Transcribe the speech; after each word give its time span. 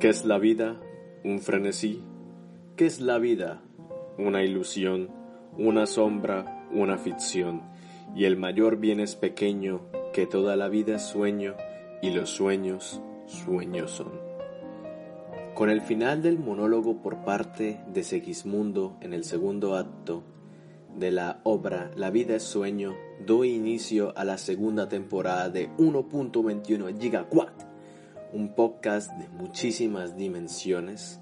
¿Qué 0.00 0.10
es 0.10 0.24
la 0.24 0.38
vida? 0.38 0.80
¿Un 1.24 1.40
frenesí? 1.40 2.04
¿Qué 2.76 2.86
es 2.86 3.00
la 3.00 3.18
vida? 3.18 3.62
Una 4.16 4.44
ilusión, 4.44 5.10
una 5.56 5.86
sombra, 5.86 6.68
una 6.72 6.98
ficción. 6.98 7.62
Y 8.14 8.24
el 8.24 8.36
mayor 8.36 8.76
bien 8.76 9.00
es 9.00 9.16
pequeño, 9.16 9.80
que 10.12 10.24
toda 10.24 10.54
la 10.54 10.68
vida 10.68 10.94
es 10.94 11.02
sueño, 11.02 11.56
y 12.00 12.10
los 12.10 12.30
sueños, 12.30 13.02
sueños 13.26 13.90
son. 13.90 14.12
Con 15.56 15.68
el 15.68 15.80
final 15.80 16.22
del 16.22 16.38
monólogo 16.38 17.02
por 17.02 17.24
parte 17.24 17.80
de 17.92 18.04
Segismundo 18.04 18.98
en 19.00 19.12
el 19.12 19.24
segundo 19.24 19.74
acto 19.74 20.22
de 20.96 21.10
la 21.10 21.40
obra 21.42 21.90
La 21.96 22.10
vida 22.10 22.36
es 22.36 22.44
sueño, 22.44 22.94
doy 23.26 23.50
inicio 23.50 24.16
a 24.16 24.24
la 24.24 24.38
segunda 24.38 24.88
temporada 24.88 25.48
de 25.48 25.70
1.21 25.76 27.00
Gigawatt 27.00 27.57
un 28.32 28.54
podcast 28.54 29.10
de 29.12 29.28
muchísimas 29.28 30.16
dimensiones 30.16 31.20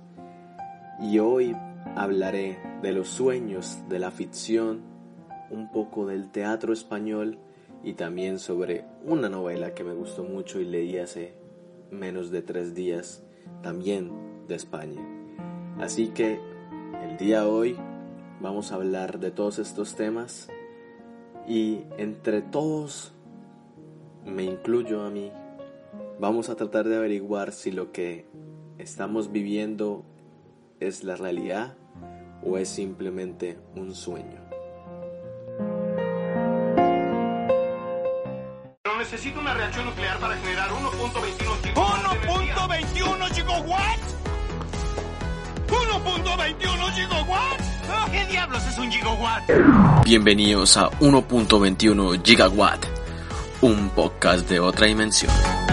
y 1.01 1.19
hoy 1.19 1.55
hablaré 1.95 2.59
de 2.83 2.93
los 2.93 3.09
sueños 3.09 3.79
de 3.89 3.99
la 3.99 4.11
ficción, 4.11 4.83
un 5.51 5.71
poco 5.71 6.07
del 6.07 6.31
teatro 6.31 6.73
español 6.73 7.39
y 7.85 7.93
también 7.93 8.39
sobre 8.39 8.85
una 9.05 9.29
novela 9.29 9.75
que 9.75 9.85
me 9.85 9.95
gustó 9.95 10.25
mucho 10.25 10.61
y 10.61 10.65
leí 10.65 10.99
hace 10.99 11.35
menos 11.91 12.31
de 12.31 12.43
tres 12.43 12.75
días, 12.75 13.23
también 13.63 14.11
de 14.49 14.57
España. 14.57 15.03
Así 15.79 16.09
que 16.09 16.41
el 17.05 17.17
día 17.19 17.43
de 17.43 17.47
hoy 17.47 17.77
vamos 18.41 18.73
a 18.73 18.77
hablar 18.77 19.21
de 19.21 19.31
todos 19.31 19.61
estos 19.61 19.95
temas 19.95 20.49
y 21.47 21.83
entre 21.99 22.43
todos 22.43 23.13
me 24.25 24.43
incluyo 24.43 25.03
a 25.03 25.11
mí 25.11 25.31
Vamos 26.19 26.49
a 26.49 26.57
tratar 26.57 26.89
de 26.89 26.97
averiguar 26.97 27.53
si 27.53 27.71
lo 27.71 27.93
que 27.93 28.27
estamos 28.79 29.33
viviendo 29.33 30.03
es 30.81 31.05
la 31.05 31.15
realidad 31.15 31.77
o 32.43 32.57
es 32.57 32.71
simplemente 32.71 33.59
un 33.75 33.95
sueño. 33.95 34.41
Pero 38.83 38.99
necesito 38.99 39.41
una 39.41 39.53
reacción 39.53 39.85
nuclear 39.85 40.19
para 40.19 40.37
generar 40.37 40.71
1.21 40.71 41.63
gigawatts. 41.63 42.07
¿1.21 42.09 43.35
gigawatts? 43.35 44.15
¿1.21 45.69 46.93
gigawatts? 46.95 47.77
¿Qué 48.11 48.25
diablos 48.27 48.67
es 48.67 48.79
un 48.79 48.91
gigawatt? 48.91 49.51
Bienvenidos 50.05 50.79
a 50.79 50.91
1.21 51.01 52.23
Gigawatt, 52.25 52.87
un 53.61 53.91
podcast 53.91 54.49
de 54.49 54.61
otra 54.61 54.87
dimensión. 54.87 55.66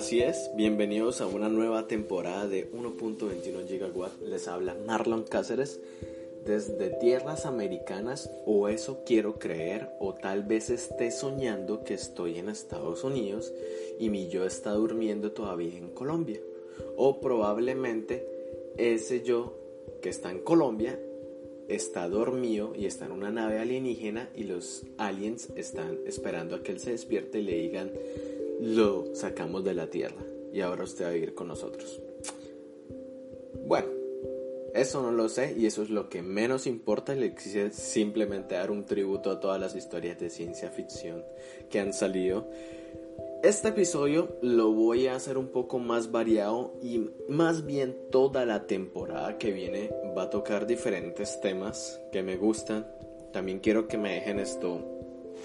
Así 0.00 0.22
es, 0.22 0.50
bienvenidos 0.54 1.20
a 1.20 1.26
una 1.26 1.50
nueva 1.50 1.86
temporada 1.86 2.48
de 2.48 2.72
1.21 2.72 3.68
Gigawatt. 3.68 4.18
Les 4.22 4.48
habla 4.48 4.74
Marlon 4.86 5.24
Cáceres 5.24 5.78
desde 6.46 6.88
tierras 6.88 7.44
americanas 7.44 8.30
o 8.46 8.68
eso 8.68 9.02
quiero 9.04 9.38
creer 9.38 9.90
o 10.00 10.14
tal 10.14 10.42
vez 10.44 10.70
esté 10.70 11.10
soñando 11.10 11.84
que 11.84 11.92
estoy 11.92 12.38
en 12.38 12.48
Estados 12.48 13.04
Unidos 13.04 13.52
y 13.98 14.08
mi 14.08 14.28
yo 14.30 14.46
está 14.46 14.70
durmiendo 14.70 15.32
todavía 15.32 15.76
en 15.76 15.90
Colombia. 15.90 16.40
O 16.96 17.20
probablemente 17.20 18.26
ese 18.78 19.20
yo 19.22 19.52
que 20.00 20.08
está 20.08 20.30
en 20.30 20.38
Colombia 20.38 20.98
está 21.68 22.08
dormido 22.08 22.72
y 22.74 22.86
está 22.86 23.04
en 23.04 23.12
una 23.12 23.30
nave 23.30 23.58
alienígena 23.58 24.30
y 24.34 24.44
los 24.44 24.82
aliens 24.96 25.50
están 25.56 25.98
esperando 26.06 26.56
a 26.56 26.62
que 26.62 26.72
él 26.72 26.80
se 26.80 26.92
despierte 26.92 27.40
y 27.40 27.42
le 27.42 27.56
digan 27.56 27.92
lo 28.60 29.14
sacamos 29.14 29.64
de 29.64 29.74
la 29.74 29.88
tierra 29.88 30.22
y 30.52 30.60
ahora 30.60 30.84
usted 30.84 31.04
va 31.04 31.08
a 31.08 31.12
vivir 31.12 31.34
con 31.34 31.48
nosotros. 31.48 32.00
Bueno, 33.66 33.88
eso 34.74 35.02
no 35.02 35.10
lo 35.10 35.28
sé 35.28 35.54
y 35.56 35.66
eso 35.66 35.82
es 35.82 35.90
lo 35.90 36.08
que 36.08 36.22
menos 36.22 36.66
importa. 36.66 37.14
Le 37.14 37.34
quise 37.34 37.70
simplemente 37.70 38.54
dar 38.54 38.70
un 38.70 38.84
tributo 38.84 39.30
a 39.30 39.40
todas 39.40 39.60
las 39.60 39.74
historias 39.74 40.18
de 40.18 40.30
ciencia 40.30 40.70
ficción 40.70 41.24
que 41.70 41.80
han 41.80 41.92
salido. 41.92 42.48
Este 43.42 43.68
episodio 43.68 44.36
lo 44.42 44.70
voy 44.72 45.06
a 45.06 45.14
hacer 45.14 45.38
un 45.38 45.48
poco 45.48 45.78
más 45.78 46.12
variado 46.12 46.74
y 46.82 47.08
más 47.28 47.64
bien 47.64 47.96
toda 48.10 48.44
la 48.44 48.66
temporada 48.66 49.38
que 49.38 49.50
viene 49.50 49.90
va 50.16 50.24
a 50.24 50.30
tocar 50.30 50.66
diferentes 50.66 51.40
temas 51.40 51.98
que 52.12 52.22
me 52.22 52.36
gustan. 52.36 52.86
También 53.32 53.60
quiero 53.60 53.88
que 53.88 53.96
me 53.96 54.14
dejen 54.14 54.38
esto, 54.38 54.84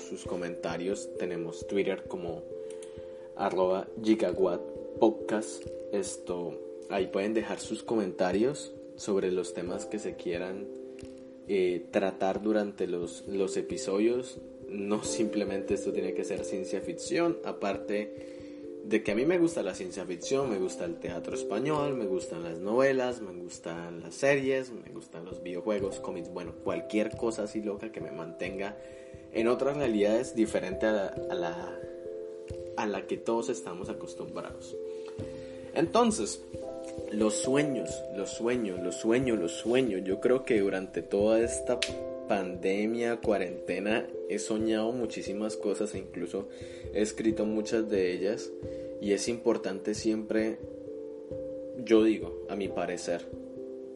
sus 0.10 0.26
comentarios. 0.26 1.10
Tenemos 1.18 1.66
Twitter 1.68 2.04
como 2.08 2.44
arroba 3.36 3.88
gigawatt 4.02 4.62
podcast. 5.00 5.66
Esto, 5.92 6.60
ahí 6.90 7.08
pueden 7.08 7.34
dejar 7.34 7.60
sus 7.60 7.84
comentarios 7.84 8.74
sobre 8.96 9.32
los 9.32 9.54
temas 9.54 9.86
que 9.86 10.00
se 10.00 10.16
quieran 10.16 10.68
eh, 11.48 11.86
tratar 11.92 12.42
durante 12.42 12.88
los, 12.88 13.28
los 13.28 13.58
episodios. 13.58 14.40
No 14.70 15.04
simplemente 15.04 15.76
esto 15.76 15.92
tiene 15.92 16.14
que 16.14 16.24
ser 16.24 16.44
ciencia 16.44 16.82
ficción, 16.82 17.38
aparte 17.46 18.36
de 18.84 19.02
que 19.02 19.12
a 19.12 19.16
mí 19.16 19.26
me 19.26 19.40
gusta 19.40 19.64
la 19.64 19.74
ciencia 19.74 20.06
ficción, 20.06 20.50
me 20.50 20.60
gusta 20.60 20.86
el 20.86 21.00
teatro 21.00 21.36
español, 21.36 21.96
me 21.96 22.06
gustan 22.06 22.44
las 22.44 22.60
novelas, 22.60 23.20
me 23.22 23.34
gustan 23.34 24.02
las 24.02 24.14
series, 24.14 24.72
me 24.72 24.92
gustan 24.92 25.26
los 25.26 25.42
videojuegos, 25.42 26.00
cómics, 26.00 26.32
bueno, 26.32 26.54
cualquier 26.64 27.16
cosa 27.18 27.44
así 27.44 27.62
loca 27.62 27.92
que 27.92 28.00
me 28.00 28.12
mantenga 28.12 28.78
en 29.32 29.48
otras 29.48 29.78
realidades 29.78 30.36
la 30.36 31.08
a 31.08 31.36
la 31.36 31.80
que 33.08 33.18
todos 33.18 33.50
estamos 33.50 33.90
acostumbrados. 33.90 34.76
Entonces, 35.74 36.42
los 37.12 37.36
sueños, 37.36 37.90
los 38.16 38.30
sueños, 38.30 38.80
los 38.80 38.96
sueños, 38.96 39.40
los 39.40 39.52
sueños. 39.52 40.02
Yo 40.06 40.20
creo 40.22 40.46
que 40.46 40.60
durante 40.60 41.02
toda 41.02 41.40
esta 41.42 41.80
pandemia, 42.28 43.18
cuarentena, 43.18 44.08
he 44.30 44.40
soñado 44.40 44.92
muchísimas 44.92 45.58
cosas 45.58 45.94
e 45.94 46.00
incluso 46.00 46.48
he 46.94 47.02
escrito 47.02 47.46
muchas 47.46 47.90
de 47.90 48.14
ellas. 48.14 48.52
Y 49.02 49.12
es 49.12 49.28
importante 49.28 49.94
siempre, 49.94 50.58
yo 51.84 52.04
digo, 52.04 52.46
a 52.50 52.56
mi 52.56 52.70
parecer, 52.70 53.26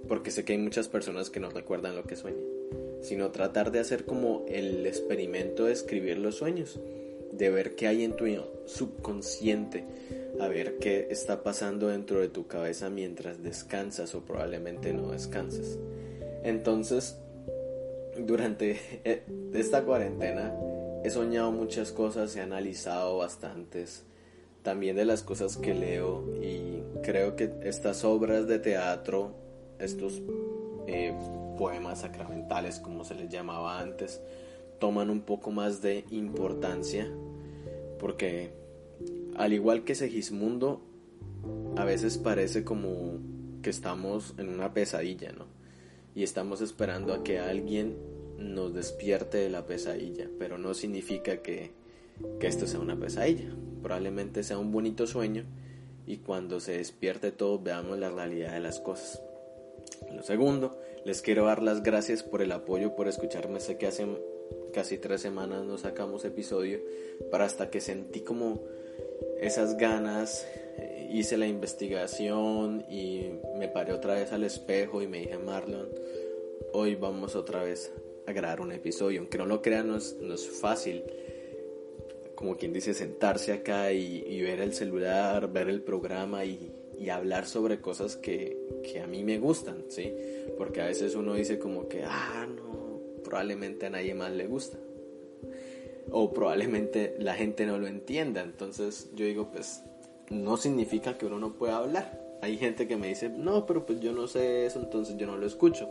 porque 0.07 0.31
sé 0.31 0.43
que 0.43 0.53
hay 0.53 0.59
muchas 0.59 0.89
personas 0.89 1.29
que 1.29 1.39
no 1.39 1.49
recuerdan 1.49 1.95
lo 1.95 2.03
que 2.03 2.17
sueñan, 2.17 2.43
sino 3.01 3.31
tratar 3.31 3.71
de 3.71 3.79
hacer 3.79 4.05
como 4.05 4.45
el 4.49 4.85
experimento 4.85 5.65
de 5.65 5.73
escribir 5.73 6.17
los 6.17 6.35
sueños 6.35 6.79
de 7.31 7.49
ver 7.49 7.75
qué 7.75 7.87
hay 7.87 8.03
en 8.03 8.15
tu 8.15 8.25
subconsciente, 8.65 9.85
a 10.39 10.47
ver 10.47 10.77
qué 10.77 11.07
está 11.09 11.43
pasando 11.43 11.87
dentro 11.87 12.19
de 12.19 12.29
tu 12.29 12.47
cabeza 12.47 12.89
mientras 12.89 13.43
descansas 13.43 14.15
o 14.15 14.21
probablemente 14.21 14.93
no 14.93 15.11
descanses. 15.11 15.79
Entonces, 16.43 17.17
durante 18.17 18.79
e, 19.03 19.23
esta 19.53 19.83
cuarentena 19.83 20.53
he 21.03 21.09
soñado 21.09 21.51
muchas 21.51 21.91
cosas, 21.91 22.35
he 22.35 22.41
analizado 22.41 23.17
bastantes, 23.17 24.03
también 24.63 24.95
de 24.95 25.05
las 25.05 25.23
cosas 25.23 25.57
que 25.57 25.73
leo 25.73 26.23
y 26.41 26.83
creo 27.01 27.35
que 27.35 27.51
estas 27.63 28.03
obras 28.03 28.47
de 28.47 28.59
teatro, 28.59 29.31
estos 29.79 30.21
eh, 30.87 31.13
poemas 31.57 32.01
sacramentales 32.01 32.79
como 32.79 33.03
se 33.03 33.15
les 33.15 33.29
llamaba 33.29 33.79
antes, 33.79 34.21
toman 34.79 35.09
un 35.09 35.21
poco 35.21 35.51
más 35.51 35.81
de 35.81 36.05
importancia 36.09 37.09
porque 37.99 38.51
al 39.35 39.53
igual 39.53 39.83
que 39.83 39.95
Segismundo, 39.95 40.81
a 41.75 41.85
veces 41.85 42.17
parece 42.17 42.63
como 42.63 43.19
que 43.61 43.69
estamos 43.69 44.33
en 44.37 44.49
una 44.49 44.73
pesadilla, 44.73 45.31
¿no? 45.31 45.45
Y 46.15 46.23
estamos 46.23 46.61
esperando 46.61 47.13
a 47.13 47.23
que 47.23 47.39
alguien 47.39 47.97
nos 48.37 48.73
despierte 48.73 49.37
de 49.37 49.49
la 49.49 49.65
pesadilla, 49.65 50.29
pero 50.39 50.57
no 50.57 50.73
significa 50.73 51.41
que, 51.41 51.71
que 52.39 52.47
esto 52.47 52.67
sea 52.67 52.79
una 52.79 52.97
pesadilla. 52.97 53.49
Probablemente 53.81 54.43
sea 54.43 54.57
un 54.57 54.71
bonito 54.71 55.07
sueño 55.07 55.43
y 56.07 56.17
cuando 56.17 56.59
se 56.59 56.77
despierte 56.77 57.31
todo 57.31 57.59
veamos 57.59 57.99
la 57.99 58.09
realidad 58.09 58.53
de 58.53 58.59
las 58.61 58.79
cosas. 58.79 59.21
Lo 60.13 60.23
segundo, 60.23 60.79
les 61.05 61.21
quiero 61.21 61.45
dar 61.45 61.61
las 61.61 61.83
gracias 61.83 62.23
por 62.23 62.41
el 62.41 62.51
apoyo, 62.51 62.95
por 62.95 63.07
escucharme. 63.07 63.59
Sé 63.59 63.77
que 63.77 63.87
hacen 63.87 64.17
casi 64.71 64.97
tres 64.97 65.21
semanas 65.21 65.65
no 65.65 65.77
sacamos 65.77 66.25
episodio, 66.25 66.79
para 67.31 67.45
hasta 67.45 67.69
que 67.69 67.81
sentí 67.81 68.21
como 68.21 68.63
esas 69.39 69.77
ganas, 69.77 70.45
eh, 70.77 71.09
hice 71.11 71.37
la 71.37 71.47
investigación 71.47 72.85
y 72.89 73.31
me 73.57 73.67
paré 73.67 73.93
otra 73.93 74.15
vez 74.15 74.31
al 74.31 74.43
espejo 74.43 75.01
y 75.01 75.07
me 75.07 75.19
dije, 75.19 75.37
Marlon, 75.37 75.89
hoy 76.73 76.95
vamos 76.95 77.35
otra 77.35 77.63
vez 77.63 77.91
a 78.27 78.31
grabar 78.31 78.61
un 78.61 78.71
episodio, 78.71 79.19
aunque 79.19 79.37
no 79.37 79.45
lo 79.45 79.61
crean, 79.61 79.87
no 79.87 79.97
es, 79.97 80.49
fácil 80.61 81.03
como 82.35 82.55
quien 82.55 82.71
dice, 82.71 82.93
sentarse 82.93 83.51
acá 83.51 83.91
y, 83.91 84.41
ver 84.41 84.61
el 84.61 84.73
celular, 84.73 85.51
ver 85.51 85.67
el 85.67 85.81
programa 85.81 86.45
y, 86.45 86.71
y 86.97 87.09
hablar 87.09 87.45
sobre 87.45 87.81
cosas 87.81 88.15
que, 88.15 88.57
que, 88.81 89.01
a 89.01 89.07
mí 89.07 89.25
me 89.25 89.39
gustan, 89.39 89.83
¿sí? 89.89 90.13
Porque 90.57 90.81
a 90.81 90.85
veces 90.85 91.15
uno 91.15 91.33
dice 91.33 91.59
como 91.59 91.89
que, 91.89 92.03
ah, 92.05 92.47
no, 92.47 92.68
probablemente 93.29 93.85
a 93.85 93.91
nadie 93.91 94.15
más 94.15 94.31
le 94.31 94.47
gusta. 94.47 94.77
O 96.11 96.33
probablemente 96.33 97.15
la 97.19 97.35
gente 97.35 97.67
no 97.67 97.77
lo 97.77 97.85
entienda. 97.85 98.41
Entonces 98.41 99.11
yo 99.15 99.25
digo, 99.25 99.51
pues 99.51 99.83
no 100.31 100.57
significa 100.57 101.17
que 101.17 101.27
uno 101.27 101.37
no 101.37 101.53
pueda 101.53 101.77
hablar. 101.77 102.19
Hay 102.41 102.57
gente 102.57 102.87
que 102.87 102.97
me 102.97 103.07
dice, 103.07 103.29
no, 103.29 103.67
pero 103.67 103.85
pues 103.85 103.99
yo 103.99 104.13
no 104.13 104.27
sé 104.27 104.65
eso, 104.65 104.79
entonces 104.79 105.15
yo 105.17 105.27
no 105.27 105.37
lo 105.37 105.45
escucho. 105.45 105.89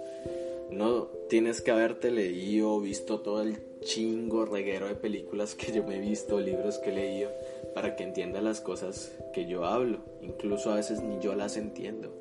No 0.70 1.04
tienes 1.28 1.60
que 1.60 1.70
haberte 1.70 2.10
leído, 2.10 2.80
visto 2.80 3.20
todo 3.20 3.42
el 3.42 3.58
chingo 3.80 4.44
reguero 4.44 4.88
de 4.88 4.96
películas 4.96 5.54
que 5.54 5.72
yo 5.72 5.84
me 5.84 5.96
he 5.96 6.00
visto, 6.00 6.40
libros 6.40 6.78
que 6.78 6.90
he 6.90 6.94
leído, 6.94 7.30
para 7.74 7.94
que 7.94 8.02
entienda 8.02 8.40
las 8.40 8.60
cosas 8.60 9.16
que 9.32 9.46
yo 9.46 9.64
hablo. 9.64 9.98
Incluso 10.22 10.72
a 10.72 10.76
veces 10.76 11.02
ni 11.02 11.20
yo 11.20 11.36
las 11.36 11.56
entiendo. 11.56 12.12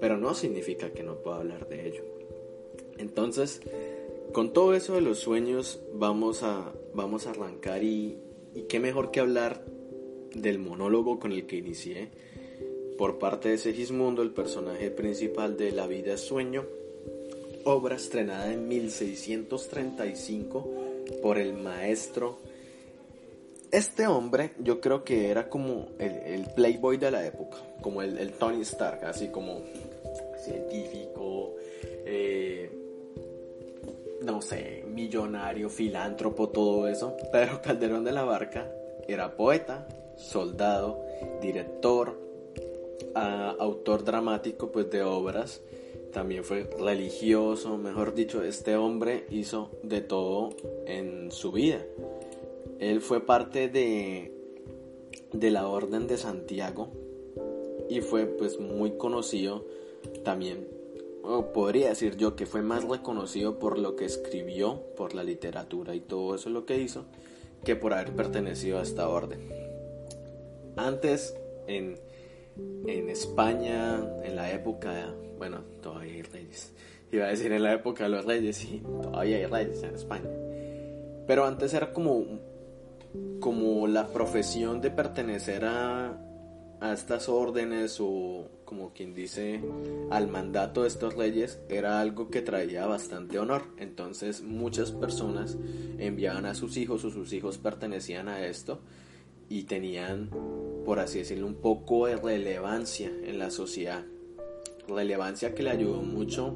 Pero 0.00 0.16
no 0.16 0.34
significa 0.34 0.90
que 0.90 1.02
no 1.02 1.16
pueda 1.16 1.36
hablar 1.36 1.68
de 1.68 1.88
ello. 1.88 2.04
Entonces, 2.98 3.60
con 4.34 4.52
todo 4.52 4.74
eso 4.74 4.96
de 4.96 5.00
los 5.00 5.20
sueños, 5.20 5.80
vamos 5.94 6.42
a, 6.42 6.74
vamos 6.92 7.26
a 7.26 7.30
arrancar 7.30 7.82
y, 7.84 8.18
qué 8.68 8.80
mejor 8.80 9.12
que 9.12 9.20
hablar 9.20 9.64
del 10.34 10.58
monólogo 10.58 11.20
con 11.20 11.32
el 11.32 11.46
que 11.46 11.56
inicié 11.56 12.10
por 12.98 13.18
parte 13.18 13.48
de 13.48 13.56
Segismundo, 13.58 14.22
el 14.22 14.32
personaje 14.32 14.90
principal 14.90 15.56
de 15.56 15.70
La 15.70 15.86
vida 15.86 16.14
es 16.14 16.20
sueño, 16.20 16.64
obra 17.64 17.94
estrenada 17.94 18.52
en 18.52 18.66
1635 18.68 20.68
por 21.22 21.38
el 21.38 21.54
maestro. 21.54 22.40
Este 23.70 24.08
hombre 24.08 24.50
yo 24.58 24.80
creo 24.80 25.04
que 25.04 25.30
era 25.30 25.48
como 25.48 25.90
el, 25.98 26.46
playboy 26.56 26.96
de 26.96 27.12
la 27.12 27.24
época, 27.24 27.58
como 27.80 28.02
el, 28.02 28.32
Tony 28.32 28.62
Stark, 28.62 29.04
así 29.04 29.28
como 29.28 29.62
científico, 30.44 31.54
eh, 32.04 32.83
no 34.24 34.42
sé, 34.42 34.84
millonario, 34.86 35.68
filántropo, 35.68 36.48
todo 36.48 36.88
eso. 36.88 37.16
Pero 37.32 37.60
Calderón 37.62 38.04
de 38.04 38.12
la 38.12 38.24
Barca 38.24 38.70
era 39.06 39.36
poeta, 39.36 39.86
soldado, 40.16 41.04
director, 41.40 42.18
autor 43.14 44.04
dramático 44.04 44.72
pues 44.72 44.90
de 44.90 45.02
obras, 45.02 45.62
también 46.12 46.44
fue 46.44 46.68
religioso, 46.78 47.76
mejor 47.76 48.14
dicho, 48.14 48.42
este 48.44 48.76
hombre 48.76 49.26
hizo 49.30 49.70
de 49.82 50.00
todo 50.00 50.50
en 50.86 51.32
su 51.32 51.50
vida. 51.50 51.84
Él 52.78 53.00
fue 53.00 53.20
parte 53.26 53.68
de, 53.68 54.32
de 55.32 55.50
la 55.50 55.66
Orden 55.66 56.06
de 56.06 56.16
Santiago 56.16 56.88
y 57.88 58.00
fue 58.00 58.26
pues 58.26 58.60
muy 58.60 58.92
conocido 58.92 59.64
también, 60.22 60.68
podría 61.52 61.88
decir 61.88 62.16
yo 62.16 62.36
que 62.36 62.46
fue 62.46 62.62
más 62.62 62.84
reconocido 62.84 63.58
por 63.58 63.78
lo 63.78 63.96
que 63.96 64.04
escribió, 64.04 64.82
por 64.96 65.14
la 65.14 65.24
literatura 65.24 65.94
y 65.94 66.00
todo 66.00 66.34
eso 66.34 66.50
lo 66.50 66.66
que 66.66 66.78
hizo, 66.78 67.06
que 67.64 67.76
por 67.76 67.94
haber 67.94 68.12
pertenecido 68.12 68.78
a 68.78 68.82
esta 68.82 69.08
orden. 69.08 69.48
Antes, 70.76 71.36
en, 71.66 71.98
en 72.86 73.08
España, 73.08 74.04
en 74.22 74.36
la 74.36 74.52
época, 74.52 75.14
bueno, 75.38 75.62
todavía 75.82 76.14
hay 76.14 76.22
reyes. 76.22 76.72
Iba 77.10 77.26
a 77.26 77.28
decir 77.28 77.52
en 77.52 77.62
la 77.62 77.72
época 77.72 78.04
de 78.04 78.10
los 78.10 78.24
reyes, 78.24 78.64
y 78.64 78.80
todavía 78.80 79.36
hay 79.36 79.46
reyes 79.46 79.82
en 79.82 79.94
España. 79.94 80.28
Pero 81.26 81.46
antes 81.46 81.72
era 81.72 81.92
como, 81.92 82.24
como 83.40 83.86
la 83.86 84.08
profesión 84.08 84.80
de 84.80 84.90
pertenecer 84.90 85.64
a, 85.64 86.23
a 86.84 86.92
estas 86.92 87.30
órdenes 87.30 87.96
o 87.98 88.46
como 88.66 88.92
quien 88.92 89.14
dice 89.14 89.62
al 90.10 90.28
mandato 90.28 90.82
de 90.82 90.88
estos 90.88 91.14
reyes 91.14 91.58
era 91.70 91.98
algo 91.98 92.28
que 92.28 92.42
traía 92.42 92.86
bastante 92.86 93.38
honor. 93.38 93.62
Entonces 93.78 94.42
muchas 94.42 94.92
personas 94.92 95.56
enviaban 95.98 96.44
a 96.44 96.54
sus 96.54 96.76
hijos 96.76 97.02
o 97.06 97.10
sus 97.10 97.32
hijos 97.32 97.56
pertenecían 97.56 98.28
a 98.28 98.46
esto 98.46 98.80
y 99.48 99.62
tenían, 99.62 100.28
por 100.84 101.00
así 101.00 101.20
decirlo, 101.20 101.46
un 101.46 101.54
poco 101.54 102.06
de 102.06 102.16
relevancia 102.16 103.10
en 103.24 103.38
la 103.38 103.50
sociedad. 103.50 104.04
Relevancia 104.86 105.54
que 105.54 105.62
le 105.62 105.70
ayudó 105.70 106.02
mucho 106.02 106.54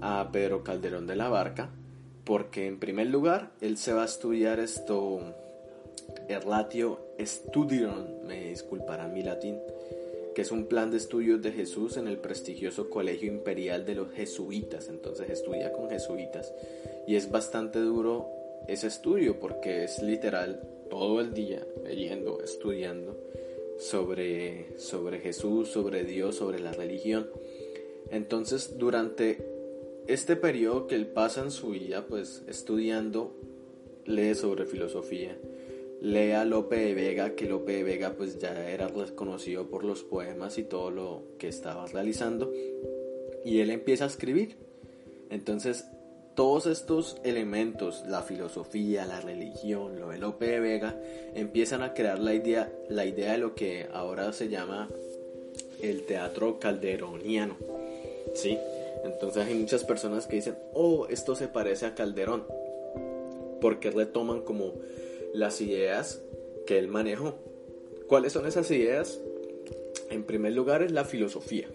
a 0.00 0.30
Pedro 0.32 0.64
Calderón 0.64 1.06
de 1.06 1.14
la 1.14 1.28
Barca, 1.28 1.70
porque 2.24 2.66
en 2.66 2.80
primer 2.80 3.06
lugar 3.06 3.52
él 3.60 3.76
se 3.76 3.92
va 3.92 4.02
a 4.02 4.06
estudiar 4.06 4.58
esto, 4.58 5.20
Erlatio 6.28 6.98
Studium, 7.20 8.24
me 8.26 8.48
disculparán 8.48 9.12
mi 9.12 9.22
latín, 9.22 9.58
que 10.34 10.42
es 10.42 10.50
un 10.50 10.66
plan 10.66 10.90
de 10.90 10.96
estudios 10.96 11.42
de 11.42 11.52
Jesús 11.52 11.96
en 11.96 12.08
el 12.08 12.18
prestigioso 12.18 12.88
Colegio 12.90 13.30
Imperial 13.30 13.84
de 13.84 13.94
los 13.94 14.12
Jesuitas. 14.12 14.88
Entonces 14.88 15.30
estudia 15.30 15.72
con 15.72 15.90
jesuitas 15.90 16.52
y 17.06 17.16
es 17.16 17.30
bastante 17.30 17.78
duro 17.80 18.28
ese 18.68 18.86
estudio 18.86 19.38
porque 19.38 19.84
es 19.84 20.02
literal 20.02 20.62
todo 20.88 21.20
el 21.20 21.34
día 21.34 21.66
leyendo, 21.84 22.42
estudiando 22.42 23.16
sobre, 23.78 24.78
sobre 24.78 25.20
Jesús, 25.20 25.68
sobre 25.68 26.04
Dios, 26.04 26.36
sobre 26.36 26.60
la 26.60 26.72
religión. 26.72 27.28
Entonces, 28.10 28.78
durante 28.78 29.38
este 30.06 30.36
periodo 30.36 30.86
que 30.86 30.94
él 30.94 31.06
pasa 31.06 31.42
en 31.42 31.50
su 31.50 31.70
vida, 31.70 32.06
pues 32.06 32.42
estudiando, 32.46 33.34
lee 34.04 34.34
sobre 34.34 34.66
filosofía, 34.66 35.36
lee 36.02 36.32
a 36.32 36.44
Lope 36.44 36.76
de 36.76 36.94
Vega, 36.94 37.36
que 37.36 37.46
Lope 37.46 37.72
de 37.72 37.84
Vega 37.84 38.14
pues 38.16 38.38
ya 38.40 38.68
era 38.68 38.88
reconocido 38.88 39.68
por 39.68 39.84
los 39.84 40.02
poemas 40.02 40.58
y 40.58 40.64
todo 40.64 40.90
lo 40.90 41.22
que 41.38 41.46
estaba 41.46 41.86
realizando, 41.86 42.52
y 43.44 43.60
él 43.60 43.70
empieza 43.70 44.04
a 44.04 44.08
escribir. 44.08 44.56
Entonces, 45.30 45.86
todos 46.34 46.66
estos 46.66 47.18
elementos, 47.22 48.04
la 48.08 48.22
filosofía, 48.22 49.06
la 49.06 49.20
religión, 49.20 50.00
lo 50.00 50.08
de 50.08 50.18
Lope 50.18 50.46
de 50.46 50.60
Vega, 50.60 51.00
empiezan 51.34 51.82
a 51.82 51.94
crear 51.94 52.18
la 52.18 52.34
idea, 52.34 52.72
la 52.88 53.06
idea 53.06 53.32
de 53.32 53.38
lo 53.38 53.54
que 53.54 53.86
ahora 53.92 54.32
se 54.32 54.48
llama 54.48 54.88
el 55.82 56.04
teatro 56.04 56.58
calderoniano. 56.58 57.56
¿Sí? 58.34 58.58
Entonces 59.04 59.46
hay 59.46 59.54
muchas 59.54 59.84
personas 59.84 60.26
que 60.26 60.36
dicen, 60.36 60.56
oh, 60.74 61.06
esto 61.08 61.36
se 61.36 61.46
parece 61.46 61.86
a 61.86 61.94
Calderón, 61.94 62.44
porque 63.60 63.90
retoman 63.90 64.40
como 64.40 64.72
las 65.32 65.60
ideas 65.60 66.22
que 66.66 66.78
él 66.78 66.88
manejó. 66.88 67.38
¿Cuáles 68.06 68.32
son 68.32 68.46
esas 68.46 68.70
ideas? 68.70 69.20
En 70.10 70.24
primer 70.24 70.52
lugar 70.52 70.82
es 70.82 70.92
la 70.92 71.04
filosofía 71.04 71.68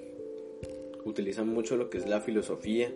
utilizan 1.07 1.47
mucho 1.47 1.77
lo 1.77 1.89
que 1.89 1.97
es 1.97 2.07
la 2.07 2.21
filosofía, 2.21 2.91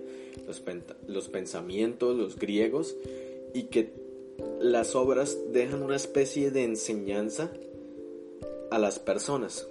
los, 0.46 0.62
los 1.08 1.30
pensamientos, 1.30 2.16
los 2.16 2.38
griegos, 2.38 2.96
y 3.54 3.64
que 3.64 3.94
las 4.60 4.96
obras 4.96 5.38
dejan 5.52 5.84
una 5.84 5.96
especie 5.96 6.52
de 6.52 6.64
enseñanza 6.64 7.52
a 8.70 8.80
las 8.80 9.00
personas, 9.00 9.68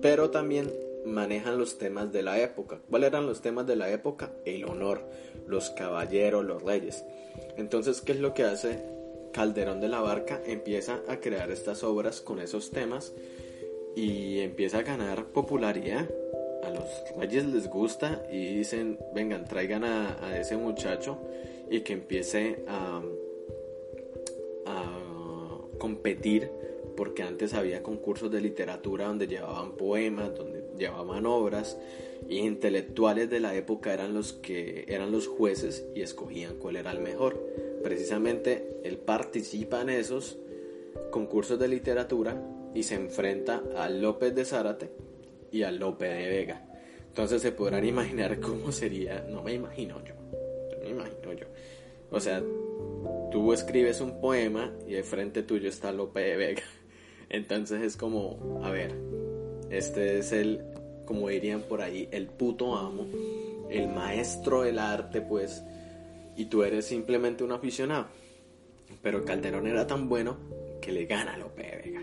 pero 0.00 0.30
también 0.30 0.72
manejan 1.04 1.58
los 1.58 1.78
temas 1.78 2.12
de 2.12 2.22
la 2.22 2.40
época. 2.40 2.80
¿Cuáles 2.90 3.08
eran 3.08 3.26
los 3.26 3.40
temas 3.40 3.66
de 3.66 3.76
la 3.76 3.90
época? 3.90 4.32
El 4.44 4.64
honor, 4.64 5.02
los 5.46 5.70
caballeros, 5.70 6.44
los 6.44 6.62
reyes. 6.62 7.04
Entonces, 7.56 8.00
¿qué 8.00 8.12
es 8.12 8.20
lo 8.20 8.34
que 8.34 8.42
hace 8.42 8.95
Calderón 9.36 9.82
de 9.82 9.88
la 9.88 10.00
Barca? 10.00 10.40
Empieza 10.46 11.02
a 11.08 11.20
crear 11.20 11.50
estas 11.50 11.84
obras 11.84 12.22
con 12.22 12.40
esos 12.40 12.70
temas 12.70 13.12
y 13.94 14.40
empieza 14.40 14.78
a 14.78 14.82
ganar 14.82 15.26
popularidad 15.26 16.08
a 16.64 16.70
los 16.70 16.84
reyes 17.18 17.44
les 17.44 17.68
gusta 17.68 18.24
y 18.32 18.56
dicen, 18.56 18.98
vengan, 19.14 19.44
traigan 19.44 19.84
a, 19.84 20.38
ese 20.40 20.56
muchacho 20.56 21.18
y 21.70 21.80
que 21.80 21.92
empiece 21.92 22.64
a, 22.66 23.02
a 24.64 24.98
competir, 25.76 26.50
porque 26.96 27.22
antes 27.22 27.52
había 27.52 27.82
concursos 27.82 28.30
de 28.30 28.40
literatura 28.40 29.06
donde 29.06 29.26
llevaban 29.26 29.72
poemas, 29.72 30.34
donde 30.34 30.64
llevaban 30.78 31.26
obras, 31.26 31.76
y 32.26 32.38
intelectuales 32.38 33.28
de 33.28 33.40
la 33.40 33.54
época 33.54 33.92
eran 33.92 34.14
los 34.14 34.32
que 34.32 34.86
eran 34.88 35.12
los 35.12 35.26
jueces 35.26 35.84
y 35.94 36.00
escogían 36.00 36.56
cuál 36.56 36.76
era 36.76 36.90
el 36.90 37.00
mejor. 37.00 37.65
Precisamente 37.82 38.80
él 38.84 38.98
participa 38.98 39.82
en 39.82 39.90
esos 39.90 40.38
concursos 41.10 41.58
de 41.58 41.68
literatura 41.68 42.42
y 42.74 42.82
se 42.82 42.94
enfrenta 42.94 43.62
a 43.76 43.88
López 43.88 44.34
de 44.34 44.44
Zárate, 44.44 44.90
y 45.50 45.62
a 45.62 45.70
Lope 45.70 46.06
de 46.06 46.28
Vega. 46.28 46.62
Entonces 47.08 47.42
se 47.42 47.52
podrán 47.52 47.84
imaginar 47.84 48.40
cómo 48.40 48.72
sería, 48.72 49.26
no 49.28 49.42
me 49.42 49.54
imagino 49.54 50.02
yo, 50.04 50.14
no 50.14 50.84
me 50.84 50.90
imagino 50.90 51.32
yo. 51.32 51.46
O 52.10 52.20
sea, 52.20 52.42
tú 53.30 53.52
escribes 53.52 54.00
un 54.00 54.20
poema 54.20 54.72
y 54.86 54.92
de 54.92 55.02
frente 55.02 55.42
tuyo 55.42 55.68
está 55.68 55.92
Lope 55.92 56.20
de 56.20 56.36
Vega. 56.36 56.62
Entonces 57.28 57.82
es 57.82 57.96
como, 57.96 58.60
a 58.62 58.70
ver, 58.70 58.94
este 59.70 60.18
es 60.18 60.32
el, 60.32 60.62
como 61.06 61.28
dirían 61.28 61.62
por 61.62 61.80
ahí, 61.80 62.08
el 62.12 62.26
puto 62.26 62.76
amo, 62.76 63.06
el 63.70 63.88
maestro 63.88 64.62
del 64.62 64.78
arte, 64.78 65.22
pues, 65.22 65.62
y 66.36 66.46
tú 66.46 66.62
eres 66.62 66.86
simplemente 66.86 67.44
un 67.44 67.52
aficionado. 67.52 68.06
Pero 69.02 69.24
Calderón 69.24 69.66
era 69.66 69.86
tan 69.86 70.08
bueno 70.08 70.36
que 70.80 70.92
le 70.92 71.06
gana 71.06 71.34
a 71.34 71.38
Lope 71.38 71.62
de 71.62 71.76
Vega. 71.76 72.02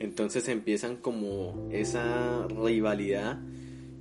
Entonces 0.00 0.48
empiezan 0.48 0.96
como 0.96 1.68
esa 1.70 2.46
rivalidad. 2.48 3.38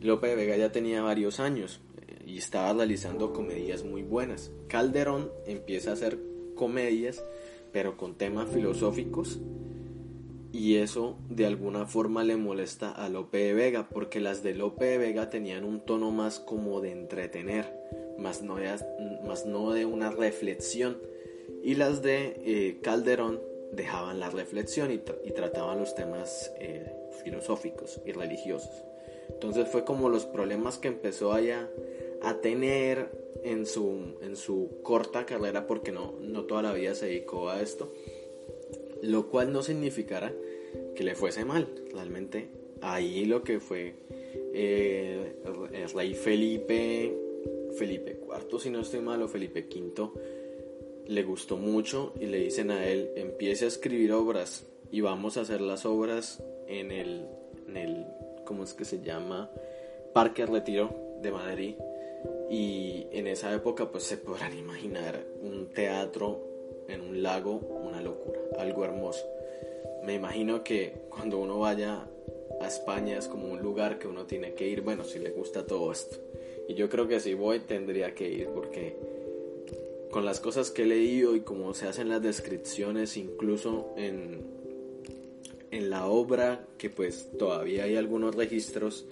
Lope 0.02 0.28
de 0.28 0.36
Vega 0.36 0.58
ya 0.58 0.72
tenía 0.72 1.02
varios 1.02 1.40
años, 1.40 1.82
y 2.30 2.38
estaba 2.38 2.72
realizando 2.74 3.34
comedias 3.34 3.84
muy 3.84 4.04
buenas. 4.04 4.52
Calderón 4.68 5.32
empieza 5.48 5.90
a 5.90 5.94
hacer 5.94 6.20
comedias, 6.56 7.24
pero 7.74 7.98
con 7.98 8.16
temas 8.16 8.50
filosóficos, 8.50 9.40
y 10.52 10.78
eso 10.78 11.18
de 11.30 11.46
alguna 11.46 11.86
forma 11.86 12.24
le 12.24 12.36
molesta 12.36 12.92
a 12.92 13.10
Lope 13.10 13.38
de 13.38 13.54
Vega, 13.54 13.90
porque 13.90 14.20
las 14.20 14.44
de 14.44 14.56
Lope 14.56 14.86
de 14.86 14.98
Vega 14.98 15.30
tenían 15.30 15.64
un 15.64 15.82
tono 15.82 16.12
más 16.12 16.40
como 16.40 16.82
de 16.82 16.92
entretener, 16.92 17.72
más 18.18 18.42
no 18.42 18.56
de, 18.56 18.74
más 19.26 19.46
no 19.46 19.72
de 19.72 19.86
una 19.86 20.10
reflexión, 20.10 20.98
y 21.64 21.76
las 21.76 22.02
de 22.02 22.42
eh, 22.46 22.80
Calderón 22.82 23.42
dejaban 23.72 24.20
la 24.20 24.30
reflexión 24.30 24.92
y, 24.92 24.98
trataban 25.32 25.80
los 25.80 25.94
temas 25.94 26.52
eh, 26.60 26.92
filosóficos 27.24 28.02
y 28.06 28.12
religiosos. 28.12 28.84
Entonces 29.30 29.68
fue 29.68 29.86
como 29.86 30.10
los 30.10 30.26
problemas 30.26 30.80
que 30.80 30.88
empezó 30.88 31.34
allá 31.34 31.70
a 32.22 32.36
tener 32.42 33.12
en 33.44 33.66
su, 33.66 34.18
en 34.22 34.36
su 34.36 34.80
corta 34.82 35.26
carrera, 35.26 35.68
porque 35.68 35.92
no, 35.92 36.16
no 36.20 36.46
toda 36.46 36.64
la 36.64 36.74
vida 36.74 36.96
se 36.96 37.06
dedicó 37.06 37.50
a 37.50 37.62
esto, 37.62 37.94
lo 39.02 39.28
cual 39.30 39.52
no 39.52 39.62
significará 39.62 40.34
que 40.96 41.04
le 41.04 41.16
fuese 41.16 41.46
mal. 41.46 41.68
Realmente 41.94 42.50
ahí 42.82 43.26
lo 43.26 43.44
que 43.44 43.60
fue 43.60 43.94
eh, 44.54 45.36
el 45.74 45.90
rey 45.90 46.14
Felipe, 46.14 47.16
Felipe 47.78 48.20
IV, 48.22 48.60
si 48.60 48.70
no 48.70 48.82
estoy 48.82 49.02
mal, 49.02 49.22
o 49.22 49.28
Felipe 49.28 49.68
V, 49.70 50.10
le 51.08 51.24
gustó 51.24 51.58
mucho 51.58 52.14
y 52.20 52.26
le 52.26 52.40
dicen 52.40 52.72
a 52.72 52.88
él, 52.88 53.10
empiece 53.16 53.66
a 53.66 53.68
escribir 53.68 54.14
obras 54.14 54.66
y 54.92 55.02
vamos 55.02 55.38
a 55.38 55.42
hacer 55.42 55.62
las 55.62 55.86
obras 55.86 56.44
en 56.68 56.92
el, 56.92 57.26
en 57.68 57.78
el 57.78 58.06
¿cómo 58.46 58.64
es 58.64 58.74
que 58.74 58.86
se 58.86 59.02
llama? 59.02 59.50
Parque 60.14 60.46
Retiro 60.46 60.90
de 61.22 61.32
Madrid. 61.32 61.76
Y 62.50 63.06
en 63.12 63.28
esa 63.28 63.54
época 63.54 63.90
pues 63.92 64.04
se 64.04 64.18
podrán 64.18 64.58
imaginar 64.58 65.24
un 65.42 65.68
teatro 65.68 66.49
en 66.90 67.02
un 67.02 67.24
lago, 67.24 67.56
una 67.56 68.02
locura, 68.02 68.40
algo 68.58 68.84
hermoso. 68.84 69.26
Me 70.04 70.16
imagino 70.16 70.64
que 70.64 70.94
cuando 71.10 71.40
uno 71.40 71.60
vaya 71.60 72.08
a 72.62 72.68
España 72.68 73.18
es 73.18 73.28
como 73.28 73.48
un 73.48 73.62
lugar 73.62 74.00
que 74.00 74.08
uno 74.08 74.26
tiene 74.26 74.54
que 74.54 74.68
ir, 74.68 74.82
bueno, 74.82 75.04
si 75.04 75.20
le 75.20 75.32
gusta 75.32 75.66
todo 75.66 75.92
esto. 75.92 76.18
Y 76.68 76.74
yo 76.76 76.90
creo 76.90 77.08
que 77.08 77.20
si 77.20 77.34
voy 77.34 77.60
tendría 77.60 78.14
que 78.14 78.30
ir 78.30 78.48
porque 78.50 78.96
con 80.12 80.26
las 80.26 80.40
cosas 80.40 80.72
que 80.72 80.84
he 80.84 80.86
leído 80.86 81.36
y 81.36 81.42
como 81.42 81.74
se 81.74 81.88
hacen 81.88 82.10
las 82.10 82.22
descripciones, 82.22 83.18
incluso 83.18 83.94
en, 83.96 84.42
en 85.72 85.90
la 85.90 86.08
obra, 86.08 86.66
que 86.78 86.90
pues 86.90 87.30
todavía 87.38 87.84
hay 87.84 87.96
algunos 87.96 88.36
registros, 88.36 89.06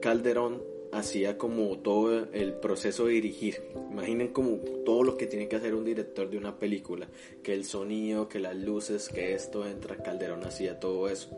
Calderón 0.00 0.73
hacía 0.94 1.36
como 1.36 1.78
todo 1.78 2.26
el 2.32 2.54
proceso 2.54 3.06
de 3.06 3.14
dirigir. 3.14 3.62
Imaginen 3.90 4.28
como 4.28 4.58
todo 4.84 5.02
lo 5.02 5.16
que 5.16 5.26
tiene 5.26 5.48
que 5.48 5.56
hacer 5.56 5.74
un 5.74 5.84
director 5.84 6.30
de 6.30 6.38
una 6.38 6.58
película, 6.58 7.08
que 7.42 7.52
el 7.52 7.64
sonido, 7.64 8.28
que 8.28 8.38
las 8.38 8.56
luces, 8.56 9.08
que 9.08 9.34
esto 9.34 9.66
entra, 9.66 9.96
Calderón 9.96 10.44
hacía 10.44 10.78
todo 10.78 11.08
eso. 11.08 11.30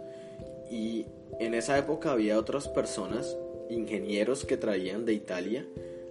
Y 0.70 1.06
en 1.40 1.54
esa 1.54 1.78
época 1.78 2.12
había 2.12 2.38
otras 2.38 2.68
personas, 2.68 3.36
ingenieros 3.70 4.44
que 4.44 4.56
traían 4.56 5.04
de 5.04 5.14
Italia, 5.14 5.66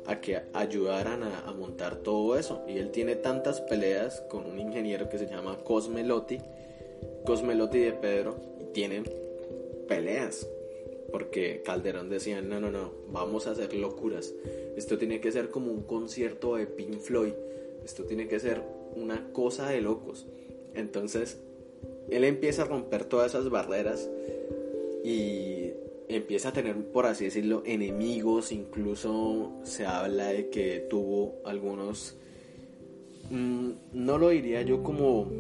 a 0.07 0.21
que 0.21 0.41
ayudaran 0.53 1.23
a, 1.23 1.51
montar 1.53 1.97
todo 1.97 2.37
eso. 2.37 2.63
Y 2.67 2.77
él 2.77 2.91
tiene 2.91 3.15
tantas 3.15 3.61
peleas 3.61 4.21
con 4.29 4.45
un 4.45 4.59
ingeniero 4.59 5.09
que 5.09 5.17
se 5.17 5.27
llama 5.27 5.57
Cosmelotti, 5.63 6.39
Cosmelotti 7.25 7.79
de 7.79 7.93
Pedro, 7.93 8.35
y 8.59 8.65
tienen 8.73 9.03
peleas. 9.87 10.47
Porque 11.15 11.61
Calderón 11.63 12.09
decía, 12.09 12.41
no, 12.41 12.59
no, 12.59 12.71
no, 12.71 12.91
vamos 13.09 13.47
a 13.47 13.51
hacer 13.51 13.73
locuras. 13.73 14.33
Esto 14.75 14.97
tiene 14.97 15.21
que 15.21 15.31
ser 15.31 15.49
como 15.49 15.71
un 15.71 15.83
concierto 15.83 16.57
de 16.57 16.67
Pink 16.67 16.99
Floyd. 16.99 17.31
Esto 17.85 18.03
tiene 18.03 18.27
que 18.27 18.37
ser 18.37 18.61
una 18.97 19.31
cosa 19.31 19.69
de 19.69 19.79
locos. 19.79 20.27
Entonces, 20.73 21.39
él 22.09 22.25
empieza 22.25 22.63
a 22.63 22.65
romper 22.65 23.05
todas 23.05 23.31
esas 23.31 23.49
barreras 23.49 24.09
y 25.05 25.71
empieza 26.09 26.49
a 26.49 26.51
tener, 26.51 26.75
por 26.91 27.05
así 27.05 27.23
decirlo, 27.23 27.63
enemigos, 27.65 28.51
incluso 28.51 29.53
se 29.63 29.85
habla 29.85 30.27
de 30.27 30.49
que 30.49 30.85
tuvo 30.89 31.35
algunos, 31.45 32.17
mm, 33.29 33.69
no 33.93 34.17
lo 34.17 34.31
diría 34.31 34.63
yo 34.63 34.83
como, 34.83 35.31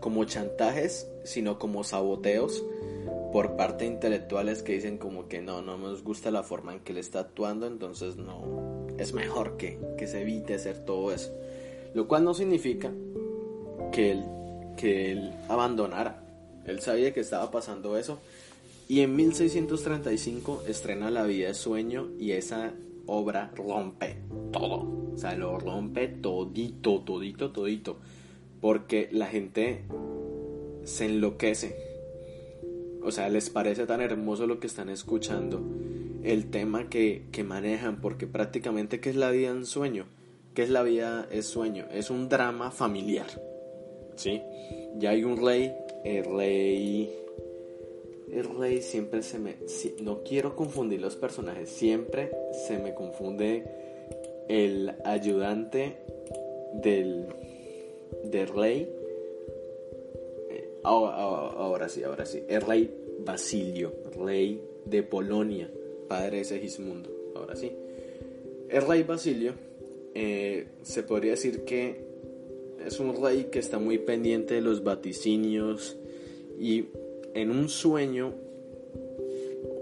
como 0.00 0.24
chantajes, 0.24 1.10
sino 1.24 1.58
como 1.58 1.84
saboteos 1.84 2.64
por 3.34 3.56
parte 3.56 3.82
de 3.82 3.90
intelectuales 3.90 4.62
que 4.62 4.74
dicen 4.74 4.96
como 4.96 5.26
que 5.26 5.42
no, 5.42 5.60
no 5.60 5.76
nos 5.76 6.04
gusta 6.04 6.30
la 6.30 6.44
forma 6.44 6.72
en 6.72 6.78
que 6.78 6.92
él 6.92 6.98
está 6.98 7.18
actuando, 7.18 7.66
entonces 7.66 8.14
no, 8.14 8.86
es 8.96 9.12
mejor 9.12 9.56
que, 9.56 9.76
que 9.98 10.06
se 10.06 10.20
evite 10.20 10.54
hacer 10.54 10.84
todo 10.84 11.12
eso. 11.12 11.34
Lo 11.94 12.06
cual 12.06 12.22
no 12.22 12.32
significa 12.32 12.92
que 13.90 14.12
él, 14.12 14.24
que 14.76 15.10
él 15.10 15.32
abandonara. 15.48 16.24
Él 16.64 16.78
sabía 16.80 17.12
que 17.12 17.18
estaba 17.18 17.50
pasando 17.50 17.98
eso, 17.98 18.20
y 18.86 19.00
en 19.00 19.16
1635 19.16 20.62
estrena 20.68 21.10
La 21.10 21.24
vida 21.24 21.48
de 21.48 21.54
sueño 21.54 22.10
y 22.20 22.30
esa 22.30 22.72
obra 23.06 23.50
rompe 23.56 24.16
todo. 24.52 25.10
O 25.12 25.18
sea, 25.18 25.34
lo 25.34 25.58
rompe 25.58 26.06
todito, 26.06 27.00
todito, 27.00 27.50
todito. 27.50 27.96
Porque 28.60 29.08
la 29.10 29.26
gente 29.26 29.82
se 30.84 31.06
enloquece. 31.06 31.93
O 33.04 33.10
sea, 33.10 33.28
les 33.28 33.50
parece 33.50 33.86
tan 33.86 34.00
hermoso 34.00 34.46
lo 34.46 34.58
que 34.58 34.66
están 34.66 34.88
escuchando. 34.88 35.62
El 36.22 36.50
tema 36.50 36.88
que, 36.88 37.26
que 37.30 37.44
manejan. 37.44 38.00
Porque 38.00 38.26
prácticamente, 38.26 39.00
¿qué 39.00 39.10
es 39.10 39.16
la 39.16 39.30
vida 39.30 39.50
en 39.50 39.66
sueño? 39.66 40.06
¿Qué 40.54 40.62
es 40.62 40.70
la 40.70 40.82
vida 40.82 41.28
es 41.30 41.46
sueño? 41.46 41.86
Es 41.92 42.10
un 42.10 42.28
drama 42.28 42.70
familiar. 42.70 43.26
¿Sí? 44.16 44.40
Ya 44.96 45.10
hay 45.10 45.24
un 45.24 45.36
rey, 45.36 45.74
el 46.04 46.24
rey 46.24 47.12
el 48.34 48.58
rey 48.58 48.82
siempre 48.82 49.22
se 49.22 49.38
me... 49.38 49.56
no 50.02 50.24
quiero 50.24 50.56
confundir 50.56 51.00
los 51.00 51.14
personajes, 51.14 51.68
siempre 51.68 52.30
se 52.66 52.78
me 52.78 52.92
confunde 52.92 53.64
el 54.48 54.92
ayudante 55.04 55.98
del, 56.74 57.28
del 58.24 58.48
rey. 58.48 58.90
Ahora, 60.84 61.88
sí, 61.88 62.02
ahora 62.02 62.26
sí. 62.26 62.42
El 62.48 62.60
rey 62.60 62.94
Basilio, 63.24 63.94
rey 64.22 64.62
de 64.84 65.02
Polonia, 65.02 65.70
padre 66.08 66.38
de 66.38 66.44
Segismundo. 66.44 67.10
Ahora 67.34 67.56
sí. 67.56 67.72
El 68.68 68.86
rey 68.86 69.02
Basilio 69.02 69.54
eh, 70.14 70.66
se 70.82 71.02
podría 71.02 71.32
decir 71.32 71.64
que 71.64 72.04
es 72.84 73.00
un 73.00 73.20
rey 73.22 73.48
que 73.50 73.58
está 73.58 73.78
muy 73.78 73.98
pendiente 73.98 74.54
de 74.54 74.60
los 74.60 74.84
vaticinios 74.84 75.96
y 76.60 76.86
en 77.34 77.50
un 77.50 77.68
sueño 77.68 78.34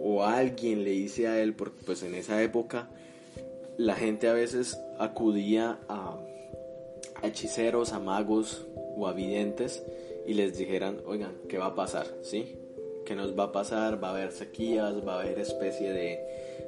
o 0.01 0.25
alguien 0.25 0.85
le 0.85 0.91
dice 0.91 1.29
a 1.29 1.41
él, 1.43 1.55
porque 1.55 1.79
pues 1.85 2.03
en 2.03 2.15
esa 2.15 2.43
época 2.43 2.91
la 3.77 3.95
gente 3.95 4.29
a 4.29 4.33
veces 4.33 4.79
acudía 4.99 5.79
a, 5.89 6.19
hechiceros, 7.23 7.93
a 7.93 8.01
magos 8.01 8.67
o 8.97 9.07
a 9.07 9.13
videntes 9.13 9.83
y 10.27 10.35
les 10.35 10.57
dijeran, 10.57 11.03
oigan, 11.07 11.39
¿qué 11.49 11.59
va 11.59 11.67
a 11.67 11.75
pasar? 11.75 12.07
¿Sí? 12.23 12.57
¿Qué 13.05 13.15
nos 13.15 13.39
va 13.39 13.45
a 13.45 13.53
pasar? 13.53 14.03
Va 14.03 14.09
a 14.09 14.13
haber 14.13 14.33
sequías, 14.33 15.07
va 15.07 15.15
a 15.17 15.21
haber 15.21 15.39
especie 15.39 15.93
de, 15.93 16.21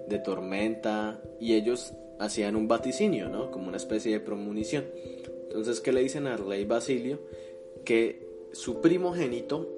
de 0.08 0.18
tormenta 0.18 1.22
y 1.40 1.54
ellos 1.54 1.92
hacían 2.18 2.56
un 2.56 2.68
vaticinio, 2.68 3.28
¿no? 3.28 3.50
Como 3.50 3.68
una 3.68 3.76
especie 3.76 4.12
de 4.12 4.20
premonición. 4.20 4.84
Entonces, 5.48 5.80
¿qué 5.80 5.92
le 5.92 6.02
dicen 6.02 6.26
al 6.26 6.46
rey 6.46 6.64
Basilio? 6.64 7.20
Que 7.84 8.26
su 8.52 8.80
primogénito 8.80 9.68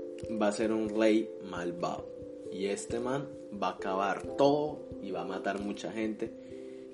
va 0.40 0.49
a 0.49 0.52
ser 0.52 0.73
un 0.73 0.88
rey 0.88 1.30
malvado. 1.42 2.09
Y 2.52 2.66
este 2.66 3.00
man 3.00 3.28
va 3.62 3.68
a 3.68 3.73
acabar 3.73 4.23
todo 4.37 4.80
y 5.02 5.11
va 5.11 5.23
a 5.23 5.26
matar 5.26 5.61
mucha 5.61 5.92
gente. 5.92 6.30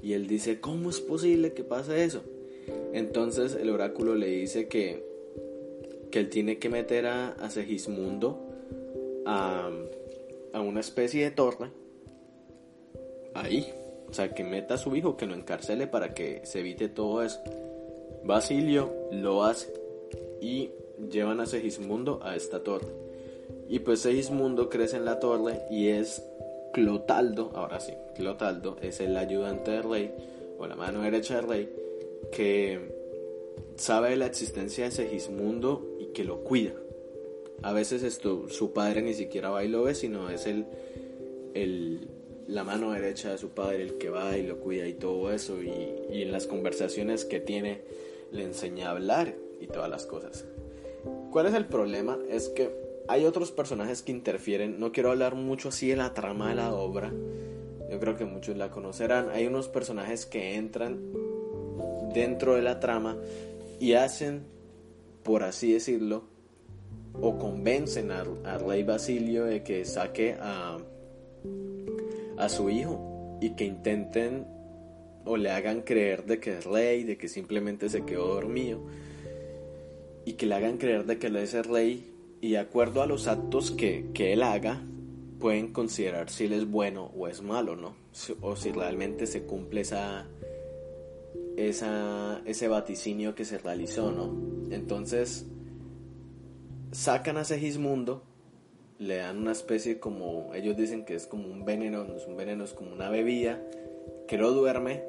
Y 0.02 0.14
él 0.14 0.26
dice, 0.26 0.60
¿cómo 0.60 0.90
es 0.90 1.00
posible 1.00 1.52
que 1.52 1.62
pase 1.62 2.04
eso? 2.04 2.22
Entonces 2.92 3.54
el 3.54 3.70
oráculo 3.70 4.14
le 4.14 4.26
dice 4.26 4.68
que, 4.68 5.11
que 6.12 6.20
él 6.20 6.28
tiene 6.28 6.58
que 6.58 6.68
meter 6.68 7.06
a, 7.06 7.50
Segismundo 7.50 8.38
a, 9.26 9.68
a 10.52 10.60
una 10.60 10.80
especie 10.80 11.24
de 11.24 11.30
torre. 11.32 11.70
Ahí. 13.34 13.74
O 14.08 14.14
sea, 14.14 14.34
que 14.34 14.44
meta 14.44 14.74
a 14.74 14.78
su 14.78 14.94
hijo, 14.94 15.16
que 15.16 15.26
lo 15.26 15.34
encarcele 15.34 15.86
para 15.86 16.12
que 16.12 16.42
se 16.44 16.60
evite 16.60 16.88
todo 16.88 17.22
eso. 17.22 17.40
Basilio 18.24 18.92
lo 19.10 19.42
hace 19.42 19.72
y 20.40 20.70
llevan 21.10 21.40
a 21.40 21.46
Segismundo 21.46 22.20
a 22.22 22.36
esta 22.36 22.62
torre. 22.62 22.88
Y 23.68 23.78
pues 23.78 24.00
Segismundo 24.00 24.68
crece 24.68 24.98
en 24.98 25.06
la 25.06 25.18
torre 25.18 25.62
y 25.70 25.88
es 25.88 26.22
Clotaldo, 26.72 27.52
ahora 27.54 27.80
sí, 27.80 27.92
Clotaldo 28.14 28.76
es 28.82 29.00
el 29.00 29.16
ayudante 29.16 29.70
del 29.70 29.84
rey 29.84 30.14
o 30.58 30.66
la 30.66 30.74
mano 30.74 31.02
derecha 31.02 31.36
del 31.36 31.48
rey 31.48 31.72
que 32.32 32.80
sabe 33.76 34.10
de 34.10 34.16
la 34.16 34.26
existencia 34.26 34.84
de 34.84 34.90
Segismundo 34.90 35.91
que 36.12 36.24
lo 36.24 36.44
cuida. 36.44 36.74
A 37.62 37.72
veces 37.72 38.02
esto, 38.02 38.48
su 38.48 38.72
padre 38.72 39.02
ni 39.02 39.14
siquiera 39.14 39.50
va 39.50 39.64
y 39.64 39.68
lo 39.68 39.84
ve, 39.84 39.94
sino 39.94 40.30
es 40.30 40.46
el, 40.46 40.66
el, 41.54 42.08
la 42.48 42.64
mano 42.64 42.92
derecha 42.92 43.30
de 43.30 43.38
su 43.38 43.50
padre, 43.50 43.82
el 43.82 43.98
que 43.98 44.10
va 44.10 44.36
y 44.36 44.46
lo 44.46 44.58
cuida 44.58 44.86
y 44.86 44.94
todo 44.94 45.32
eso, 45.32 45.62
y, 45.62 45.70
y 46.10 46.22
en 46.22 46.32
las 46.32 46.46
conversaciones 46.46 47.24
que 47.24 47.40
tiene 47.40 47.82
le 48.32 48.44
enseña 48.44 48.88
a 48.88 48.92
hablar 48.92 49.34
y 49.60 49.66
todas 49.66 49.88
las 49.88 50.06
cosas. 50.06 50.44
¿Cuál 51.30 51.46
es 51.46 51.54
el 51.54 51.66
problema? 51.66 52.18
Es 52.28 52.48
que 52.48 52.70
hay 53.08 53.24
otros 53.24 53.52
personajes 53.52 54.02
que 54.02 54.12
interfieren, 54.12 54.78
no 54.78 54.92
quiero 54.92 55.10
hablar 55.10 55.34
mucho 55.34 55.68
así 55.68 55.88
de 55.88 55.96
la 55.96 56.14
trama 56.14 56.50
de 56.50 56.56
la 56.56 56.74
obra, 56.74 57.12
yo 57.90 58.00
creo 58.00 58.16
que 58.16 58.24
muchos 58.24 58.56
la 58.56 58.70
conocerán, 58.70 59.28
hay 59.30 59.46
unos 59.46 59.68
personajes 59.68 60.24
que 60.24 60.54
entran 60.54 61.12
dentro 62.14 62.54
de 62.54 62.62
la 62.62 62.80
trama 62.80 63.18
y 63.78 63.94
hacen, 63.94 64.44
por 65.22 65.42
así 65.42 65.72
decirlo, 65.72 66.24
o 67.20 67.38
convencen 67.38 68.10
al 68.10 68.60
rey 68.66 68.82
Basilio 68.82 69.44
de 69.44 69.62
que 69.62 69.84
saque 69.84 70.36
a, 70.40 70.78
a 72.38 72.48
su 72.48 72.70
hijo 72.70 73.38
y 73.40 73.50
que 73.50 73.64
intenten 73.64 74.46
o 75.24 75.36
le 75.36 75.50
hagan 75.50 75.82
creer 75.82 76.24
de 76.24 76.40
que 76.40 76.58
es 76.58 76.64
rey, 76.64 77.04
de 77.04 77.16
que 77.16 77.28
simplemente 77.28 77.88
se 77.88 78.04
quedó 78.04 78.28
dormido 78.28 78.80
y 80.24 80.34
que 80.34 80.46
le 80.46 80.54
hagan 80.54 80.78
creer 80.78 81.04
de 81.04 81.18
que 81.18 81.28
él 81.28 81.36
es 81.36 81.66
rey 81.66 82.10
y 82.40 82.50
de 82.50 82.58
acuerdo 82.58 83.02
a 83.02 83.06
los 83.06 83.28
actos 83.28 83.70
que, 83.70 84.06
que 84.14 84.32
él 84.32 84.42
haga 84.42 84.82
pueden 85.38 85.72
considerar 85.72 86.30
si 86.30 86.44
él 86.44 86.52
es 86.52 86.70
bueno 86.70 87.10
o 87.16 87.26
es 87.26 87.42
malo, 87.42 87.74
¿no? 87.74 87.96
O 88.40 88.54
si 88.54 88.70
realmente 88.70 89.26
se 89.26 89.42
cumple 89.42 89.80
esa, 89.80 90.28
esa, 91.56 92.42
ese 92.44 92.68
vaticinio 92.68 93.34
que 93.34 93.44
se 93.44 93.58
realizó, 93.58 94.10
¿no? 94.12 94.74
Entonces, 94.74 95.46
sacan 96.92 97.36
a 97.36 97.44
Segismundo, 97.44 98.22
le 98.98 99.16
dan 99.16 99.38
una 99.38 99.52
especie 99.52 99.98
como, 99.98 100.54
ellos 100.54 100.76
dicen 100.76 101.04
que 101.04 101.14
es 101.14 101.26
como 101.26 101.48
un 101.48 101.64
veneno, 101.64 102.04
no 102.04 102.16
es 102.16 102.26
un 102.26 102.36
veneno, 102.36 102.64
es 102.64 102.72
como 102.72 102.92
una 102.92 103.10
bebida, 103.10 103.60
que 104.28 104.38
lo 104.38 104.52
duerme 104.52 105.02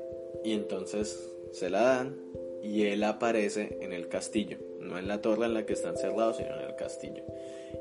y 0.43 0.53
entonces 0.53 1.31
se 1.51 1.69
la 1.69 1.81
dan 1.81 2.17
y 2.63 2.83
él 2.83 3.03
aparece 3.03 3.77
en 3.81 3.93
el 3.93 4.07
castillo, 4.07 4.57
no 4.79 4.97
en 4.97 5.07
la 5.07 5.21
torre 5.21 5.45
en 5.45 5.53
la 5.53 5.65
que 5.65 5.73
están 5.73 5.97
cerrados, 5.97 6.37
sino 6.37 6.55
en 6.55 6.67
el 6.67 6.75
castillo. 6.75 7.23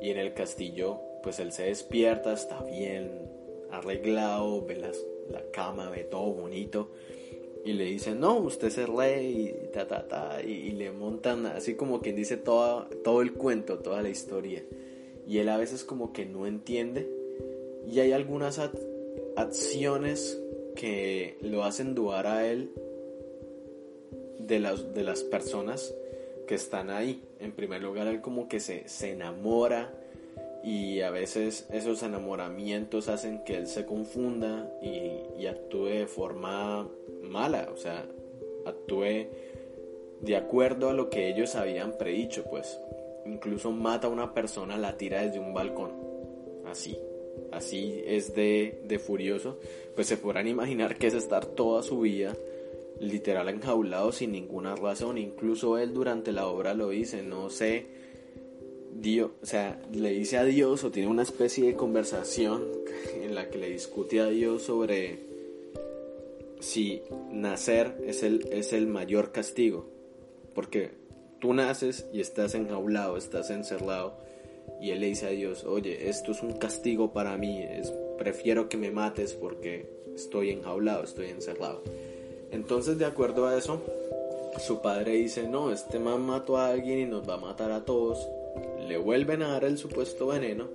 Y 0.00 0.10
en 0.10 0.18
el 0.18 0.34
castillo, 0.34 1.00
pues 1.22 1.38
él 1.38 1.52
se 1.52 1.64
despierta, 1.64 2.32
está 2.32 2.62
bien 2.62 3.30
arreglado, 3.70 4.64
ve 4.66 4.76
las, 4.76 4.98
la 5.30 5.42
cama, 5.52 5.88
ve 5.88 6.04
todo 6.04 6.32
bonito 6.32 6.90
y 7.64 7.74
le 7.74 7.84
dicen, 7.84 8.18
no, 8.18 8.38
usted 8.38 8.68
es 8.68 8.88
rey, 8.88 9.54
y 9.54 9.72
ta, 9.72 9.86
ta, 9.86 10.08
ta, 10.08 10.42
y, 10.42 10.72
le 10.72 10.90
montan 10.90 11.46
así 11.46 11.74
como 11.74 12.00
quien 12.00 12.16
dice 12.16 12.36
todo, 12.36 12.86
todo 13.04 13.22
el 13.22 13.34
cuento, 13.34 13.78
toda 13.78 14.02
la 14.02 14.08
historia. 14.08 14.64
Y 15.28 15.38
él 15.38 15.48
a 15.48 15.56
veces 15.56 15.84
como 15.84 16.12
que 16.12 16.26
no 16.26 16.46
entiende. 16.46 17.08
Y 17.88 18.00
hay 18.00 18.12
algunas 18.12 18.60
acciones 19.36 20.40
que 20.74 21.38
lo 21.40 21.62
hacen 21.62 21.94
dudar 21.94 22.26
a 22.26 22.50
él 22.50 22.72
de 24.38 24.58
las, 24.58 24.92
de 24.94 25.04
las 25.04 25.22
personas 25.22 25.94
que 26.48 26.56
están 26.56 26.90
ahí. 26.90 27.22
En 27.38 27.52
primer 27.52 27.80
lugar, 27.80 28.08
él 28.08 28.20
como 28.20 28.48
que 28.48 28.58
se, 28.58 28.88
se 28.88 29.12
enamora 29.12 29.94
y 30.62 31.00
a 31.00 31.10
veces 31.10 31.66
esos 31.72 32.02
enamoramientos 32.02 33.08
hacen 33.08 33.42
que 33.44 33.56
él 33.56 33.66
se 33.66 33.84
confunda 33.84 34.72
y, 34.80 35.46
actúe 35.46 35.86
de 35.86 36.06
forma 36.06 36.88
mala, 37.22 37.68
o 37.72 37.76
sea, 37.76 38.06
actúe 38.64 39.26
de 40.20 40.36
acuerdo 40.36 40.88
a 40.88 40.92
lo 40.92 41.10
que 41.10 41.28
ellos 41.28 41.56
habían 41.56 41.98
predicho, 41.98 42.44
pues. 42.44 42.78
Incluso 43.26 43.72
mata 43.72 44.06
a 44.06 44.10
una 44.10 44.34
persona, 44.34 44.76
la 44.76 44.96
tira 44.96 45.22
desde 45.22 45.40
un 45.40 45.52
balcón, 45.52 45.92
así, 46.64 46.96
así 47.50 48.02
es 48.06 48.34
de, 48.34 48.82
de 48.84 48.98
furioso, 49.00 49.58
pues 49.96 50.06
se 50.06 50.16
podrán 50.16 50.46
imaginar 50.46 50.96
que 50.96 51.08
es 51.08 51.14
estar 51.14 51.44
toda 51.44 51.82
su 51.82 52.00
vida 52.00 52.34
literal 53.00 53.48
enjaulado 53.48 54.12
sin 54.12 54.32
ninguna 54.32 54.76
razón, 54.76 55.18
incluso 55.18 55.76
él 55.78 55.92
durante 55.92 56.30
la 56.30 56.46
obra 56.46 56.72
lo 56.72 56.90
dice, 56.90 57.22
no 57.22 57.50
sé, 57.50 57.86
Dios, 58.92 59.30
o 59.42 59.46
sea, 59.46 59.80
le 59.92 60.10
dice 60.10 60.36
a 60.36 60.44
Dios 60.44 60.84
o 60.84 60.90
tiene 60.90 61.08
una 61.08 61.22
especie 61.22 61.66
de 61.66 61.74
conversación 61.74 62.64
en 63.22 63.34
la 63.34 63.48
que 63.48 63.58
le 63.58 63.70
discute 63.70 64.20
a 64.20 64.26
Dios 64.26 64.62
sobre 64.62 65.18
si 66.60 67.02
nacer 67.30 67.96
es 68.06 68.22
el, 68.22 68.48
es 68.52 68.72
el 68.72 68.86
mayor 68.86 69.32
castigo. 69.32 69.86
Porque 70.54 70.90
tú 71.40 71.54
naces 71.54 72.06
y 72.12 72.20
estás 72.20 72.54
enjaulado, 72.54 73.16
estás 73.16 73.50
encerrado. 73.50 74.14
Y 74.80 74.90
él 74.90 75.00
le 75.00 75.08
dice 75.08 75.26
a 75.26 75.30
Dios, 75.30 75.64
oye, 75.64 76.08
esto 76.08 76.32
es 76.32 76.42
un 76.42 76.52
castigo 76.52 77.12
para 77.12 77.36
mí, 77.36 77.62
es, 77.62 77.92
prefiero 78.18 78.68
que 78.68 78.76
me 78.76 78.90
mates 78.90 79.32
porque 79.32 79.88
estoy 80.14 80.50
enjaulado, 80.50 81.02
estoy 81.04 81.26
encerrado. 81.28 81.82
Entonces, 82.50 82.98
de 82.98 83.06
acuerdo 83.06 83.46
a 83.46 83.56
eso, 83.56 83.80
su 84.58 84.80
padre 84.82 85.12
dice, 85.12 85.48
no, 85.48 85.72
este 85.72 85.98
man 85.98 86.22
mató 86.22 86.58
a 86.58 86.68
alguien 86.68 87.00
y 87.00 87.06
nos 87.06 87.28
va 87.28 87.34
a 87.34 87.38
matar 87.38 87.72
a 87.72 87.84
todos 87.84 88.28
le 88.86 88.98
vuelven 88.98 89.42
a 89.42 89.48
dar 89.48 89.64
el 89.64 89.78
supuesto 89.78 90.26
veneno 90.28 90.68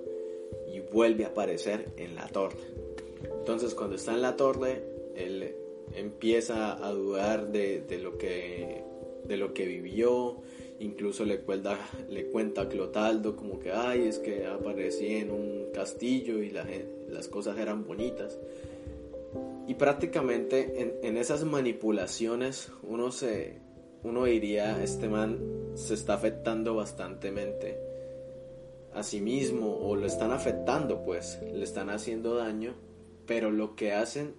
y 0.71 0.79
vuelve 0.79 1.25
a 1.25 1.29
aparecer 1.29 1.89
en 1.97 2.15
la 2.15 2.27
torre. 2.27 2.57
Entonces 3.39 3.73
cuando 3.73 3.95
está 3.95 4.13
en 4.13 4.21
la 4.21 4.35
torre, 4.35 4.81
él 5.15 5.55
empieza 5.95 6.73
a 6.85 6.91
dudar 6.91 7.51
de, 7.51 7.83
lo, 8.01 8.17
que, 8.17 8.83
de 9.25 9.37
lo 9.37 9.53
que 9.53 9.65
vivió, 9.65 10.37
incluso 10.79 11.25
le 11.25 11.39
cuenta, 11.39 11.77
le 12.09 12.27
cuenta 12.27 12.63
a 12.63 12.69
Clotaldo 12.69 13.35
como 13.35 13.59
que, 13.59 13.71
ay, 13.71 14.07
es 14.07 14.19
que 14.19 14.45
aparecí 14.45 15.15
en 15.15 15.31
un 15.31 15.67
castillo 15.73 16.41
y 16.41 16.51
las 16.51 17.27
cosas 17.27 17.57
eran 17.57 17.85
bonitas. 17.85 18.37
Y 19.67 19.73
prácticamente 19.73 20.81
en, 20.81 20.93
en 21.03 21.17
esas 21.17 21.43
manipulaciones 21.43 22.69
uno 22.83 23.11
se, 23.11 23.59
uno 24.03 24.25
diría, 24.25 24.83
este 24.83 25.09
man 25.09 25.39
se 25.75 25.93
está 25.93 26.15
afectando 26.15 26.75
bastantemente 26.75 27.77
a 28.93 29.03
sí 29.03 29.21
mismo 29.21 29.77
o 29.77 29.95
lo 29.95 30.07
están 30.07 30.31
afectando, 30.31 31.03
pues, 31.03 31.39
le 31.53 31.63
están 31.63 31.89
haciendo 31.89 32.35
daño, 32.35 32.73
pero 33.25 33.51
lo 33.51 33.75
que 33.75 33.93
hacen 33.93 34.33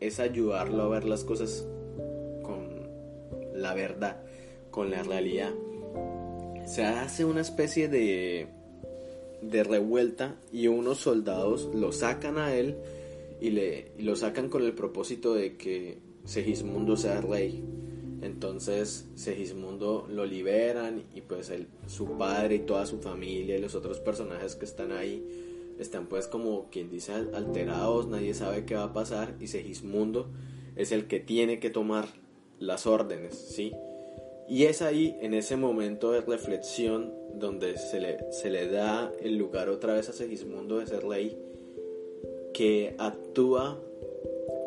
es 0.00 0.20
ayudarlo 0.20 0.82
a 0.82 0.88
ver 0.88 1.04
las 1.04 1.24
cosas 1.24 1.66
con 2.42 2.88
la 3.54 3.74
verdad, 3.74 4.22
con 4.70 4.90
la 4.90 5.02
realidad. 5.02 5.52
Se 6.66 6.84
hace 6.84 7.24
una 7.24 7.40
especie 7.40 7.88
de 7.88 8.48
de 9.42 9.64
revuelta 9.64 10.36
y 10.52 10.68
unos 10.68 10.98
soldados 10.98 11.68
lo 11.74 11.92
sacan 11.92 12.38
a 12.38 12.54
él 12.54 12.76
y, 13.40 13.50
le, 13.50 13.90
y 13.98 14.02
lo 14.02 14.14
sacan 14.14 14.48
con 14.48 14.62
el 14.62 14.72
propósito 14.72 15.34
de 15.34 15.56
que 15.56 15.98
Segismundo 16.24 16.96
sea 16.96 17.20
rey 17.20 17.62
entonces 18.22 19.06
Segismundo 19.14 20.06
lo 20.08 20.24
liberan 20.24 21.04
y 21.14 21.20
pues 21.20 21.52
su 21.86 22.16
padre 22.16 22.56
y 22.56 22.58
toda 22.60 22.86
su 22.86 22.98
familia 22.98 23.56
y 23.56 23.60
los 23.60 23.74
otros 23.74 24.00
personajes 24.00 24.54
que 24.54 24.64
están 24.64 24.92
ahí 24.92 25.24
están 25.78 26.06
pues 26.06 26.28
como 26.28 26.68
quien 26.70 26.90
dice 26.90 27.12
alterados, 27.12 28.06
nadie 28.06 28.34
sabe 28.34 28.64
qué 28.64 28.74
va 28.74 28.84
a 28.84 28.92
pasar 28.92 29.34
y 29.40 29.48
Segismundo 29.48 30.30
es 30.76 30.92
el 30.92 31.06
que 31.06 31.20
tiene 31.20 31.58
que 31.58 31.70
tomar 31.70 32.06
las 32.58 32.86
órdenes, 32.86 33.34
¿sí? 33.34 33.72
Y 34.48 34.64
es 34.64 34.82
ahí, 34.82 35.16
en 35.20 35.34
ese 35.34 35.56
momento 35.56 36.12
de 36.12 36.20
reflexión, 36.20 37.12
donde 37.34 37.78
se 37.78 38.00
le, 38.00 38.32
se 38.32 38.50
le 38.50 38.68
da 38.68 39.12
el 39.20 39.36
lugar 39.36 39.68
otra 39.68 39.94
vez 39.94 40.08
a 40.08 40.12
Segismundo 40.12 40.78
de 40.78 40.86
ser 40.86 41.04
rey, 41.04 41.38
que 42.52 42.94
actúa 42.98 43.80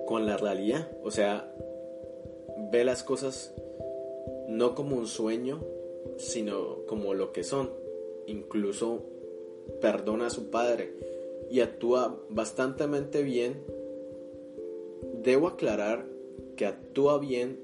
con 0.08 0.26
la 0.26 0.38
realidad. 0.38 0.89
O 1.04 1.12
sea, 1.12 1.54
ve 2.72 2.84
las 2.84 3.04
cosas 3.04 3.54
no 4.48 4.76
como 4.76 4.96
un 4.96 5.08
sueño, 5.08 5.63
sino 6.18 6.86
como 6.88 7.13
lo 7.13 7.32
que 7.32 7.44
son. 7.44 7.70
Incluso 8.28 9.04
perdona 9.82 10.28
a 10.28 10.30
su 10.32 10.50
padre 10.50 10.94
y 11.50 11.60
actúa 11.60 12.20
bastante 12.30 13.24
bien. 13.24 13.63
Debo 15.24 15.48
aclarar 15.48 16.06
que 16.56 16.65
actúa 16.65 17.20
bien 17.20 17.60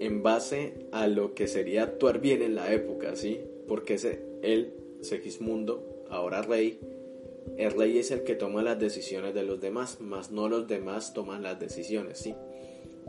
en 0.00 0.22
base 0.22 0.74
a 0.92 1.08
lo 1.08 1.34
que 1.34 1.48
sería 1.48 1.82
actuar 1.82 2.20
bien 2.20 2.42
en 2.42 2.54
la 2.54 2.72
época, 2.72 3.16
¿sí? 3.16 3.40
Porque 3.66 3.94
ese, 3.94 4.22
él, 4.42 4.74
Segismundo, 5.00 6.04
ahora 6.08 6.42
rey, 6.42 6.78
el 7.56 7.72
rey 7.72 7.98
es 7.98 8.10
el 8.10 8.22
que 8.22 8.34
toma 8.34 8.62
las 8.62 8.78
decisiones 8.78 9.34
de 9.34 9.42
los 9.42 9.60
demás, 9.60 10.00
más 10.00 10.30
no 10.30 10.48
los 10.48 10.68
demás 10.68 11.14
toman 11.14 11.42
las 11.42 11.58
decisiones, 11.58 12.18
¿sí? 12.18 12.34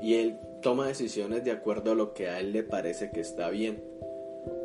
Y 0.01 0.15
él 0.15 0.38
toma 0.62 0.88
decisiones 0.88 1.43
de 1.43 1.51
acuerdo 1.51 1.91
a 1.91 1.95
lo 1.95 2.13
que 2.13 2.27
a 2.27 2.39
él 2.39 2.53
le 2.53 2.63
parece 2.63 3.12
que 3.12 3.21
está 3.21 3.49
bien. 3.49 3.83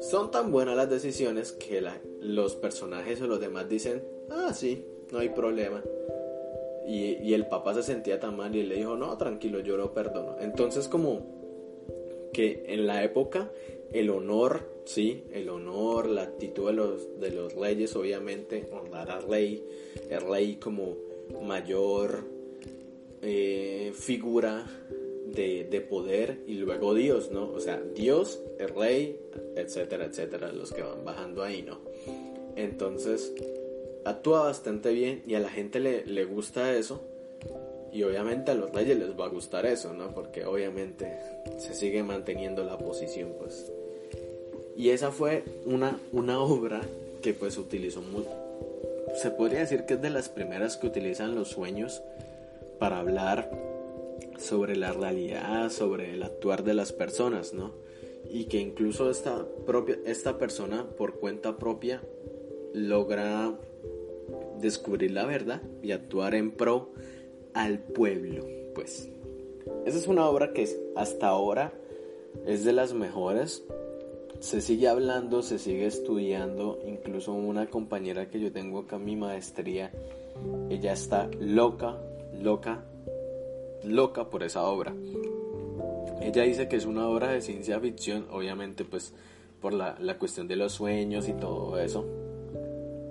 Son 0.01 0.31
tan 0.31 0.51
buenas 0.51 0.77
las 0.77 0.91
decisiones 0.91 1.53
que 1.53 1.83
los 2.21 2.57
personajes 2.57 3.21
o 3.21 3.27
los 3.27 3.41
demás 3.41 3.69
dicen, 3.69 4.03
ah, 4.31 4.53
sí, 4.55 4.85
no 5.13 5.19
hay 5.19 5.31
problema. 5.31 5.83
Y, 6.87 7.33
el 7.33 7.47
papá 7.47 7.75
se 7.75 7.83
sentía 7.83 8.21
tan 8.21 8.37
mal 8.37 8.55
y 8.55 8.63
le 8.63 8.77
dijo, 8.77 8.97
no, 8.97 9.17
tranquilo, 9.17 9.61
yo 9.61 9.77
lo 9.77 9.95
perdono. 9.95 10.37
Entonces 10.41 10.87
como 10.87 12.31
que 12.33 12.65
en 12.69 12.87
la 12.87 13.03
época 13.05 13.51
el 13.93 14.11
honor, 14.11 14.61
sí, 14.85 15.25
el 15.33 15.49
honor, 15.49 16.09
la 16.09 16.23
actitud 16.23 16.67
de 16.67 16.73
los, 16.75 17.21
de 17.21 17.31
los 17.31 17.55
reyes, 17.55 17.97
obviamente, 17.97 18.69
honrar 18.73 19.11
al 19.11 19.23
rey, 19.23 19.65
el 20.11 20.21
rey 20.21 20.57
como 20.57 20.97
mayor 21.43 22.25
eh, 23.23 23.93
figura 23.95 24.67
de, 25.35 25.65
de, 25.65 25.81
poder 25.81 26.39
y 26.47 26.55
luego 26.55 26.95
Dios, 26.95 27.31
¿no? 27.31 27.51
O 27.51 27.61
sea, 27.61 27.81
Dios, 27.95 28.41
el 28.59 28.69
rey, 28.69 29.21
etcétera, 29.57 30.05
etcétera, 30.05 30.53
los 30.53 30.73
que 30.73 30.83
van 30.83 31.05
bajando 31.05 31.43
ahí, 31.43 31.63
¿no? 31.63 31.79
Entonces, 32.57 33.33
actúa 34.05 34.45
bastante 34.45 34.93
bien 34.93 35.23
y 35.27 35.35
a 35.35 35.41
la 35.41 35.49
gente 35.49 35.81
le, 35.81 36.05
le 36.07 36.25
gusta 36.25 36.75
eso. 36.77 37.01
Y 37.93 38.03
obviamente 38.03 38.51
a 38.51 38.55
los 38.55 38.73
reyes 38.73 38.99
les 38.99 39.19
va 39.19 39.27
a 39.27 39.29
gustar 39.29 39.67
eso, 39.67 39.93
¿no? 39.93 40.13
Porque 40.13 40.45
obviamente 40.45 41.17
se 41.59 41.75
sigue 41.75 42.03
manteniendo 42.03 42.65
la 42.65 42.77
posición, 42.77 43.35
pues. 43.39 43.71
Y 44.77 44.91
esa 44.91 45.13
fue 45.13 45.45
una, 45.65 46.01
una 46.13 46.41
obra 46.41 46.83
que 47.23 47.33
pues 47.33 47.57
utilizó 47.57 48.03
muy... 48.03 48.25
Se 49.15 49.31
podría 49.31 49.61
decir 49.61 49.87
que 49.87 49.95
es 49.95 50.03
de 50.03 50.11
las 50.11 50.29
primeras 50.29 50.77
que 50.77 50.89
utilizan 50.89 51.37
los 51.37 51.49
sueños 51.49 52.03
para 52.81 52.99
hablar 52.99 53.49
sobre 54.39 54.77
la 54.77 54.93
realidad, 54.93 55.71
sobre 55.71 56.15
el 56.15 56.23
actuar 56.23 56.65
de 56.65 56.75
las 56.75 56.93
personas, 56.93 57.55
¿no? 57.55 57.73
Y 58.31 58.45
que 58.45 58.59
incluso 58.59 59.11
esta, 59.11 59.47
propia, 59.67 59.99
esta 60.07 60.39
persona 60.39 60.87
por 60.97 61.15
cuenta 61.15 61.57
propia 61.57 62.03
logra 62.73 63.55
descubrir 64.61 65.13
la 65.13 65.27
verdad 65.27 65.63
y 65.83 65.93
actuar 65.93 66.35
en 66.35 66.51
pro 66.53 66.93
al 67.53 67.79
pueblo, 67.79 68.47
pues. 68.75 69.09
Esa 69.87 69.99
es 69.99 70.07
una 70.07 70.29
obra 70.29 70.53
que 70.53 70.69
hasta 70.97 71.29
ahora 71.29 71.73
es 72.47 72.65
de 72.65 72.73
las 72.73 72.95
mejores. 72.95 73.65
Se 74.41 74.61
sigue 74.61 74.89
hablando, 74.89 75.43
se 75.43 75.59
sigue 75.59 75.87
estudiando. 75.87 76.79
Incluso 76.87 77.33
una 77.33 77.67
compañera 77.67 78.29
que 78.29 78.41
yo 78.41 78.53
tengo 78.53 78.81
acá 78.81 78.99
mi 78.99 79.17
maestría, 79.17 79.91
ella 80.69 80.93
está 80.93 81.31
loca, 81.39 81.97
loca, 82.43 82.85
loca 83.85 84.31
por 84.31 84.43
esa 84.43 84.65
obra. 84.65 84.95
Ella 86.21 86.43
dice 86.43 86.69
que 86.69 86.77
es 86.77 86.87
una 86.87 87.09
obra 87.09 87.31
de 87.31 87.41
ciencia 87.41 87.79
ficción, 87.81 88.27
obviamente 88.31 88.85
pues 88.85 89.13
por 89.61 89.73
la, 89.73 89.97
la 90.01 90.19
cuestión 90.19 90.49
de 90.49 90.57
los 90.57 90.73
sueños 90.73 91.29
y 91.29 91.33
todo 91.33 91.79
eso. 91.79 92.07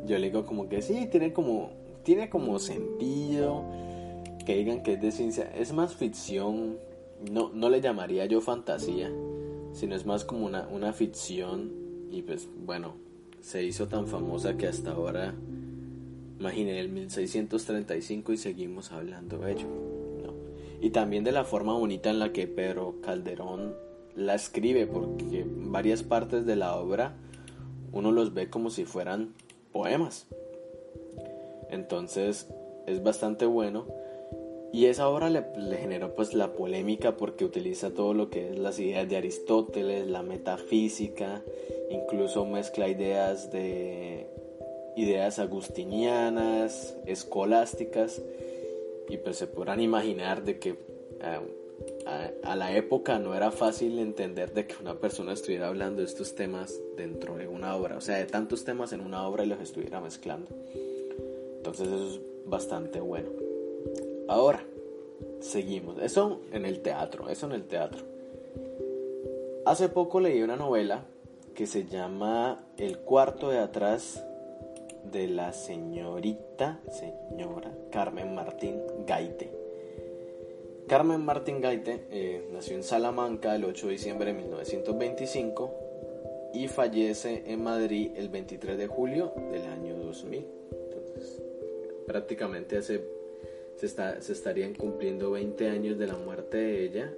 Yo 0.05 0.17
le 0.17 0.27
digo 0.27 0.45
como 0.45 0.67
que 0.67 0.81
sí, 0.81 1.07
tiene 1.09 1.31
como, 1.31 1.71
tiene 2.03 2.29
como 2.29 2.59
sentido 2.59 3.63
que 4.45 4.55
digan 4.55 4.83
que 4.83 4.93
es 4.93 5.01
de 5.01 5.11
ciencia. 5.11 5.51
Es 5.55 5.73
más 5.73 5.95
ficción, 5.95 6.77
no, 7.31 7.49
no 7.53 7.69
le 7.69 7.81
llamaría 7.81 8.25
yo 8.25 8.41
fantasía, 8.41 9.11
sino 9.73 9.95
es 9.95 10.05
más 10.05 10.25
como 10.25 10.45
una, 10.45 10.67
una 10.67 10.93
ficción. 10.93 11.71
Y 12.11 12.21
pues 12.21 12.47
bueno, 12.65 12.95
se 13.41 13.63
hizo 13.63 13.87
tan 13.87 14.07
famosa 14.07 14.57
que 14.57 14.67
hasta 14.67 14.91
ahora, 14.91 15.33
imaginen 16.39 16.75
el 16.75 16.89
1635 16.89 18.33
y 18.33 18.37
seguimos 18.37 18.91
hablando 18.91 19.37
de 19.39 19.51
ello. 19.51 19.92
Y 20.83 20.89
también 20.89 21.23
de 21.23 21.31
la 21.31 21.45
forma 21.45 21.71
bonita 21.71 22.09
en 22.09 22.19
la 22.19 22.33
que 22.33 22.45
Pedro 22.45 22.95
Calderón 23.01 23.73
la 24.17 24.35
escribe, 24.35 24.85
porque 24.85 25.45
varias 25.47 26.03
partes 26.03 26.45
de 26.45 26.57
la 26.57 26.75
obra 26.75 27.15
uno 27.93 28.11
los 28.11 28.33
ve 28.33 28.49
como 28.49 28.69
si 28.69 28.83
fueran 28.83 29.33
poemas. 29.71 30.27
Entonces 31.69 32.49
es 32.85 33.01
bastante 33.01 33.45
bueno. 33.45 33.85
Y 34.73 34.87
esa 34.87 35.07
obra 35.07 35.29
le, 35.29 35.45
le, 35.57 35.77
generó 35.77 36.15
pues 36.15 36.33
la 36.33 36.51
polémica 36.51 37.15
porque 37.15 37.45
utiliza 37.45 37.91
todo 37.91 38.13
lo 38.13 38.29
que 38.29 38.49
es 38.49 38.59
las 38.59 38.77
ideas 38.77 39.07
de 39.07 39.15
Aristóteles, 39.15 40.07
la 40.07 40.21
metafísica, 40.21 41.43
incluso 41.91 42.45
mezcla 42.45 42.89
ideas 42.89 43.53
de 43.53 44.27
ideas 44.97 45.39
agustinianas, 45.39 46.97
escolásticas, 47.05 48.21
y 49.09 49.17
pues 49.17 49.37
se 49.37 49.47
podrán 49.47 49.81
imaginar 49.81 50.43
de 50.43 50.59
que 50.59 50.71
uh, 50.73 52.05
a, 52.05 52.51
a, 52.51 52.55
la 52.55 52.75
época 52.75 53.19
no 53.19 53.35
era 53.35 53.51
fácil 53.51 53.99
entender 53.99 54.53
de 54.53 54.67
que 54.67 54.75
una 54.81 54.95
persona 54.95 55.33
estuviera 55.33 55.67
hablando 55.67 56.01
de 56.01 56.07
estos 56.07 56.35
temas 56.35 56.79
dentro 56.95 57.37
de 57.37 57.47
una 57.47 57.75
obra, 57.75 57.97
o 57.97 58.01
sea, 58.01 58.17
de 58.17 58.25
tantos 58.25 58.63
temas 58.63 58.93
en 58.93 59.01
una 59.01 59.27
obra 59.27 59.43
y 59.43 59.47
los 59.47 59.59
estuviera 59.59 59.99
mezclando. 60.01 60.49
Entonces 61.57 61.87
eso 61.87 62.07
es 62.15 62.21
bastante 62.45 62.99
bueno. 62.99 63.29
Ahora, 64.27 64.65
seguimos. 65.39 65.97
Eso 66.01 66.41
en 66.51 66.65
el 66.65 66.81
teatro, 66.81 67.29
eso 67.29 67.45
en 67.45 67.53
el 67.53 67.63
teatro. 67.63 68.03
Hace 69.65 69.89
poco 69.89 70.19
leí 70.19 70.41
una 70.41 70.55
novela 70.55 71.05
que 71.53 71.67
se 71.67 71.85
llama 71.85 72.65
El 72.77 72.99
cuarto 72.99 73.49
de 73.49 73.59
atrás 73.59 74.23
de 75.11 75.27
la 75.27 75.53
señorita, 75.53 76.79
señora 76.89 77.71
Carmen 77.91 78.33
Martín 78.33 78.81
Gaite. 79.05 79.49
Carmen 80.87 81.21
Martín 81.21 81.61
Gaite 81.61 82.05
eh, 82.11 82.47
nació 82.51 82.75
en 82.75 82.83
Salamanca 82.83 83.55
el 83.55 83.65
8 83.65 83.87
de 83.87 83.91
diciembre 83.93 84.33
de 84.33 84.33
1925 84.33 85.73
y 86.53 86.67
fallece 86.67 87.43
en 87.47 87.63
Madrid 87.63 88.11
el 88.15 88.29
23 88.29 88.77
de 88.77 88.87
julio 88.87 89.33
del 89.51 89.63
año 89.63 89.95
2000. 89.95 90.45
Entonces, 90.71 91.41
prácticamente 92.05 92.77
hace, 92.77 93.01
se, 93.77 93.85
está, 93.85 94.21
se 94.21 94.33
estarían 94.33 94.75
cumpliendo 94.75 95.31
20 95.31 95.69
años 95.69 95.97
de 95.97 96.07
la 96.07 96.15
muerte 96.15 96.57
de 96.57 96.83
ella 96.83 97.13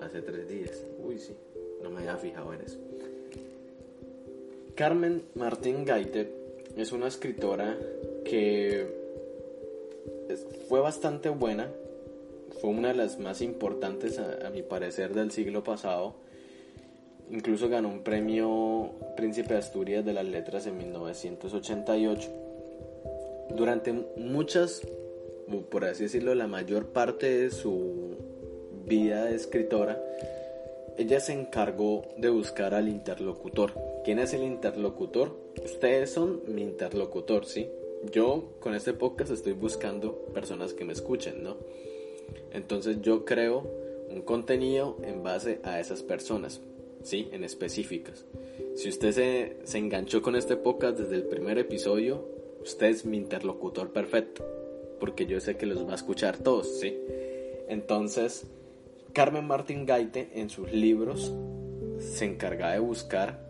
hace 0.00 0.22
tres 0.22 0.48
días. 0.48 0.84
Uy, 1.04 1.18
sí, 1.18 1.34
no 1.82 1.90
me 1.90 1.98
había 2.00 2.16
fijado 2.16 2.54
en 2.54 2.60
eso. 2.62 2.78
Carmen 4.74 5.24
Martín 5.34 5.84
Gaite 5.84 6.39
es 6.76 6.92
una 6.92 7.08
escritora 7.08 7.76
que 8.24 8.86
fue 10.68 10.80
bastante 10.80 11.28
buena, 11.28 11.68
fue 12.60 12.70
una 12.70 12.88
de 12.88 12.94
las 12.94 13.18
más 13.18 13.40
importantes 13.40 14.18
a, 14.18 14.50
mi 14.50 14.62
parecer 14.62 15.14
del 15.14 15.30
siglo 15.30 15.64
pasado 15.64 16.14
Incluso 17.30 17.68
ganó 17.68 17.88
un 17.88 18.02
premio 18.02 18.90
Príncipe 19.16 19.54
de 19.54 19.60
Asturias 19.60 20.04
de 20.04 20.12
las 20.12 20.24
Letras 20.24 20.66
en 20.66 20.76
1988. 20.76 22.28
Durante 23.56 23.92
muchas, 24.16 24.82
por 25.70 25.84
así 25.84 26.04
decirlo, 26.04 26.34
la 26.34 26.48
mayor 26.48 26.86
parte 26.86 27.42
de 27.42 27.50
su 27.50 28.16
vida 28.84 29.26
de 29.26 29.36
escritora, 29.36 30.02
ella 30.98 31.20
se 31.20 31.32
encargó 31.32 32.02
de 32.16 32.30
buscar 32.30 32.74
al 32.74 32.88
interlocutor. 32.88 33.74
¿Quién 34.04 34.18
es 34.18 34.32
el 34.32 34.42
interlocutor? 34.42 35.36
Ustedes 35.64 36.10
son 36.10 36.42
mi 36.46 36.62
interlocutor, 36.62 37.44
¿sí? 37.44 37.68
Yo 38.12 38.54
con 38.60 38.74
este 38.74 38.92
podcast 38.94 39.30
estoy 39.30 39.52
buscando 39.52 40.14
personas 40.32 40.74
que 40.74 40.84
me 40.84 40.92
escuchen, 40.92 41.42
¿no? 41.42 41.56
Entonces 42.52 43.00
yo 43.02 43.24
creo 43.24 43.66
un 44.08 44.22
contenido 44.22 44.96
en 45.02 45.22
base 45.22 45.60
a 45.62 45.80
esas 45.80 46.02
personas. 46.02 46.60
¿sí? 47.02 47.28
En 47.32 47.44
específicas. 47.44 48.24
Si 48.76 48.88
usted 48.88 49.12
se, 49.12 49.56
se 49.64 49.78
enganchó 49.78 50.22
con 50.22 50.36
este 50.36 50.56
podcast 50.56 50.98
desde 50.98 51.16
el 51.16 51.24
primer 51.24 51.58
episodio, 51.58 52.26
usted 52.62 52.86
es 52.86 53.04
mi 53.04 53.16
interlocutor 53.16 53.92
perfecto, 53.92 54.44
porque 54.98 55.26
yo 55.26 55.40
sé 55.40 55.56
que 55.56 55.66
los 55.66 55.86
va 55.86 55.92
a 55.92 55.96
escuchar 55.96 56.38
todos, 56.38 56.80
¿sí? 56.80 56.96
Entonces, 57.68 58.46
Carmen 59.12 59.46
Martín 59.46 59.86
Gaite 59.86 60.30
en 60.34 60.50
sus 60.50 60.72
libros 60.72 61.32
se 61.98 62.24
encarga 62.24 62.72
de 62.72 62.78
buscar 62.78 63.49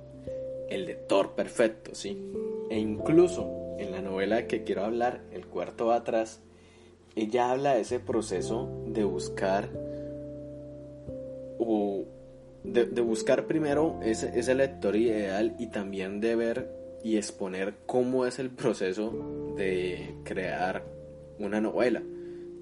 el 0.71 0.87
lector 0.87 1.35
perfecto, 1.35 1.95
¿sí? 1.95 2.17
E 2.71 2.79
incluso 2.79 3.77
en 3.79 3.93
la 3.93 4.01
novela 4.01 4.47
que 4.47 4.65
quiero 4.65 4.85
hablar, 4.85 5.23
El 5.33 5.47
cuarto 5.47 5.87
va 5.87 5.97
atrás, 5.97 6.41
ella 7.17 7.51
habla 7.51 7.75
de 7.75 7.81
ese 7.81 7.99
proceso 7.99 8.69
de 8.87 9.05
buscar 9.05 9.69
o 11.59 12.05
de, 12.63 13.01
buscar 13.01 13.47
primero 13.47 14.01
ese, 14.03 14.39
ese 14.39 14.55
lector 14.55 14.97
ideal 14.97 15.57
y 15.59 15.69
también 15.69 16.21
de 16.21 16.37
ver 16.37 16.81
y 17.03 17.17
exponer 17.17 17.75
cómo 17.87 18.27
es 18.27 18.39
el 18.39 18.51
proceso 18.51 19.55
de 19.57 20.15
crear 20.25 20.85
una 21.39 21.61
novela, 21.61 22.03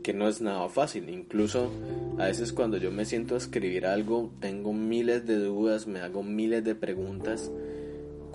que 0.02 0.14
no 0.14 0.28
es 0.28 0.40
nada 0.40 0.68
fácil. 0.68 1.08
Incluso 1.10 1.70
a 2.18 2.26
veces 2.26 2.52
cuando 2.52 2.76
yo 2.76 2.90
me 2.90 3.04
siento 3.04 3.34
a 3.34 3.38
escribir 3.38 3.86
algo, 3.86 4.32
tengo 4.40 4.72
miles 4.72 5.26
de 5.26 5.36
dudas, 5.36 5.86
me 5.86 6.00
hago 6.00 6.22
miles 6.22 6.64
de 6.64 6.74
preguntas. 6.74 7.50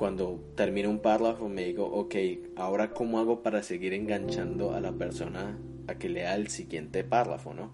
Cuando 0.04 0.38
termino 0.56 0.90
un 0.90 1.00
párrafo 1.00 1.48
me 1.48 1.64
digo, 1.64 1.86
ok, 1.86 2.16
ahora 2.58 2.92
cómo 2.92 3.20
hago 3.20 3.42
para 3.42 3.64
seguir 3.64 3.94
enganchando 3.94 4.74
a 4.74 4.82
la 4.82 4.92
persona 4.92 5.58
a 5.88 5.96
que 5.96 6.10
lea 6.10 6.36
el 6.36 6.50
siguiente 6.50 7.06
párrafo, 7.06 7.54
¿no? 7.54 7.72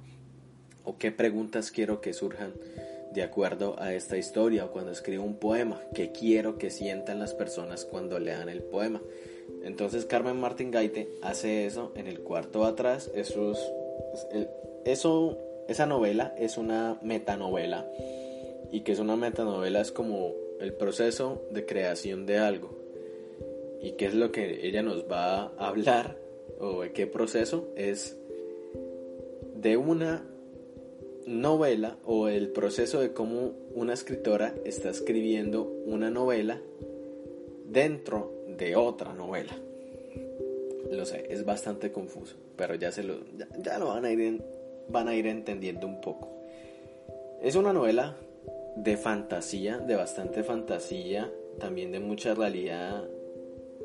O 0.83 0.99
qué 0.99 1.11
preguntas 1.11 1.71
quiero 1.71 2.01
que 2.01 2.13
surjan 2.13 2.53
de 3.15 3.23
acuerdo 3.23 3.81
a 3.81 3.95
esta 3.95 4.15
historia 4.15 4.65
o 4.65 4.71
cuando 4.71 4.91
escribo 4.91 5.23
un 5.23 5.37
poema, 5.37 5.81
que 5.95 6.11
quiero 6.11 6.59
que 6.59 6.69
sientan 6.69 7.17
las 7.17 7.33
personas 7.33 7.83
cuando 7.83 8.19
lean 8.19 8.47
el 8.47 8.61
poema. 8.61 9.01
Entonces 9.63 10.05
Carmen 10.05 10.39
Martín 10.39 10.69
Gaite 10.69 11.09
hace 11.23 11.65
eso 11.65 11.93
en 11.95 12.05
el 12.05 12.19
cuarto 12.19 12.63
atrás, 12.63 13.09
eso, 13.15 13.55
eso, 14.85 15.35
esa 15.67 15.87
novela 15.87 16.35
es 16.37 16.59
una 16.59 16.99
metanovela 17.01 17.87
y 18.71 18.81
que 18.81 18.91
es 18.91 18.99
una 18.99 19.15
metanovela 19.15 19.81
es 19.81 19.91
como 19.91 20.35
el 20.59 20.73
proceso 20.73 21.41
de 21.51 21.65
creación 21.65 22.25
de 22.25 22.37
algo 22.37 22.77
y 23.81 23.93
qué 23.93 24.05
es 24.05 24.13
lo 24.13 24.31
que 24.31 24.67
ella 24.67 24.83
nos 24.83 25.09
va 25.09 25.53
a 25.57 25.67
hablar 25.67 26.17
o 26.59 26.81
de 26.81 26.91
qué 26.91 27.07
proceso 27.07 27.69
es 27.75 28.17
de 29.55 29.77
una 29.77 30.25
novela 31.25 31.97
o 32.05 32.27
el 32.27 32.49
proceso 32.49 32.99
de 32.99 33.13
cómo 33.13 33.53
una 33.73 33.93
escritora 33.93 34.53
está 34.65 34.89
escribiendo 34.89 35.63
una 35.85 36.09
novela 36.09 36.61
dentro 37.65 38.33
de 38.47 38.75
otra 38.75 39.13
novela. 39.13 39.55
Lo 40.89 41.05
sé, 41.05 41.27
es 41.29 41.45
bastante 41.45 41.91
confuso, 41.91 42.35
pero 42.55 42.75
ya 42.75 42.91
se 42.91 43.03
lo 43.03 43.19
ya, 43.63 43.77
lo 43.77 43.89
van 43.89 44.05
a 44.05 44.11
ir 44.11 44.41
van 44.89 45.07
a 45.07 45.15
ir 45.15 45.27
entendiendo 45.27 45.85
un 45.85 46.01
poco. 46.01 46.29
Es 47.41 47.55
una 47.55 47.71
novela 47.71 48.17
de 48.83 48.95
fantasía, 48.95 49.77
de 49.77 49.95
bastante 49.95 50.43
fantasía, 50.43 51.29
también 51.59 51.91
de 51.91 51.99
mucha 51.99 52.33
realidad. 52.33 53.03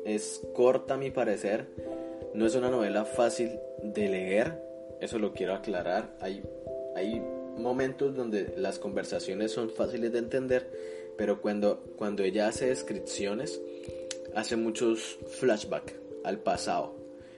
Es 0.05 0.41
corta 0.53 0.93
a 0.93 0.97
mi 0.97 1.11
parecer. 1.11 1.67
No 2.33 2.45
es 2.45 2.55
una 2.55 2.69
novela 2.69 3.03
fácil 3.03 3.59
de 3.83 4.07
leer, 4.07 4.61
eso 5.01 5.19
lo 5.19 5.33
quiero 5.33 5.53
aclarar. 5.53 6.15
Hay, 6.21 6.43
hay 6.95 7.21
momentos 7.57 8.15
donde 8.15 8.53
las 8.57 8.79
conversaciones 8.79 9.51
son 9.51 9.69
fáciles 9.69 10.13
de 10.13 10.19
entender, 10.19 10.69
pero 11.17 11.41
cuando, 11.41 11.81
cuando 11.97 12.23
ella 12.23 12.47
hace 12.47 12.67
descripciones, 12.67 13.61
hace 14.33 14.55
muchos 14.55 15.17
flashbacks 15.27 15.93
al 16.23 16.39
pasado. 16.39 16.95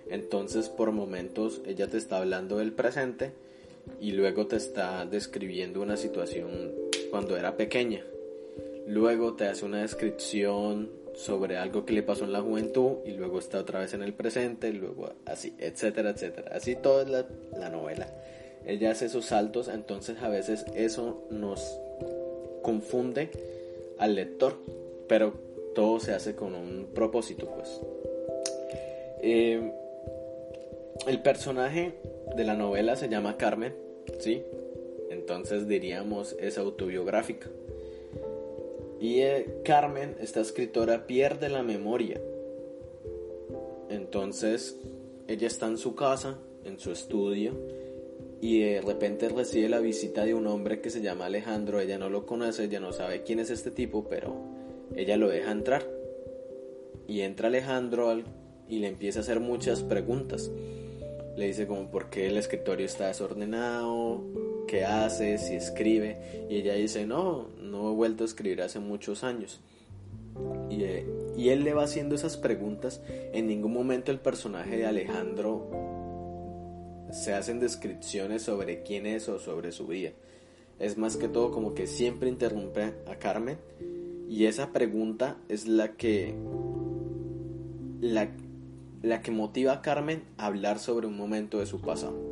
Entonces, 0.10 0.70
por 0.70 0.91
momentos, 0.91 1.62
ella 1.65 1.88
te 1.88 1.98
está 1.98 2.17
hablando 2.17 2.58
del 2.58 2.72
presente 2.72 3.34
y 4.00 4.12
luego 4.12 4.48
te 4.48 4.58
está 4.58 5.06
describiendo 5.06 5.82
una 5.82 5.98
situación 5.98 6.87
cuando 7.10 7.38
era 7.38 7.56
pequeña. 7.58 8.04
Luego 8.88 9.34
te 9.34 9.46
hace 9.46 9.65
una 9.65 9.82
descripción 9.82 10.89
sobre 11.13 11.58
algo 11.58 11.86
que 11.86 11.93
le 11.93 12.04
pasó 12.04 12.26
en 12.26 12.32
la 12.32 12.41
juventud 12.41 12.98
y 13.06 13.12
luego 13.12 13.39
está 13.39 13.60
otra 13.60 13.80
vez 13.80 13.93
en 13.93 14.04
el 14.04 14.13
presente, 14.13 14.72
luego 14.72 15.10
así, 15.26 15.56
etcétera, 15.58 16.12
etcétera. 16.12 16.52
Así 16.56 16.76
toda 16.76 17.06
la, 17.06 17.26
la 17.58 17.70
novela. 17.70 18.08
Ella 18.65 18.91
hace 18.91 19.06
esos 19.06 19.26
saltos, 19.26 19.67
entonces 19.67 20.17
a 20.22 20.30
veces 20.30 20.65
eso 20.76 21.26
nos 21.32 21.80
confunde 22.62 23.30
al 23.98 24.15
lector, 24.15 24.58
pero 25.08 25.34
todo 25.74 26.00
se 26.00 26.13
hace 26.13 26.36
con 26.36 26.54
un 26.54 26.88
propósito, 26.93 27.50
pues. 27.56 27.82
Eh, 29.22 29.72
el 31.08 31.22
personaje 31.22 31.93
de 32.36 32.43
la 32.43 32.56
novela 32.56 32.96
se 32.96 33.10
llama 33.10 33.38
Carmen, 33.38 33.74
¿sí? 34.20 34.43
Entonces 35.10 35.67
diríamos 35.67 36.36
es 36.39 36.58
autobiográfica. 36.58 37.50
Y 39.00 39.22
eh, 39.22 39.62
Carmen, 39.63 40.15
esta 40.20 40.41
escritora, 40.41 41.06
pierde 41.06 41.50
la 41.50 41.63
memoria. 41.63 42.20
Entonces 43.89 44.78
ella 45.28 45.48
está 45.48 45.67
en 45.67 45.78
su 45.78 45.96
casa, 45.96 46.39
en 46.63 46.80
su 46.80 46.91
estudio, 46.91 47.54
y 48.41 48.62
de 48.62 48.82
repente 48.82 49.30
recibe 49.30 49.70
la 49.70 49.80
visita 49.80 50.26
de 50.26 50.34
un 50.34 50.48
hombre 50.48 50.82
que 50.82 50.89
se 50.89 51.02
llama 51.02 51.26
Alejandro. 51.26 51.80
Ella 51.80 51.98
no 51.98 52.10
lo 52.10 52.26
conoce, 52.26 52.65
ella 52.65 52.80
no 52.80 52.91
sabe 52.91 53.24
quién 53.24 53.39
es 53.39 53.50
este 53.50 53.72
tipo, 53.72 54.08
pero 54.10 54.36
ella 54.96 55.17
lo 55.17 55.30
deja 55.30 55.52
entrar. 55.52 55.88
Y 57.08 57.22
entra 57.22 57.48
Alejandro 57.48 58.22
y 58.67 58.80
le 58.80 58.88
empieza 58.88 59.20
a 59.20 59.22
hacer 59.22 59.39
muchas 59.39 59.84
preguntas. 59.84 60.52
Le 61.36 61.48
dice 61.48 61.67
como 61.67 61.89
por 61.89 62.10
qué 62.10 62.28
el 62.28 62.38
escritorio 62.38 62.86
está 62.86 63.08
desordenado, 63.08 64.24
qué 64.67 64.86
hace, 64.86 65.38
si 65.38 65.56
escribe. 65.56 66.47
Y 66.49 66.58
ella 66.58 66.73
dice, 66.73 67.06
no, 67.06 67.47
no 67.62 67.91
he 67.91 67.93
vuelto 67.93 68.23
a 68.23 68.27
escribir 68.27 68.62
hace 68.62 68.80
muchos 68.80 69.23
años. 69.23 69.62
Y, 70.69 70.84
eh, 70.84 71.06
y 71.36 71.49
él 71.49 71.63
le 71.63 71.73
va 71.73 71.84
haciendo 71.84 72.15
esas 72.15 72.38
preguntas. 72.38 73.01
En 73.34 73.47
ningún 73.47 73.73
momento 73.73 74.12
el 74.12 74.19
personaje 74.19 74.77
de 74.77 74.86
Alejandro 74.86 75.69
se 77.12 77.34
hacen 77.34 77.60
descripciones 77.60 78.43
sobre 78.43 78.84
quién 78.84 79.06
es 79.06 79.30
o 79.30 79.39
sobre 79.39 79.71
su 79.71 79.88
vida. 79.88 80.12
Es 80.80 80.97
más 80.97 81.17
que 81.17 81.27
todo 81.27 81.51
como 81.51 81.73
que 81.73 81.88
siempre 81.88 82.30
interrumpe 82.30 82.93
a 83.08 83.15
Carmen 83.15 83.58
y 84.30 84.45
esa 84.45 84.73
pregunta 84.73 85.38
es 85.47 85.67
la 85.67 85.93
que 85.93 86.36
la, 88.01 88.30
la 89.01 89.21
que 89.21 89.32
motiva 89.32 89.73
a 89.73 89.82
Carmen 89.82 90.23
a 90.38 90.47
hablar 90.47 90.80
sobre 90.80 91.08
un 91.08 91.17
momento 91.17 91.60
de 91.60 91.65
su 91.65 91.82
pasado. 91.82 92.26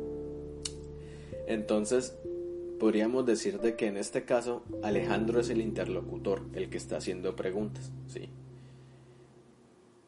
Entonces, 1.46 2.16
podríamos 2.78 3.26
decir 3.26 3.60
de 3.60 3.76
que 3.76 3.86
en 3.86 3.96
este 3.96 4.24
caso 4.24 4.62
Alejandro 4.82 5.40
es 5.40 5.50
el 5.50 5.60
interlocutor, 5.60 6.42
el 6.54 6.68
que 6.68 6.76
está 6.76 6.98
haciendo 6.98 7.36
preguntas, 7.36 7.90
¿sí? 8.06 8.28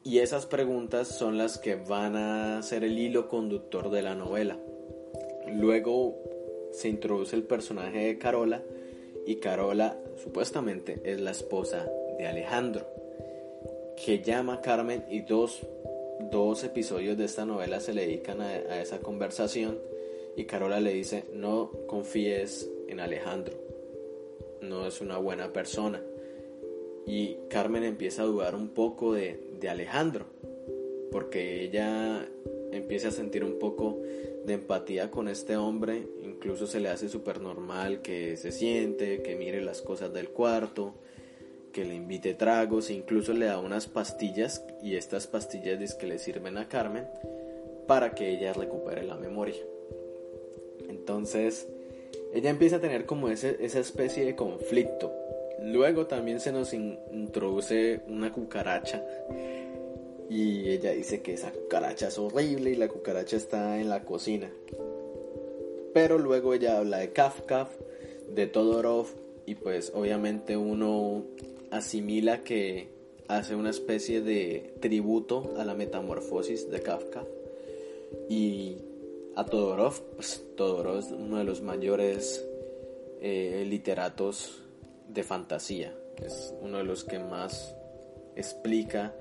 Y 0.05 0.21
esas 0.21 0.47
preguntas 0.47 1.09
son 1.09 1.37
las 1.37 1.59
que 1.59 1.75
van 1.75 2.17
a 2.17 2.63
ser 2.63 2.85
el 2.85 2.99
hilo 2.99 3.29
conductor 3.29 3.91
de 3.91 4.03
la 4.03 4.15
novela. 4.15 4.59
Luego 5.53 6.17
se 6.73 6.89
introduce 6.89 7.37
el 7.37 7.43
personaje 7.43 8.07
de 8.07 8.19
Carola 8.19 8.63
y 9.27 9.37
Carola 9.37 9.99
supuestamente 10.23 11.03
es 11.05 11.21
la 11.21 11.33
esposa 11.33 11.87
de 12.17 12.27
Alejandro, 12.27 12.87
que 14.03 14.23
llama 14.23 14.55
a 14.55 14.61
Carmen 14.61 15.05
y 15.11 15.21
dos, 15.21 15.67
dos 16.31 16.65
episodios 16.65 17.19
de 17.19 17.25
esta 17.25 17.45
novela 17.45 17.81
se 17.81 17.93
le 17.93 18.07
dedican 18.07 18.41
a, 18.41 18.49
a 18.49 18.81
esa 18.81 19.01
conversación 19.01 19.79
y 20.39 20.45
Carola 20.45 20.79
le 20.79 20.95
dice 20.95 21.25
no 21.35 21.73
confíes 21.89 22.71
en 22.87 23.01
Alejandro, 23.01 23.57
no 24.63 24.87
es 24.87 25.01
una 25.01 25.19
buena 25.19 25.53
persona. 25.53 26.01
Y 27.07 27.39
Carmen 27.51 27.83
empieza 27.83 28.23
a 28.23 28.27
dudar 28.27 28.55
un 28.55 28.69
poco 28.69 29.15
de, 29.15 29.41
de 29.59 29.69
Alejandro, 29.69 30.27
porque 31.11 31.65
ella 31.65 32.25
empieza 32.71 33.09
a 33.09 33.11
sentir 33.11 33.43
un 33.43 33.59
poco 33.59 34.01
de 34.47 34.55
empatía 34.55 35.11
con 35.11 35.27
este 35.27 35.57
hombre, 35.57 36.07
incluso 36.23 36.69
se 36.69 36.79
le 36.79 36.91
hace 36.91 37.09
súper 37.09 37.41
normal 37.41 38.01
que 38.01 38.37
se 38.37 38.53
siente, 38.53 39.23
que 39.23 39.35
mire 39.35 39.61
las 39.61 39.83
cosas 39.83 40.13
del 40.13 40.29
cuarto, 40.29 40.95
que 41.73 41.85
le 41.85 41.97
invite 41.97 42.35
tragos, 42.35 42.91
incluso 42.91 43.33
le 43.33 43.47
da 43.47 43.59
unas 43.59 43.89
pastillas 43.89 44.65
y 44.85 44.95
estas 44.95 45.27
pastillas 45.27 45.97
que 45.97 46.07
le 46.07 46.21
sirven 46.21 46.59
a 46.59 46.69
Carmen 46.69 47.09
para 47.89 48.15
que 48.15 48.31
ella 48.31 48.53
recupere 48.53 49.03
la 49.03 49.17
memoria. 49.17 49.57
Entonces, 51.09 51.67
ella 52.35 52.51
empieza 52.51 52.77
a 52.77 52.81
tener 52.81 53.07
como 53.07 53.31
ese, 53.31 53.57
esa 53.61 53.81
especie 53.81 54.27
de 54.27 54.37
conflicto. 54.37 55.11
Luego 55.63 56.05
también 56.07 56.39
se 56.39 56.53
nos 56.53 56.75
introduce 56.75 58.03
una 58.09 58.31
cucaracha. 58.31 59.03
Y 60.29 60.69
ella 60.69 60.93
dice 60.93 61.23
que 61.23 61.33
esa 61.33 61.51
cucaracha 61.51 62.09
es 62.09 62.19
horrible 62.19 62.73
y 62.73 62.75
la 62.75 62.89
cucaracha 62.89 63.39
está 63.39 63.81
en 63.81 63.89
la 63.89 64.05
cocina. 64.05 64.51
Pero 65.95 66.19
luego 66.19 66.53
ella 66.53 66.77
habla 66.77 66.99
de 66.99 67.11
Kafka, 67.11 67.71
de 68.29 68.47
Todorov 68.47 69.07
y 69.47 69.55
pues 69.55 69.91
obviamente 69.95 70.59
uno 70.59 71.25
asimila 71.71 72.45
que 72.45 72.89
hace 73.29 73.55
una 73.55 73.71
especie 73.71 74.21
de 74.21 74.75
tributo 74.81 75.55
a 75.57 75.65
la 75.65 75.73
metamorfosis 75.73 76.71
de 76.71 76.83
Kafka. 76.83 77.25
Y 78.29 78.77
a 79.39 79.45
Todorov, 79.45 80.01
pues 80.17 80.45
Todorov 80.57 80.99
es 80.99 81.13
uno 81.13 81.39
de 81.39 81.45
los 81.45 81.63
mayores 81.63 82.45
eh, 83.21 83.65
literatos 83.69 84.65
de 85.09 85.23
fantasía. 85.23 85.97
Es 86.21 86.53
uno 86.61 86.79
de 86.79 86.85
los 86.85 87.05
que 87.05 87.21
más 87.21 87.77
explica 88.35 89.15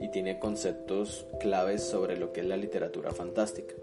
y 0.00 0.10
tiene 0.10 0.38
conceptos 0.38 1.26
claves 1.40 1.82
sobre 1.82 2.16
lo 2.16 2.32
que 2.32 2.40
es 2.40 2.46
la 2.46 2.56
literatura 2.56 3.12
fantástica. 3.12 3.74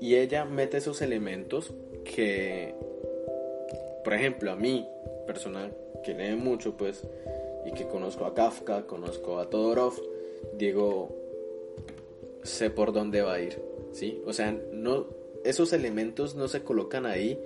Y 0.00 0.16
ella 0.16 0.44
mete 0.44 0.78
esos 0.78 1.00
elementos 1.00 1.72
que, 2.04 2.74
por 4.02 4.14
ejemplo, 4.14 4.50
a 4.50 4.56
mí, 4.56 4.88
persona 5.28 5.70
que 6.02 6.14
lee 6.14 6.34
mucho, 6.34 6.76
pues, 6.76 7.06
y 7.64 7.70
que 7.70 7.86
conozco 7.86 8.24
a 8.24 8.34
Kafka, 8.34 8.88
conozco 8.88 9.38
a 9.38 9.48
Todorov, 9.48 9.94
digo, 10.54 11.22
sé 12.42 12.70
por 12.70 12.92
dónde 12.92 13.22
va 13.22 13.34
a 13.34 13.40
ir, 13.40 13.62
¿sí? 13.92 14.20
O 14.26 14.32
sea, 14.32 14.56
no, 14.82 15.06
esos 15.44 15.72
elementos 15.72 16.34
no 16.34 16.48
se 16.48 16.62
colocan 16.62 17.06
ahí 17.06 17.38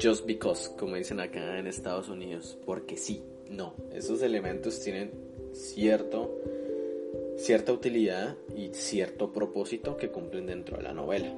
just 0.00 0.26
because, 0.26 0.70
como 0.78 0.96
dicen 0.96 1.20
acá 1.20 1.58
en 1.58 1.66
Estados 1.66 2.08
Unidos, 2.08 2.58
porque 2.66 2.96
sí, 2.96 3.22
no, 3.50 3.74
esos 3.92 4.22
elementos 4.22 4.80
tienen 4.80 5.10
cierto, 5.52 6.38
cierta 7.36 7.72
utilidad 7.72 8.36
y 8.54 8.68
cierto 8.74 9.32
propósito 9.32 9.96
que 9.96 10.10
cumplen 10.10 10.46
dentro 10.46 10.76
de 10.76 10.82
la 10.82 10.92
novela. 10.92 11.32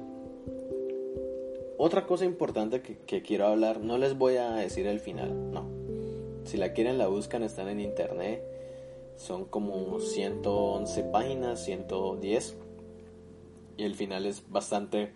Otra 1.77 2.05
cosa 2.05 2.25
importante 2.25 2.81
que, 2.81 2.97
que 2.97 3.21
quiero 3.21 3.47
hablar, 3.47 3.79
no 3.79 3.97
les 3.97 4.17
voy 4.17 4.35
a 4.35 4.51
decir 4.51 4.85
el 4.87 4.99
final, 4.99 5.51
no. 5.51 5.79
Si 6.43 6.57
la 6.57 6.73
quieren 6.73 6.97
la 6.97 7.07
buscan, 7.07 7.43
están 7.43 7.69
en 7.69 7.79
internet. 7.79 8.43
Son 9.15 9.45
como 9.45 9.99
111 9.99 11.03
páginas, 11.03 11.63
110. 11.63 12.57
Y 13.77 13.83
el 13.83 13.95
final 13.95 14.25
es 14.25 14.49
bastante 14.49 15.13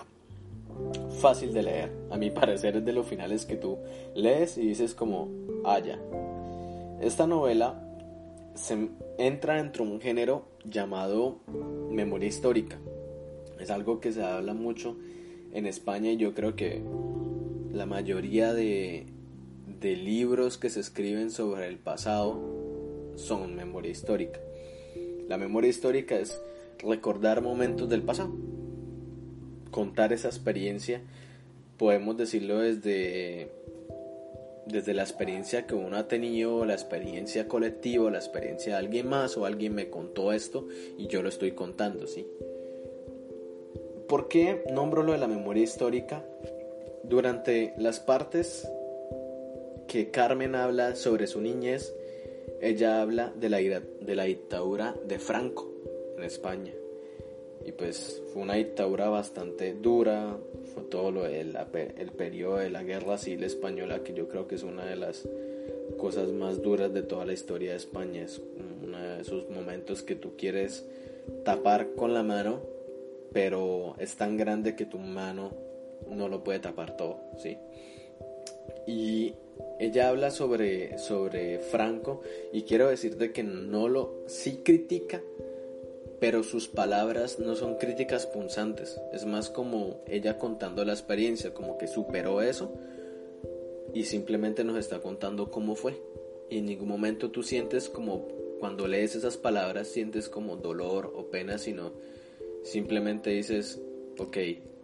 fácil 1.20 1.54
de 1.54 1.64
leer. 1.64 1.92
A 2.10 2.18
mi 2.18 2.30
parecer 2.32 2.78
es 2.78 2.86
de 2.86 2.94
los 2.94 3.06
finales 3.06 3.46
que 3.46 3.56
tú 3.56 3.78
lees 4.16 4.58
y 4.58 4.68
dices 4.68 4.94
como, 4.94 5.30
ah, 5.66 5.80
ya. 5.80 6.00
Esta 7.02 7.28
novela 7.28 7.84
se 8.56 8.90
entra 9.18 9.56
dentro 9.56 9.86
de 9.86 9.92
un 9.92 10.02
género 10.02 10.46
llamado 10.64 11.40
memoria 11.90 12.28
histórica. 12.28 12.78
Es 13.60 13.70
algo 13.70 14.00
que 14.00 14.12
se 14.12 14.24
habla 14.24 14.54
mucho 14.54 14.98
en 15.54 15.66
España 15.66 16.12
y 16.12 16.18
yo 16.18 16.34
creo 16.34 16.56
que 16.56 16.82
la 17.72 17.86
mayoría 17.86 18.54
de, 18.54 19.08
de 19.68 19.96
libros 19.96 20.58
que 20.58 20.70
se 20.70 20.80
escriben 20.80 21.32
sobre 21.32 21.68
el 21.68 21.78
pasado 21.78 22.40
son 23.16 23.56
memoria 23.56 23.92
histórica. 23.92 24.40
La 25.28 25.38
memoria 25.38 25.70
histórica 25.70 26.16
es 26.16 26.42
recordar 26.80 27.42
momentos 27.42 27.90
del 27.90 28.02
pasado, 28.02 28.34
contar 29.74 30.14
esa 30.14 30.30
experiencia, 30.30 31.02
podemos 31.78 32.16
decirlo 32.16 32.60
desde, 32.60 33.50
desde 34.66 34.94
la 34.94 35.02
experiencia 35.02 35.68
que 35.68 35.76
uno 35.76 35.98
ha 35.98 36.08
tenido, 36.08 36.64
la 36.64 36.74
experiencia 36.74 37.50
colectiva, 37.50 38.10
la 38.10 38.20
experiencia 38.20 38.74
de 38.74 38.80
alguien 38.80 39.10
más 39.10 39.36
o 39.36 39.46
alguien 39.46 39.76
me 39.76 39.90
contó 39.90 40.32
esto 40.32 40.68
y 40.98 41.08
yo 41.08 41.22
lo 41.22 41.28
estoy 41.28 41.52
contando, 41.52 42.08
¿sí? 42.08 42.26
¿Por 44.08 44.30
qué 44.30 44.64
nombro 44.72 45.04
lo 45.04 45.12
de 45.12 45.18
la 45.18 45.28
memoria 45.28 45.64
histórica? 45.64 46.24
Durante 47.04 47.74
las 47.78 48.00
partes 48.00 48.66
que 49.88 50.12
Carmen 50.12 50.56
habla 50.56 50.96
sobre 50.96 51.28
su 51.28 51.42
niñez, 51.42 51.94
ella 52.62 53.02
habla 53.02 53.34
de 53.36 53.50
la, 53.50 53.58
de 53.58 54.16
la 54.16 54.24
dictadura 54.24 54.96
de 55.08 55.20
Franco 55.20 55.70
en 56.18 56.24
España. 56.24 56.74
Y 57.66 57.72
pues 57.72 58.22
fue 58.32 58.42
una 58.42 58.56
dictadura 58.56 59.10
bastante 59.10 59.74
dura, 59.74 60.38
fue 60.74 60.84
todo 60.84 61.12
lo 61.12 61.26
el 61.26 62.12
periodo 62.18 62.58
de 62.58 62.70
la 62.70 62.84
guerra 62.84 63.18
civil 63.18 63.44
española, 63.44 64.04
que 64.04 64.14
yo 64.14 64.28
creo 64.28 64.48
que 64.48 64.56
es 64.56 64.64
una 64.64 64.86
de 64.86 64.96
las 64.96 65.28
cosas 65.98 66.30
más 66.30 66.62
duras 66.62 66.94
de 66.94 67.04
toda 67.04 67.26
la 67.26 67.34
historia 67.34 67.72
de 67.72 67.78
España. 67.78 68.24
Es 68.24 68.42
uno 68.84 69.00
de 69.00 69.22
esos 69.22 69.50
momentos 69.50 70.04
que 70.04 70.16
tú 70.16 70.36
quieres 70.38 70.86
tapar 71.46 71.94
con 71.96 72.14
la 72.14 72.24
mano, 72.24 72.62
pero 73.32 73.96
es 73.98 74.16
tan 74.16 74.38
grande 74.38 74.76
que 74.76 74.86
tu 74.86 75.00
mano 75.00 75.52
no 76.10 76.28
lo 76.28 76.44
puede 76.44 76.60
tapar 76.60 76.98
todo, 76.98 77.18
¿sí? 77.38 77.58
Y 78.86 79.34
ella 79.80 80.10
habla 80.10 80.32
sobre, 80.32 80.98
sobre 80.98 81.60
Franco 81.60 82.22
y 82.52 82.64
quiero 82.64 82.90
decirte 82.90 83.32
que 83.32 83.44
no 83.44 83.88
lo, 83.88 84.24
sí 84.28 84.62
critica, 84.64 85.22
pero 86.24 86.42
sus 86.42 86.70
palabras 86.70 87.38
no 87.38 87.54
son 87.54 87.76
críticas 87.76 88.28
punzantes, 88.28 88.98
es 89.12 89.26
más 89.26 89.50
como 89.50 90.02
ella 90.08 90.38
contando 90.38 90.86
la 90.86 90.94
experiencia, 90.94 91.54
como 91.54 91.78
que 91.78 91.86
superó 91.86 92.42
eso 92.42 92.74
y 93.94 94.06
simplemente 94.06 94.64
nos 94.64 94.78
está 94.78 95.02
contando 95.02 95.52
cómo 95.52 95.76
fue. 95.76 96.02
Y 96.50 96.60
en 96.60 96.68
ningún 96.68 96.88
momento 96.88 97.30
tú 97.30 97.44
sientes 97.44 97.90
como 97.90 98.26
cuando 98.62 98.88
lees 98.88 99.16
esas 99.16 99.36
palabras 99.36 99.90
sientes 99.90 100.30
como 100.30 100.56
dolor 100.56 101.12
o 101.14 101.26
pena, 101.26 101.58
sino 101.58 101.92
simplemente 102.64 103.32
dices, 103.32 103.82
ok, 104.18 104.38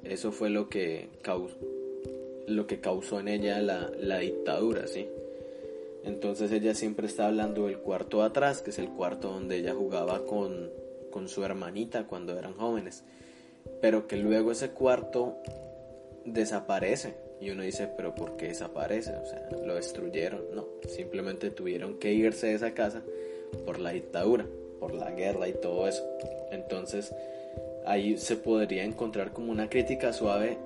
eso 0.04 0.34
fue 0.34 0.50
lo 0.50 0.68
que 0.68 1.08
causó 1.22 1.56
lo 2.48 2.68
que 2.68 2.82
causó 2.82 3.18
en 3.22 3.30
ella 3.30 3.62
la, 3.62 3.90
la 3.98 4.18
dictadura, 4.18 4.88
¿sí? 4.88 5.08
Entonces 6.04 6.52
ella 6.52 6.76
siempre 6.76 7.08
está 7.08 7.28
hablando 7.28 7.68
del 7.68 7.78
cuarto 7.78 8.20
de 8.20 8.26
atrás, 8.26 8.62
que 8.62 8.72
es 8.72 8.80
el 8.80 8.90
cuarto 8.90 9.30
donde 9.30 9.56
ella 9.56 9.74
jugaba 9.74 10.26
con, 10.26 10.70
con 11.10 11.28
su 11.28 11.44
hermanita 11.44 12.06
cuando 12.08 12.38
eran 12.38 12.54
jóvenes. 12.54 13.04
Pero 13.82 14.08
que 14.08 14.18
luego 14.18 14.52
ese 14.52 14.70
cuarto 14.70 15.38
desaparece. 16.26 17.16
Y 17.42 17.52
uno 17.52 17.64
dice, 17.64 17.90
pero 17.96 18.16
¿por 18.16 18.36
qué 18.36 18.48
desaparece? 18.48 19.12
O 19.16 19.26
sea, 19.26 19.50
lo 19.66 19.76
destruyeron. 19.76 20.42
No, 20.54 20.68
simplemente 20.88 21.52
tuvieron 21.52 21.98
que 21.98 22.14
irse 22.14 22.48
de 22.48 22.56
esa 22.56 22.74
casa 22.74 23.02
por 23.66 23.80
la 23.80 23.92
dictadura, 23.92 24.46
por 24.80 24.94
la 24.94 25.12
guerra 25.12 25.48
y 25.48 25.54
todo 25.54 25.88
eso. 25.88 26.04
Entonces 26.52 27.14
ahí 27.86 28.18
se 28.18 28.36
podría 28.36 28.84
encontrar 28.84 29.32
como 29.32 29.52
una 29.52 29.70
crítica 29.70 30.14
suave 30.14 30.58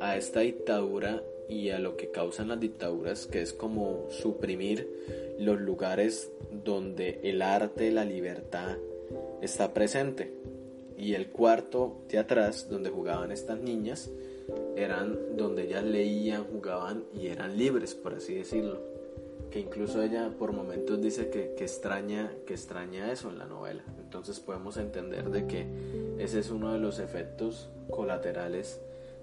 a 0.00 0.16
esta 0.16 0.40
dictadura 0.40 1.22
y 1.48 1.70
a 1.70 1.78
lo 1.78 1.96
que 1.96 2.10
causan 2.10 2.48
las 2.48 2.60
dictaduras, 2.60 3.26
que 3.26 3.42
es 3.42 3.52
como 3.52 4.06
suprimir 4.10 4.88
los 5.38 5.60
lugares 5.60 6.30
donde 6.64 7.20
el 7.24 7.42
arte, 7.42 7.90
la 7.90 8.04
libertad 8.04 8.76
está 9.40 9.72
presente. 9.72 10.32
Y 10.96 11.14
el 11.14 11.30
cuarto 11.30 12.02
de 12.08 12.18
atrás, 12.18 12.68
donde 12.68 12.90
jugaban 12.90 13.32
estas 13.32 13.58
niñas, 13.60 14.10
eran 14.76 15.36
donde 15.36 15.64
ellas 15.64 15.84
leían, 15.84 16.44
jugaban 16.44 17.04
y 17.14 17.28
eran 17.28 17.56
libres, 17.56 17.94
por 17.94 18.14
así 18.14 18.34
decirlo. 18.34 18.78
Que 19.50 19.60
incluso 19.60 20.02
ella 20.02 20.30
por 20.38 20.52
momentos 20.52 21.00
dice 21.00 21.30
que, 21.30 21.54
que, 21.56 21.64
extraña, 21.64 22.30
que 22.46 22.54
extraña 22.54 23.10
eso 23.10 23.30
en 23.30 23.38
la 23.38 23.46
novela. 23.46 23.82
Entonces 23.98 24.38
podemos 24.40 24.76
entender 24.76 25.30
de 25.30 25.46
que 25.46 25.66
ese 26.18 26.40
es 26.40 26.50
uno 26.50 26.72
de 26.72 26.78
los 26.78 26.98
efectos 26.98 27.70
colaterales 27.90 28.80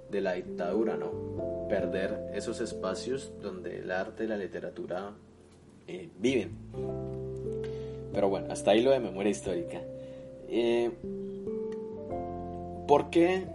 de 0.10 0.22
la 0.22 0.34
dictadura, 0.34 0.98
¿no? 0.98 1.68
Perder 1.70 2.32
esos 2.34 2.62
espacios 2.62 3.32
donde 3.42 3.80
el 3.80 3.92
arte 3.92 4.24
y 4.24 4.28
la 4.28 4.38
literatura 4.38 5.12
eh, 5.88 6.10
viven. 6.20 6.58
Pero 8.14 8.30
bueno, 8.30 8.48
hasta 8.52 8.72
ahí 8.72 8.82
lo 8.82 8.92
de 8.92 9.00
memoria 9.00 9.32
histórica. 9.32 9.82
Eh, 10.50 10.92
¿Por 12.88 13.10
qué 13.10 13.46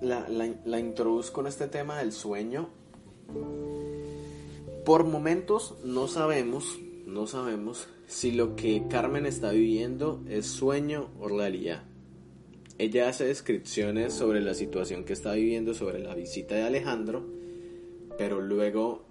la, 0.00 0.28
la, 0.28 0.78
introduzco 0.78 1.40
en 1.40 1.48
este 1.48 1.66
tema 1.66 1.98
del 1.98 2.12
sueño? 2.12 2.68
Por 4.84 5.04
momentos 5.04 5.74
no 5.84 6.08
sabemos, 6.08 6.78
no 7.04 7.26
sabemos 7.26 7.88
si 8.06 8.30
lo 8.30 8.56
que 8.56 8.84
Carmen 8.88 9.26
está 9.26 9.50
viviendo 9.50 10.22
es 10.28 10.46
sueño 10.46 11.10
o 11.18 11.28
realidad. 11.28 11.82
Ella 12.78 13.08
hace 13.08 13.26
descripciones 13.26 14.14
sobre 14.14 14.40
la 14.40 14.54
situación 14.54 15.04
que 15.04 15.12
está 15.12 15.32
viviendo, 15.32 15.74
sobre 15.74 15.98
la 15.98 16.14
visita 16.14 16.54
de 16.54 16.62
Alejandro, 16.62 17.26
pero 18.16 18.40
luego 18.40 19.04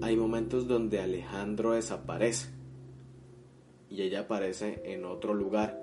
hay 0.00 0.16
momentos 0.16 0.66
donde 0.68 1.00
Alejandro 1.00 1.72
desaparece 1.72 2.48
y 3.92 4.02
ella 4.02 4.20
aparece 4.20 4.80
en 4.84 5.04
otro 5.04 5.34
lugar. 5.34 5.78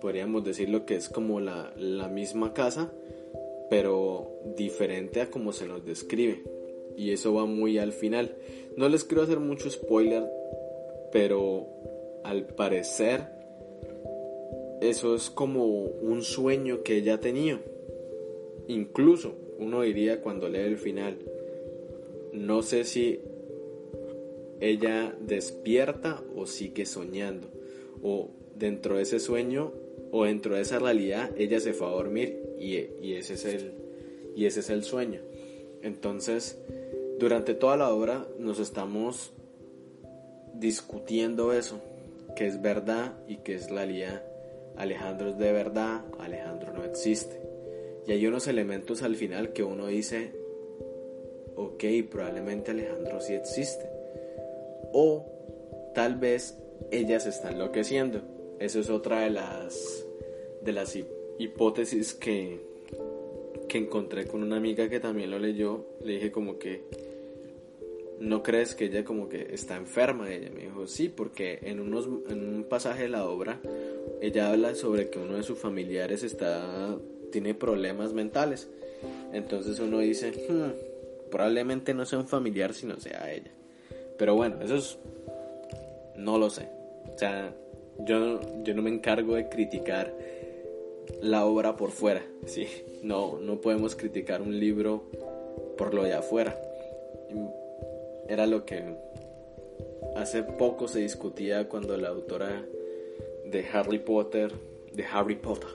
Podríamos 0.00 0.42
decirlo 0.44 0.86
que 0.86 0.94
es 0.96 1.08
como 1.10 1.40
la, 1.40 1.74
la 1.76 2.08
misma 2.08 2.54
casa, 2.54 2.90
pero 3.68 4.32
diferente 4.56 5.20
a 5.20 5.30
como 5.30 5.52
se 5.52 5.66
nos 5.66 5.84
describe. 5.84 6.42
Y 6.96 7.12
eso 7.12 7.34
va 7.34 7.44
muy 7.44 7.78
al 7.78 7.92
final. 7.92 8.34
No 8.76 8.88
les 8.88 9.04
quiero 9.04 9.22
hacer 9.22 9.40
mucho 9.40 9.68
spoiler, 9.70 10.24
pero 11.12 11.66
al 12.24 12.46
parecer 12.46 13.26
eso 14.80 15.14
es 15.14 15.28
como 15.28 15.66
un 15.66 16.22
sueño 16.22 16.82
que 16.82 16.96
ella 16.96 17.20
tenía. 17.20 17.60
Incluso 18.68 19.34
uno 19.58 19.82
diría 19.82 20.22
cuando 20.22 20.48
lee 20.48 20.60
el 20.60 20.78
final, 20.78 21.18
no 22.32 22.62
sé 22.62 22.84
si 22.84 23.20
ella 24.60 25.14
despierta 25.20 26.22
o 26.36 26.46
sigue 26.46 26.86
soñando, 26.86 27.48
o 28.02 28.30
dentro 28.54 28.96
de 28.96 29.02
ese 29.02 29.18
sueño 29.20 29.72
o 30.12 30.24
dentro 30.24 30.56
de 30.56 30.62
esa 30.62 30.78
realidad 30.78 31.30
ella 31.38 31.60
se 31.60 31.72
fue 31.72 31.86
a 31.86 31.90
dormir 31.90 32.42
y, 32.58 32.76
y, 33.00 33.14
ese, 33.14 33.34
es 33.34 33.44
el, 33.44 33.72
y 34.34 34.46
ese 34.46 34.60
es 34.60 34.70
el 34.70 34.84
sueño. 34.84 35.20
Entonces, 35.82 36.58
durante 37.18 37.54
toda 37.54 37.76
la 37.76 37.90
obra 37.90 38.26
nos 38.38 38.58
estamos 38.58 39.32
discutiendo 40.54 41.52
eso, 41.52 41.80
que 42.36 42.46
es 42.46 42.60
verdad 42.60 43.14
y 43.28 43.38
que 43.38 43.54
es 43.54 43.70
realidad 43.70 44.22
Alejandro 44.80 45.28
es 45.28 45.38
de 45.38 45.52
verdad, 45.52 46.00
Alejandro 46.18 46.72
no 46.72 46.84
existe. 46.84 47.38
Y 48.06 48.12
hay 48.12 48.26
unos 48.26 48.48
elementos 48.48 49.02
al 49.02 49.14
final 49.14 49.52
que 49.52 49.62
uno 49.62 49.88
dice, 49.88 50.32
ok, 51.54 51.84
probablemente 52.10 52.70
Alejandro 52.70 53.20
sí 53.20 53.34
existe. 53.34 53.99
O 54.92 55.26
tal 55.94 56.16
vez 56.16 56.58
ella 56.90 57.20
se 57.20 57.30
está 57.30 57.50
enloqueciendo. 57.50 58.22
Eso 58.58 58.80
es 58.80 58.90
otra 58.90 59.20
de 59.20 59.30
las, 59.30 60.06
de 60.62 60.72
las 60.72 60.98
hipótesis 61.38 62.14
que, 62.14 62.60
que 63.68 63.78
encontré 63.78 64.26
con 64.26 64.42
una 64.42 64.56
amiga 64.56 64.88
que 64.88 65.00
también 65.00 65.30
lo 65.30 65.38
leyó. 65.38 65.86
Le 66.04 66.14
dije 66.14 66.30
como 66.30 66.58
que, 66.58 66.84
¿no 68.18 68.42
crees 68.42 68.74
que 68.74 68.86
ella 68.86 69.04
como 69.04 69.28
que 69.28 69.54
está 69.54 69.76
enferma? 69.76 70.32
Ella 70.32 70.50
me 70.50 70.62
dijo, 70.62 70.86
sí, 70.86 71.08
porque 71.08 71.58
en, 71.62 71.80
unos, 71.80 72.06
en 72.28 72.54
un 72.54 72.64
pasaje 72.64 73.04
de 73.04 73.08
la 73.08 73.26
obra 73.26 73.60
ella 74.20 74.50
habla 74.50 74.74
sobre 74.74 75.08
que 75.08 75.18
uno 75.18 75.36
de 75.36 75.42
sus 75.42 75.58
familiares 75.58 76.22
está, 76.22 76.98
tiene 77.32 77.54
problemas 77.54 78.12
mentales. 78.12 78.68
Entonces 79.32 79.78
uno 79.80 79.98
dice, 80.00 80.30
hmm, 80.30 81.30
probablemente 81.30 81.94
no 81.94 82.04
sea 82.04 82.18
un 82.18 82.28
familiar, 82.28 82.74
sino 82.74 83.00
sea 83.00 83.32
ella. 83.32 83.50
Pero 84.20 84.34
bueno, 84.34 84.56
eso 84.62 84.76
es, 84.76 84.98
no 86.16 86.36
lo 86.36 86.50
sé. 86.50 86.68
O 87.10 87.16
sea, 87.16 87.54
yo, 88.00 88.38
yo 88.62 88.74
no 88.74 88.82
me 88.82 88.90
encargo 88.90 89.34
de 89.34 89.48
criticar 89.48 90.14
la 91.22 91.46
obra 91.46 91.74
por 91.74 91.90
fuera, 91.90 92.22
¿sí? 92.44 92.66
No, 93.02 93.38
no 93.40 93.62
podemos 93.62 93.96
criticar 93.96 94.42
un 94.42 94.60
libro 94.60 95.04
por 95.78 95.94
lo 95.94 96.02
de 96.02 96.12
afuera. 96.12 96.54
Era 98.28 98.44
lo 98.44 98.66
que 98.66 98.94
hace 100.16 100.42
poco 100.42 100.86
se 100.86 101.00
discutía 101.00 101.66
cuando 101.66 101.96
la 101.96 102.08
autora 102.10 102.62
de 103.46 103.66
Harry 103.72 104.00
Potter, 104.00 104.52
de 104.92 105.04
Harry 105.06 105.36
Potter, 105.36 105.70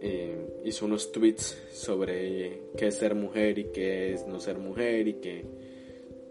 eh, 0.00 0.36
hizo 0.64 0.86
unos 0.86 1.12
tweets 1.12 1.54
sobre 1.70 2.60
qué 2.78 2.86
es 2.86 2.94
ser 2.94 3.14
mujer 3.14 3.58
y 3.58 3.64
qué 3.64 4.14
es 4.14 4.26
no 4.26 4.40
ser 4.40 4.56
mujer 4.56 5.06
y 5.06 5.14
que 5.14 5.63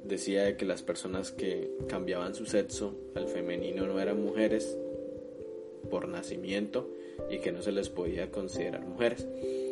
decía 0.04 0.58
que 0.58 0.66
las 0.66 0.82
personas 0.82 1.32
que 1.32 1.72
cambiaban 1.88 2.36
su 2.36 2.46
sexo 2.46 2.96
al 3.16 3.28
femenino 3.28 3.88
no 3.88 4.00
eran 4.00 4.22
mujeres 4.22 4.78
por 5.90 6.08
nacimiento 6.08 6.90
y 7.30 7.40
que 7.40 7.52
no 7.52 7.62
se 7.62 7.72
les 7.72 7.90
podía 7.90 8.32
considerar 8.32 8.82
mujeres. 8.82 9.28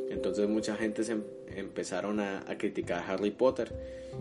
Entonces 0.09 0.47
mucha 0.47 0.75
gente 0.75 1.03
se 1.03 1.13
em-, 1.13 1.23
empezaron 1.55 2.19
a, 2.19 2.45
criticar 2.57 2.99
a 2.99 3.13
Harry 3.13 3.31
Potter 3.31 3.71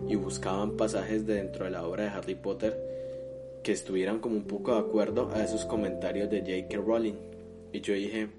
y 0.07 0.15
buscaban 0.15 0.77
pasajes 0.77 1.25
dentro 1.25 1.65
de 1.65 1.71
la 1.71 1.85
obra 1.85 2.03
de 2.03 2.09
Harry 2.09 2.35
Potter 2.35 2.77
que 3.63 3.71
estuvieran 3.71 4.19
como 4.19 4.35
un 4.35 4.45
poco 4.45 4.73
de 4.73 4.79
acuerdo 4.79 5.29
a 5.33 5.43
esos 5.43 5.65
comentarios 5.65 6.29
de 6.29 6.39
J.K. 6.39 6.77
Rowling. 6.77 7.15
Y 7.73 7.81
yo 7.81 7.93
dije, 7.93 8.29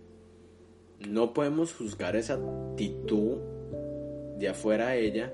no 1.09 1.33
podemos 1.33 1.73
juzgar 1.73 2.17
esa 2.17 2.35
actitud 2.35 3.39
de 4.39 4.49
afuera 4.49 4.89
a 4.89 4.97
ella 4.97 5.33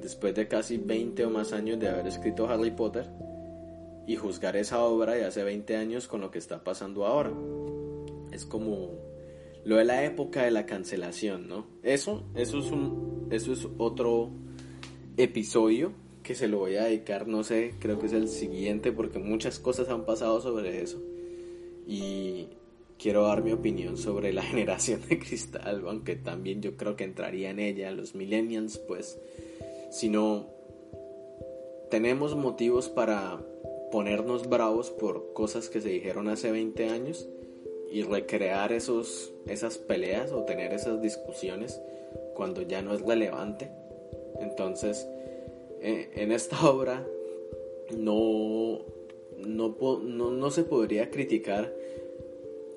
después 0.00 0.34
de 0.34 0.48
casi 0.48 0.76
20 0.76 1.24
o 1.24 1.30
más 1.30 1.52
años 1.52 1.78
de 1.78 1.88
haber 1.88 2.06
escrito 2.06 2.48
Harry 2.48 2.70
Potter 2.70 3.06
y 4.06 4.16
juzgar 4.16 4.56
esa 4.56 4.84
obra 4.84 5.14
de 5.14 5.24
hace 5.24 5.42
20 5.42 5.76
años 5.76 6.06
con 6.06 6.20
lo 6.20 6.30
que 6.30 6.38
está 6.38 6.62
pasando 6.62 7.06
ahora. 7.06 7.32
Es 8.30 8.44
como 8.44 8.90
lo 9.64 9.76
de 9.76 9.84
la 9.84 10.04
época 10.04 10.44
de 10.44 10.52
la 10.52 10.64
cancelación, 10.64 11.48
¿no? 11.48 11.66
Eso, 11.82 12.24
eso 12.34 12.58
es 12.58 12.70
un, 12.70 13.28
eso 13.30 13.52
es 13.52 13.66
otro 13.78 14.30
episodio 15.16 15.92
que 16.22 16.34
se 16.34 16.48
lo 16.48 16.58
voy 16.58 16.76
a 16.76 16.84
dedicar, 16.84 17.28
no 17.28 17.44
sé, 17.44 17.74
creo 17.78 17.98
que 17.98 18.06
es 18.06 18.12
el 18.12 18.28
siguiente 18.28 18.92
porque 18.92 19.18
muchas 19.18 19.58
cosas 19.58 19.88
han 19.88 20.04
pasado 20.04 20.40
sobre 20.40 20.82
eso. 20.82 21.00
Y 21.86 22.48
quiero 22.98 23.22
dar 23.26 23.42
mi 23.42 23.52
opinión 23.52 23.96
sobre 23.96 24.32
la 24.32 24.42
generación 24.44 25.02
de 25.08 25.18
cristal, 25.18 25.84
aunque 25.86 26.16
también 26.16 26.62
yo 26.62 26.76
creo 26.76 26.96
que 26.96 27.04
entraría 27.04 27.50
en 27.50 27.60
ella, 27.60 27.90
los 27.92 28.14
millennials, 28.14 28.78
pues, 28.78 29.18
si 29.90 30.08
no 30.08 30.46
tenemos 31.90 32.34
motivos 32.34 32.88
para 32.88 33.40
ponernos 33.90 34.48
bravos 34.48 34.90
por 34.90 35.32
cosas 35.32 35.68
que 35.68 35.80
se 35.80 35.88
dijeron 35.88 36.28
hace 36.28 36.50
20 36.50 36.88
años 36.88 37.28
y 37.90 38.02
recrear 38.02 38.72
esos, 38.72 39.32
esas 39.46 39.78
peleas 39.78 40.32
o 40.32 40.42
tener 40.42 40.72
esas 40.72 41.00
discusiones 41.00 41.80
cuando 42.34 42.62
ya 42.62 42.82
no 42.82 42.94
es 42.94 43.00
relevante. 43.02 43.70
Entonces, 44.40 45.08
eh, 45.80 46.10
en 46.14 46.32
esta 46.32 46.62
obra 46.68 47.06
no, 47.96 48.80
no, 49.38 49.76
no, 50.02 50.30
no 50.30 50.50
se 50.50 50.64
podría 50.64 51.10
criticar 51.10 51.72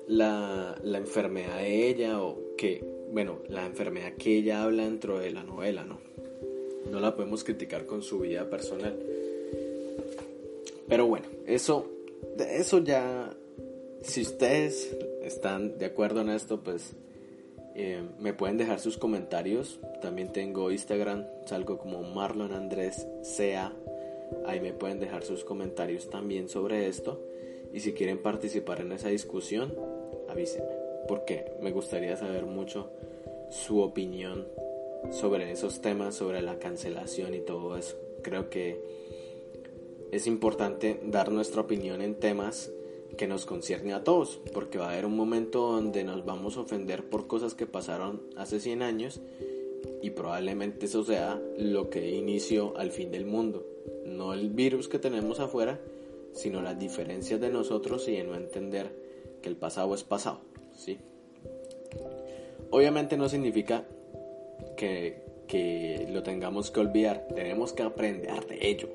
la, 0.06 0.78
la, 0.82 0.98
enfermedad 0.98 1.58
de 1.58 1.88
ella 1.88 2.22
o 2.22 2.56
que, 2.56 2.84
bueno, 3.12 3.38
la 3.48 3.66
enfermedad 3.66 4.14
que 4.14 4.38
ella 4.38 4.62
habla 4.62 4.84
dentro 4.84 5.18
de 5.18 5.30
la 5.30 5.44
novela, 5.44 5.84
¿no? 5.84 6.00
No 6.90 7.00
la 7.00 7.14
podemos 7.14 7.44
criticar 7.44 7.86
con 7.86 8.02
su 8.02 8.20
vida 8.20 8.48
personal. 8.50 8.98
Pero 10.88 11.06
bueno, 11.06 11.26
eso, 11.46 11.88
eso 12.38 12.78
ya, 12.78 13.32
si 14.02 14.22
ustedes 14.22 14.96
están 15.22 15.78
de 15.78 15.86
acuerdo 15.86 16.20
en 16.20 16.30
esto, 16.30 16.60
pues 16.60 16.94
eh, 17.76 18.02
me 18.18 18.32
pueden 18.32 18.56
dejar 18.58 18.80
sus 18.80 18.98
comentarios. 18.98 19.78
También 20.02 20.32
tengo 20.32 20.70
Instagram, 20.72 21.26
salgo 21.46 21.78
como 21.78 22.02
Marlon 22.02 22.52
Andrés 22.52 23.06
CA. 23.36 23.72
Ahí 24.46 24.60
me 24.60 24.72
pueden 24.72 24.98
dejar 24.98 25.22
sus 25.22 25.44
comentarios 25.44 26.10
también 26.10 26.48
sobre 26.48 26.88
esto. 26.88 27.20
Y 27.72 27.80
si 27.80 27.92
quieren 27.92 28.18
participar 28.18 28.80
en 28.80 28.90
esa 28.90 29.08
discusión, 29.10 29.74
avísenme. 30.28 30.72
Porque 31.06 31.52
me 31.60 31.70
gustaría 31.70 32.16
saber 32.16 32.46
mucho 32.46 32.90
su 33.48 33.80
opinión 33.80 34.46
sobre 35.10 35.50
esos 35.52 35.80
temas, 35.80 36.14
sobre 36.14 36.42
la 36.42 36.58
cancelación 36.58 37.34
y 37.34 37.40
todo 37.40 37.76
eso. 37.76 37.96
Creo 38.22 38.50
que 38.50 38.80
es 40.12 40.26
importante 40.26 41.00
dar 41.04 41.30
nuestra 41.32 41.62
opinión 41.62 42.02
en 42.02 42.14
temas 42.14 42.70
que 43.16 43.26
nos 43.26 43.46
concierne 43.46 43.92
a 43.92 44.04
todos, 44.04 44.40
porque 44.52 44.78
va 44.78 44.86
a 44.86 44.92
haber 44.92 45.06
un 45.06 45.16
momento 45.16 45.72
donde 45.72 46.04
nos 46.04 46.24
vamos 46.24 46.56
a 46.56 46.60
ofender 46.60 47.08
por 47.08 47.26
cosas 47.26 47.54
que 47.54 47.66
pasaron 47.66 48.22
hace 48.36 48.60
100 48.60 48.82
años 48.82 49.20
y 50.02 50.10
probablemente 50.10 50.86
eso 50.86 51.04
sea 51.04 51.40
lo 51.58 51.90
que 51.90 52.10
inició 52.10 52.76
al 52.76 52.90
fin 52.90 53.10
del 53.10 53.26
mundo. 53.26 53.66
No 54.06 54.32
el 54.32 54.50
virus 54.50 54.88
que 54.88 54.98
tenemos 54.98 55.40
afuera, 55.40 55.80
sino 56.32 56.62
las 56.62 56.78
diferencias 56.78 57.40
de 57.40 57.50
nosotros 57.50 58.08
y 58.08 58.12
de 58.12 58.24
no 58.24 58.34
entender 58.34 58.90
que 59.42 59.48
el 59.48 59.56
pasado 59.56 59.94
es 59.94 60.04
pasado, 60.04 60.40
¿sí? 60.74 60.98
Obviamente 62.70 63.16
no 63.16 63.28
significa 63.28 63.86
que, 64.80 66.06
lo 66.10 66.22
tengamos 66.22 66.70
que 66.70 66.80
olvidar, 66.80 67.26
tenemos 67.34 67.72
que 67.72 67.82
aprender 67.82 68.46
de 68.46 68.68
ello, 68.68 68.88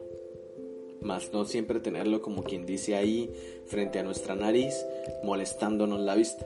más 1.02 1.32
no 1.32 1.46
siempre 1.46 1.80
tenerlo 1.80 2.22
como 2.22 2.44
quien 2.44 2.66
dice 2.66 2.96
ahí 2.96 3.32
frente 3.68 4.00
a 4.00 4.04
nuestra 4.04 4.36
nariz, 4.36 4.86
molestándonos 5.24 6.00
la 6.02 6.16
vista. 6.16 6.46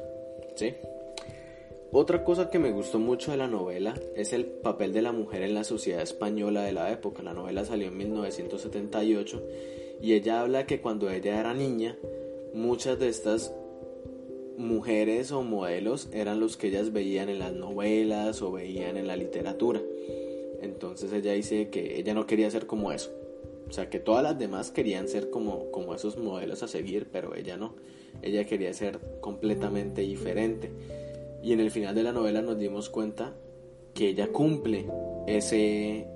¿sí? 0.55 0.73
Otra 1.91 2.23
cosa 2.23 2.49
que 2.49 2.59
me 2.59 2.71
gustó 2.71 2.99
mucho 2.99 3.31
de 3.31 3.37
la 3.37 3.47
novela 3.47 3.95
es 4.15 4.33
el 4.33 4.45
papel 4.45 4.93
de 4.93 5.01
la 5.01 5.11
mujer 5.11 5.41
en 5.43 5.53
la 5.53 5.63
sociedad 5.63 6.01
española 6.01 6.63
de 6.63 6.73
la 6.73 6.91
época. 6.91 7.23
La 7.23 7.33
novela 7.33 7.65
salió 7.65 7.87
en 7.87 7.97
1978 7.97 9.43
y 10.01 10.13
ella 10.13 10.41
habla 10.41 10.65
que 10.65 10.81
cuando 10.81 11.09
ella 11.09 11.39
era 11.39 11.53
niña, 11.53 11.97
muchas 12.53 12.99
de 12.99 13.09
estas 13.09 13.53
mujeres 14.59 15.31
o 15.31 15.41
modelos 15.41 16.09
eran 16.11 16.41
los 16.41 16.57
que 16.57 16.67
ellas 16.67 16.91
veían 16.91 17.29
en 17.29 17.39
las 17.39 17.53
novelas 17.53 18.41
o 18.41 18.51
veían 18.51 18.97
en 18.97 19.07
la 19.07 19.15
literatura. 19.15 19.81
Entonces 20.61 21.13
ella 21.13 21.31
dice 21.31 21.69
que 21.69 21.97
ella 21.97 22.13
no 22.13 22.27
quería 22.27 22.51
ser 22.51 22.67
como 22.67 22.91
eso. 22.91 23.09
O 23.69 23.71
sea, 23.71 23.89
que 23.89 23.99
todas 23.99 24.21
las 24.21 24.37
demás 24.37 24.71
querían 24.71 25.07
ser 25.07 25.29
como, 25.29 25.71
como 25.71 25.95
esos 25.95 26.17
modelos 26.17 26.61
a 26.61 26.67
seguir, 26.67 27.07
pero 27.11 27.35
ella 27.35 27.55
no. 27.55 27.75
Ella 28.21 28.45
quería 28.45 28.73
ser 28.73 28.99
completamente 29.21 30.01
diferente. 30.01 30.71
Y 31.41 31.53
en 31.53 31.61
el 31.61 31.71
final 31.71 31.95
de 31.95 32.03
la 32.03 32.11
novela 32.11 32.41
nos 32.41 32.59
dimos 32.59 32.89
cuenta 32.89 33.33
que 33.93 34.09
ella 34.09 34.27
cumple 34.27 34.87
ese, 35.27 36.07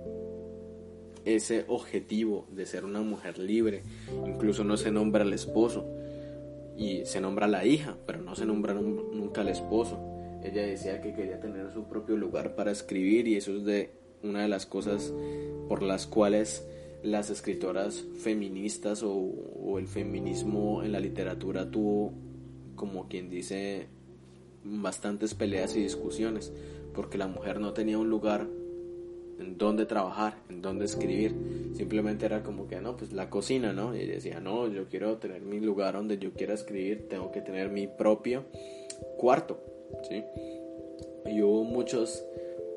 ese 1.23 1.63
objetivo 1.69 2.45
de 2.51 2.65
ser 2.65 2.83
una 2.83 3.01
mujer 3.01 3.37
libre. 3.37 3.83
Incluso 4.27 4.65
no 4.65 4.75
se 4.75 4.91
nombra 4.91 5.23
al 5.23 5.31
esposo 5.31 5.85
y 6.77 7.05
se 7.05 7.21
nombra 7.21 7.47
la 7.47 7.65
hija, 7.65 7.97
pero 8.05 8.21
no 8.21 8.35
se 8.35 8.45
nombra 8.45 8.73
nunca 8.73 9.41
al 9.41 9.49
esposo. 9.49 9.99
Ella 10.43 10.63
decía 10.63 11.01
que 11.01 11.13
quería 11.13 11.39
tener 11.39 11.71
su 11.71 11.85
propio 11.85 12.17
lugar 12.17 12.55
para 12.55 12.71
escribir 12.71 13.27
y 13.27 13.35
eso 13.35 13.55
es 13.55 13.63
de 13.63 13.91
una 14.23 14.41
de 14.41 14.47
las 14.47 14.65
cosas 14.65 15.13
por 15.67 15.81
las 15.81 16.07
cuales 16.07 16.67
las 17.03 17.29
escritoras 17.29 18.05
feministas 18.19 19.03
o, 19.03 19.77
el 19.77 19.87
feminismo 19.87 20.83
en 20.83 20.91
la 20.91 20.99
literatura 20.99 21.69
tuvo, 21.69 22.13
como 22.75 23.07
quien 23.07 23.29
dice, 23.29 23.87
bastantes 24.63 25.33
peleas 25.33 25.75
y 25.75 25.81
discusiones, 25.81 26.53
porque 26.93 27.17
la 27.17 27.27
mujer 27.27 27.59
no 27.59 27.73
tenía 27.73 27.97
un 27.97 28.09
lugar 28.09 28.47
en 29.43 29.57
donde 29.57 29.85
trabajar, 29.85 30.37
en 30.49 30.61
donde 30.61 30.85
escribir, 30.85 31.35
simplemente 31.75 32.25
era 32.25 32.43
como 32.43 32.67
que, 32.67 32.79
no, 32.79 32.95
pues 32.95 33.13
la 33.13 33.29
cocina, 33.29 33.73
¿no? 33.73 33.95
Y 33.95 34.05
decía, 34.05 34.39
no, 34.39 34.67
yo 34.67 34.87
quiero 34.87 35.17
tener 35.17 35.41
mi 35.41 35.59
lugar 35.59 35.95
donde 35.95 36.17
yo 36.17 36.31
quiera 36.31 36.53
escribir, 36.53 37.07
tengo 37.09 37.31
que 37.31 37.41
tener 37.41 37.69
mi 37.69 37.87
propio 37.87 38.45
cuarto, 39.17 39.59
¿sí? 40.09 40.23
Y 41.25 41.41
hubo 41.41 41.63
muchos 41.63 42.23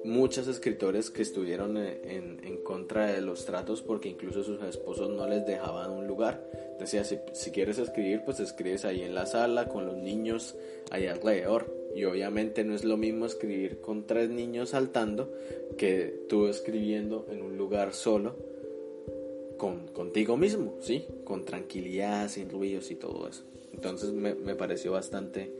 muchos 0.04 0.46
escritores 0.46 1.10
que 1.10 1.22
estuvieron 1.22 1.76
en, 1.76 2.40
en, 2.44 2.62
contra 2.62 3.06
de 3.06 3.20
los 3.20 3.44
tratos 3.44 3.82
porque 3.82 4.08
incluso 4.08 4.44
sus 4.44 4.62
esposos 4.62 5.10
no 5.10 5.26
les 5.26 5.44
dejaban 5.44 5.90
un 5.90 6.06
lugar. 6.06 6.44
Decía, 6.78 7.02
si, 7.02 7.18
si, 7.32 7.50
quieres 7.50 7.78
escribir, 7.78 8.22
pues 8.24 8.38
escribes 8.38 8.84
ahí 8.84 9.02
en 9.02 9.16
la 9.16 9.26
sala 9.26 9.68
con 9.68 9.84
los 9.84 9.96
niños 9.96 10.54
ahí 10.92 11.08
alrededor. 11.08 11.85
Y 11.96 12.04
obviamente 12.04 12.62
no 12.62 12.74
es 12.74 12.84
lo 12.84 12.96
mismo 12.96 13.24
escribir 13.24 13.80
con 13.80 14.06
tres 14.06 14.28
niños 14.28 14.70
saltando 14.70 15.32
que 15.78 16.24
tú 16.28 16.46
escribiendo 16.46 17.26
en 17.30 17.42
un 17.42 17.56
lugar 17.56 17.94
solo 17.94 18.36
con, 19.56 19.88
contigo 19.88 20.36
mismo, 20.36 20.74
¿sí? 20.80 21.06
Con 21.24 21.46
tranquilidad, 21.46 22.28
sin 22.28 22.50
ruidos 22.50 22.90
y 22.90 22.96
todo 22.96 23.26
eso. 23.26 23.44
Entonces 23.72 24.12
me, 24.12 24.34
me 24.34 24.54
pareció 24.54 24.92
bastante 24.92 25.50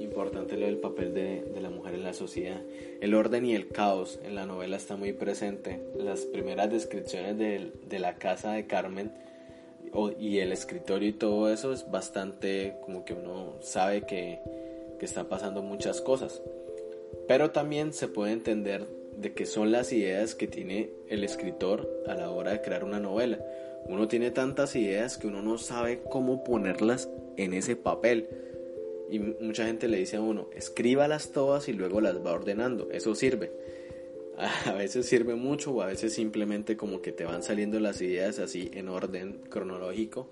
importante 0.00 0.56
lo 0.56 0.66
del 0.66 0.78
papel 0.78 1.14
de, 1.14 1.60
la 1.60 1.70
mujer 1.70 1.94
en 1.94 2.04
la 2.04 2.12
sociedad. 2.12 2.60
El 3.00 3.14
orden 3.14 3.44
y 3.44 3.54
el 3.54 3.68
caos 3.68 4.18
en 4.24 4.34
la 4.34 4.46
novela 4.46 4.76
está 4.76 4.96
muy 4.96 5.12
presente. 5.12 5.80
Las 5.96 6.20
primeras 6.20 6.70
descripciones 6.70 7.38
de, 7.38 7.98
la 7.98 8.16
casa 8.16 8.52
de 8.52 8.66
Carmen 8.66 9.12
y 10.18 10.38
el 10.38 10.52
escritorio 10.52 11.08
y 11.08 11.12
todo 11.12 11.52
eso 11.52 11.72
es 11.72 11.90
bastante 11.90 12.76
como 12.84 13.04
que 13.04 13.14
uno 13.14 13.54
sabe 13.60 14.02
que, 14.02 14.40
que 14.98 15.06
está 15.06 15.28
pasando 15.28 15.62
muchas 15.62 16.00
cosas. 16.00 16.42
Pero 17.26 17.50
también 17.50 17.92
se 17.92 18.08
puede 18.08 18.32
entender 18.32 18.86
de 19.16 19.32
que 19.32 19.46
son 19.46 19.72
las 19.72 19.92
ideas 19.92 20.34
que 20.34 20.46
tiene 20.46 20.90
el 21.08 21.24
escritor 21.24 21.88
a 22.06 22.14
la 22.14 22.30
hora 22.30 22.52
de 22.52 22.60
crear 22.60 22.84
una 22.84 23.00
novela. 23.00 23.38
Uno 23.86 24.08
tiene 24.08 24.30
tantas 24.30 24.76
ideas 24.76 25.18
que 25.18 25.26
uno 25.26 25.42
no 25.42 25.58
sabe 25.58 26.02
cómo 26.10 26.42
ponerlas 26.42 27.08
en 27.36 27.52
ese 27.52 27.76
papel 27.76 28.28
Y 29.10 29.18
mucha 29.18 29.66
gente 29.66 29.88
le 29.88 29.98
dice 29.98 30.16
a 30.16 30.22
uno, 30.22 30.48
escríbalas 30.54 31.30
todas 31.30 31.68
y 31.68 31.72
luego 31.72 32.00
las 32.00 32.24
va 32.24 32.32
ordenando. 32.32 32.88
Eso 32.90 33.14
sirve. 33.14 33.52
A 34.66 34.72
veces 34.72 35.06
sirve 35.06 35.34
mucho 35.34 35.72
o 35.72 35.82
a 35.82 35.86
veces 35.86 36.12
simplemente 36.12 36.76
como 36.76 37.00
que 37.00 37.12
te 37.12 37.24
van 37.24 37.44
saliendo 37.44 37.78
las 37.78 38.00
ideas 38.00 38.40
así 38.40 38.68
en 38.74 38.88
orden 38.88 39.42
cronológico. 39.48 40.28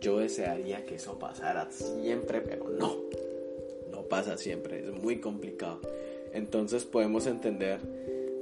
Yo 0.00 0.18
desearía 0.18 0.84
que 0.84 0.96
eso 0.96 1.18
pasara 1.18 1.70
siempre, 1.70 2.42
pero 2.42 2.68
no. 2.68 2.96
Pasa 4.08 4.38
siempre, 4.38 4.80
es 4.80 4.92
muy 4.92 5.20
complicado. 5.20 5.80
Entonces 6.32 6.84
podemos 6.84 7.26
entender 7.26 7.80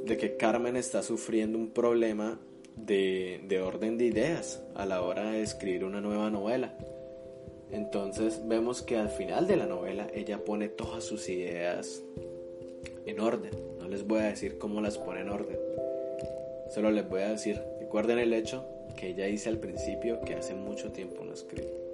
de 0.04 0.16
que 0.16 0.36
Carmen 0.36 0.76
está 0.76 1.02
sufriendo 1.02 1.58
un 1.58 1.70
problema 1.70 2.38
de, 2.76 3.40
de 3.48 3.60
orden 3.60 3.98
de 3.98 4.04
ideas 4.04 4.62
a 4.74 4.86
la 4.86 5.02
hora 5.02 5.32
de 5.32 5.42
escribir 5.42 5.84
una 5.84 6.00
nueva 6.00 6.30
novela. 6.30 6.74
Entonces 7.70 8.46
vemos 8.46 8.82
que 8.82 8.96
al 8.96 9.08
final 9.08 9.46
de 9.46 9.56
la 9.56 9.66
novela 9.66 10.06
ella 10.14 10.44
pone 10.44 10.68
todas 10.68 11.04
sus 11.04 11.28
ideas 11.28 12.02
en 13.06 13.20
orden. 13.20 13.50
No 13.80 13.88
les 13.88 14.06
voy 14.06 14.20
a 14.20 14.24
decir 14.26 14.58
cómo 14.58 14.80
las 14.80 14.98
pone 14.98 15.20
en 15.20 15.30
orden. 15.30 15.58
Solo 16.70 16.90
les 16.90 17.08
voy 17.08 17.22
a 17.22 17.30
decir, 17.30 17.60
recuerden 17.80 18.18
el 18.18 18.32
hecho 18.32 18.64
que 18.96 19.08
ella 19.08 19.26
dice 19.26 19.48
al 19.48 19.58
principio 19.58 20.20
que 20.20 20.34
hace 20.34 20.54
mucho 20.54 20.92
tiempo 20.92 21.24
no 21.24 21.32
escribe. 21.32 21.85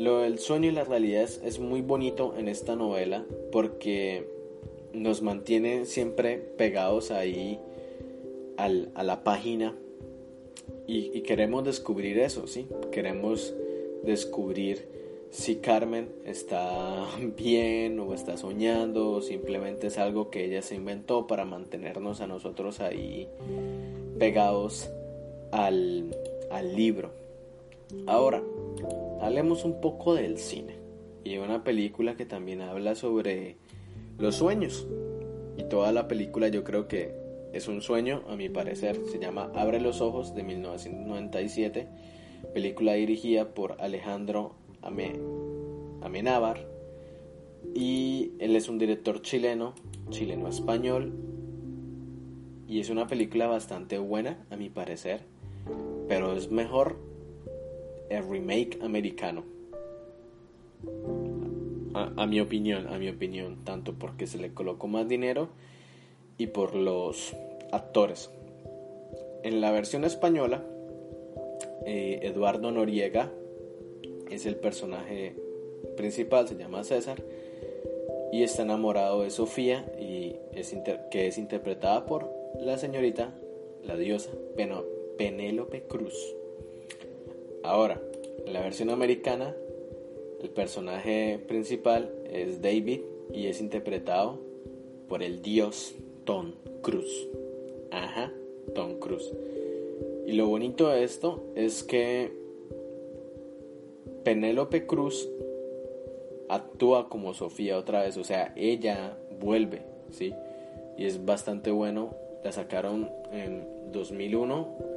Lo 0.00 0.20
del 0.20 0.38
sueño 0.38 0.70
y 0.70 0.72
la 0.72 0.84
realidad 0.84 1.28
es, 1.44 1.58
muy 1.58 1.82
bonito 1.82 2.34
en 2.38 2.48
esta 2.48 2.74
novela 2.74 3.26
porque 3.52 4.26
nos 4.94 5.20
mantiene 5.20 5.84
siempre 5.84 6.38
pegados 6.38 7.10
ahí 7.10 7.60
a 8.56 9.02
la 9.02 9.24
página 9.24 9.76
y, 10.86 11.10
y, 11.14 11.20
queremos 11.20 11.64
descubrir 11.64 12.18
eso, 12.18 12.46
¿sí? 12.46 12.66
Queremos 12.90 13.54
descubrir 14.02 14.88
si 15.28 15.56
Carmen 15.56 16.08
está 16.24 17.06
bien 17.36 18.00
o 18.00 18.14
está 18.14 18.38
soñando 18.38 19.10
o 19.10 19.20
simplemente 19.20 19.88
es 19.88 19.98
algo 19.98 20.30
que 20.30 20.46
ella 20.46 20.62
se 20.62 20.76
inventó 20.76 21.26
para 21.26 21.44
mantenernos 21.44 22.22
a 22.22 22.26
nosotros 22.26 22.80
ahí 22.80 23.28
pegados 24.18 24.88
al, 25.50 26.16
al 26.50 26.74
libro. 26.74 27.10
Ahora, 28.06 28.42
hablemos 29.20 29.64
un 29.64 29.80
poco 29.80 30.14
del 30.14 30.38
cine 30.38 30.76
y 31.24 31.38
una 31.38 31.64
película 31.64 32.16
que 32.16 32.26
también 32.26 32.60
habla 32.62 32.94
sobre 32.94 33.56
los 34.18 34.36
sueños. 34.36 34.86
Y 35.56 35.64
toda 35.64 35.92
la 35.92 36.08
película 36.08 36.48
yo 36.48 36.64
creo 36.64 36.88
que 36.88 37.14
es 37.52 37.68
un 37.68 37.82
sueño, 37.82 38.22
a 38.28 38.36
mi 38.36 38.48
parecer. 38.48 38.96
Se 39.10 39.18
llama 39.18 39.50
Abre 39.54 39.80
los 39.80 40.00
Ojos 40.00 40.34
de 40.34 40.42
1997 40.42 41.88
película 42.52 42.94
dirigida 42.94 43.54
por 43.54 43.80
Alejandro 43.80 44.54
Amenábar 46.02 46.66
y 47.74 48.32
él 48.38 48.56
es 48.56 48.68
un 48.68 48.78
director 48.78 49.22
chileno, 49.22 49.74
chileno-español 50.10 51.12
y 52.66 52.80
es 52.80 52.90
una 52.90 53.06
película 53.06 53.46
bastante 53.46 53.98
buena 53.98 54.44
a 54.50 54.56
mi 54.56 54.70
parecer, 54.70 55.22
pero 56.08 56.34
es 56.34 56.50
mejor 56.50 56.96
remake 58.10 58.78
americano. 58.82 59.44
A, 61.94 62.12
a, 62.16 62.26
mi 62.26 62.40
opinión, 62.40 62.86
a 62.86 62.98
mi 62.98 63.08
opinión, 63.08 63.64
tanto 63.64 63.94
porque 63.94 64.26
se 64.26 64.38
le 64.38 64.52
colocó 64.54 64.88
más 64.88 65.08
dinero 65.08 65.48
y 66.38 66.48
por 66.48 66.74
los 66.74 67.34
actores. 67.72 68.30
En 69.42 69.60
la 69.60 69.70
versión 69.70 70.04
española 70.04 70.62
eh, 71.86 72.20
Eduardo 72.22 72.70
Noriega 72.70 73.30
es 74.30 74.46
el 74.46 74.56
personaje 74.56 75.34
principal, 75.96 76.46
se 76.46 76.56
llama 76.56 76.84
César, 76.84 77.22
y 78.32 78.42
está 78.42 78.62
enamorado 78.62 79.22
de 79.22 79.30
Sofía, 79.30 79.90
y 79.98 80.36
es 80.54 80.74
que 81.10 81.26
es 81.26 81.38
interpretada 81.38 82.06
por 82.06 82.30
la 82.60 82.78
señorita, 82.78 83.34
la 83.84 83.96
diosa 83.96 84.30
Penélope 85.16 85.82
Cruz. 85.82 86.36
Ahora, 87.62 88.00
en 88.46 88.52
la 88.52 88.60
versión 88.60 88.90
americana, 88.90 89.54
el 90.40 90.50
personaje 90.50 91.38
principal 91.46 92.10
es 92.30 92.62
David 92.62 93.00
y 93.32 93.46
es 93.46 93.60
interpretado 93.60 94.38
por 95.08 95.22
el 95.22 95.42
dios 95.42 95.94
Tom 96.24 96.52
Cruise. 96.82 97.28
Ajá, 97.90 98.32
Tom 98.74 98.98
Cruise. 98.98 99.32
Y 100.26 100.32
lo 100.32 100.46
bonito 100.46 100.88
de 100.88 101.04
esto 101.04 101.42
es 101.54 101.82
que 101.82 102.32
Penélope 104.24 104.86
Cruz 104.86 105.28
actúa 106.48 107.08
como 107.08 107.34
Sofía 107.34 107.78
otra 107.78 108.02
vez, 108.02 108.16
o 108.16 108.24
sea, 108.24 108.52
ella 108.56 109.16
vuelve, 109.40 109.82
¿sí? 110.10 110.34
Y 110.96 111.06
es 111.06 111.24
bastante 111.24 111.70
bueno. 111.70 112.14
La 112.44 112.52
sacaron 112.52 113.10
en 113.32 113.66
2001. 113.92 114.89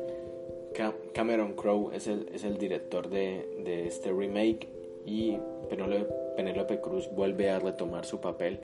Cameron 1.13 1.53
Crowe 1.53 1.91
es 1.93 2.07
el, 2.07 2.29
es 2.33 2.43
el 2.43 2.57
director 2.57 3.09
de, 3.09 3.47
de 3.63 3.87
este 3.87 4.11
remake 4.11 4.67
y 5.05 5.37
Penélope 5.69 6.79
Cruz 6.81 7.09
vuelve 7.13 7.49
a 7.49 7.59
retomar 7.59 8.05
su 8.05 8.19
papel, 8.19 8.59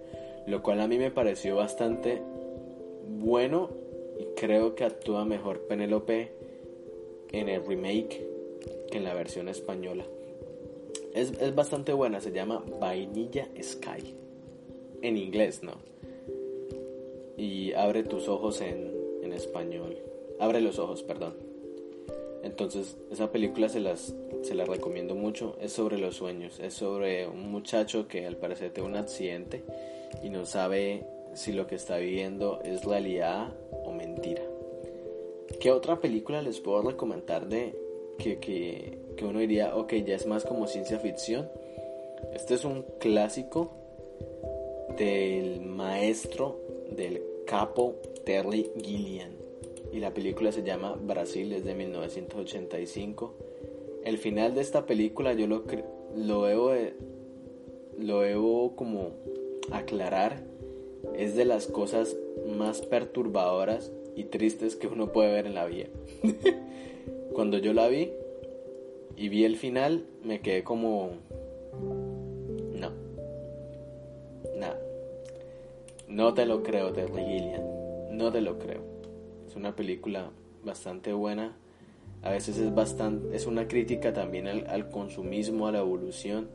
lo 0.47 0.61
cual 0.61 0.79
a 0.81 0.87
mí 0.87 0.97
me 0.97 1.11
pareció 1.11 1.55
bastante 1.55 2.21
bueno 3.07 3.69
y 4.19 4.25
creo 4.35 4.75
que 4.75 4.85
actúa 4.85 5.25
mejor 5.25 5.61
Penélope 5.61 6.31
en 7.31 7.49
el 7.49 7.65
remake 7.65 8.25
que 8.91 8.97
en 8.97 9.03
la 9.03 9.13
versión 9.13 9.49
española. 9.49 10.05
Es, 11.13 11.55
bastante 11.55 11.93
buena, 11.93 12.21
se 12.21 12.31
llama 12.31 12.63
Vainilla 12.79 13.47
Sky. 13.61 14.15
En 15.01 15.17
inglés, 15.17 15.63
¿no? 15.63 15.73
Y 17.37 17.73
abre 17.73 18.03
tus 18.03 18.27
ojos 18.27 18.61
en, 18.61 18.91
en 19.23 19.33
español. 19.33 19.97
Abre 20.39 20.61
los 20.61 20.77
ojos, 20.77 21.03
perdón. 21.03 21.48
Entonces, 22.43 22.97
esa 23.11 23.31
película 23.31 23.69
se 23.69 23.79
las, 23.79 24.13
se 24.43 24.55
la 24.55 24.65
recomiendo 24.65 25.15
mucho. 25.15 25.55
Es 25.61 25.73
sobre 25.73 25.97
los 25.97 26.15
sueños. 26.15 26.59
Es 26.59 26.73
sobre 26.73 27.27
un 27.27 27.51
muchacho 27.51 28.07
que 28.07 28.25
al 28.25 28.37
parecer 28.37 28.71
tiene 28.71 28.89
un 28.89 28.95
accidente 28.95 29.63
y 30.23 30.29
no 30.29 30.45
sabe 30.45 31.05
si 31.33 31.51
lo 31.51 31.67
que 31.67 31.75
está 31.75 31.97
viviendo 31.97 32.61
es 32.63 32.83
realidad 32.83 33.53
o 33.83 33.91
mentira. 33.91 34.43
¿Qué 35.59 35.71
otra 35.71 35.99
película 35.99 36.41
les 36.41 36.59
puedo 36.59 36.81
recomendar 36.81 37.47
de 37.47 37.75
que, 38.17 38.39
que, 38.39 38.99
que 39.17 39.25
uno 39.25 39.39
diría, 39.39 39.75
ok, 39.75 39.93
ya 40.05 40.15
es 40.15 40.25
más 40.25 40.45
como 40.45 40.67
ciencia 40.67 40.99
ficción? 40.99 41.49
Este 42.33 42.53
es 42.53 42.65
un 42.65 42.85
clásico 42.99 43.71
del 44.97 45.61
maestro 45.61 46.59
del 46.91 47.21
capo 47.45 47.95
Terry 48.25 48.71
Gilliam 48.81 49.38
y 49.91 49.99
la 49.99 50.13
película 50.13 50.51
se 50.51 50.63
llama 50.63 50.95
Brasil, 51.01 51.51
es 51.53 51.65
de 51.65 51.75
1985. 51.75 53.33
El 54.03 54.17
final 54.17 54.55
de 54.55 54.61
esta 54.61 54.85
película 54.85 55.33
yo 55.33 55.47
lo, 55.47 55.63
lo 56.15 56.45
debo, 56.45 56.71
lo 57.97 58.21
debo 58.21 58.75
como 58.75 59.11
aclarar, 59.71 60.43
es 61.15 61.35
de 61.35 61.45
las 61.45 61.67
cosas 61.67 62.17
más 62.47 62.81
perturbadoras 62.81 63.91
y 64.15 64.25
tristes 64.25 64.75
que 64.75 64.87
uno 64.87 65.11
puede 65.11 65.31
ver 65.31 65.45
en 65.45 65.55
la 65.55 65.65
vida. 65.65 65.87
Cuando 67.33 67.57
yo 67.57 67.73
la 67.73 67.87
vi 67.87 68.11
y 69.15 69.29
vi 69.29 69.45
el 69.45 69.57
final, 69.57 70.05
me 70.23 70.41
quedé 70.41 70.63
como... 70.63 71.11
No. 72.73 72.91
Nada. 74.55 74.79
No 76.07 76.33
te 76.33 76.45
lo 76.45 76.63
creo, 76.63 76.91
Terry 76.91 77.23
Gilliam. 77.23 77.63
No 78.11 78.31
te 78.31 78.41
lo 78.41 78.57
creo. 78.57 78.98
Es 79.49 79.55
una 79.55 79.75
película 79.75 80.29
bastante 80.63 81.11
buena. 81.11 81.55
A 82.21 82.29
veces 82.29 82.59
es 82.59 82.75
bastante, 82.75 83.35
es 83.35 83.47
una 83.47 83.67
crítica 83.67 84.13
también 84.13 84.47
al, 84.47 84.89
consumismo, 84.91 85.65
a 85.65 85.71
la 85.71 85.79
evolución. 85.79 86.49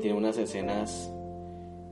Tiene 0.00 0.16
unas 0.16 0.38
escenas 0.38 1.10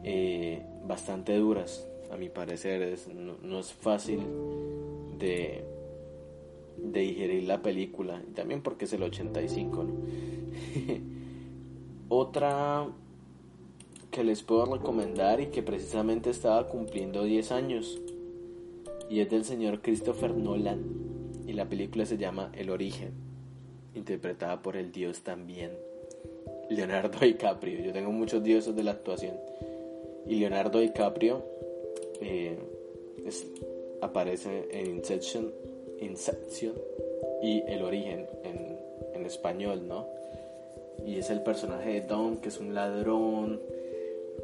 eh, 0.04 0.62
bastante 0.86 1.36
duras, 1.36 1.84
a 2.12 2.16
mi 2.16 2.28
parecer. 2.28 2.96
No 3.42 3.58
es 3.58 3.72
fácil 3.72 4.20
de, 5.18 5.64
digerir 6.76 7.42
la 7.48 7.60
película. 7.60 8.22
También 8.36 8.62
porque 8.62 8.84
es 8.84 8.92
el 8.92 9.02
85, 9.02 9.86
Otra 12.08 12.86
que 14.12 14.22
les 14.22 14.42
puedo 14.44 14.66
recomendar 14.66 15.40
y 15.40 15.46
que 15.46 15.64
precisamente 15.64 16.30
estaba 16.30 16.68
cumpliendo 16.68 17.24
10 17.24 17.50
años. 17.50 18.00
Y 19.10 19.20
es 19.20 19.28
del 19.28 19.44
señor 19.44 19.82
Christopher 19.82 20.34
Nolan. 20.34 20.82
Y 21.46 21.52
la 21.52 21.68
película 21.68 22.06
se 22.06 22.16
llama 22.16 22.50
El 22.54 22.70
origen. 22.70 23.12
Interpretada 23.94 24.62
por 24.62 24.76
el 24.76 24.90
dios 24.92 25.20
también. 25.20 25.72
Leonardo 26.70 27.18
DiCaprio. 27.20 27.80
Yo 27.84 27.92
tengo 27.92 28.10
muchos 28.10 28.42
dioses 28.42 28.74
de 28.74 28.82
la 28.82 28.92
actuación. 28.92 29.36
Y 30.26 30.36
Leonardo 30.36 30.78
DiCaprio 30.78 31.44
eh, 32.20 32.56
aparece 34.00 34.68
en 34.70 34.86
Inception, 34.86 35.52
Inception 36.00 36.74
y 37.42 37.62
El 37.66 37.82
origen 37.82 38.26
en, 38.44 38.78
en 39.14 39.26
español, 39.26 39.86
¿no? 39.86 40.06
y 41.06 41.18
es 41.18 41.30
el 41.30 41.42
personaje 41.42 41.94
de 41.94 42.00
Don, 42.02 42.38
que 42.38 42.48
es 42.48 42.58
un 42.58 42.74
ladrón, 42.74 43.60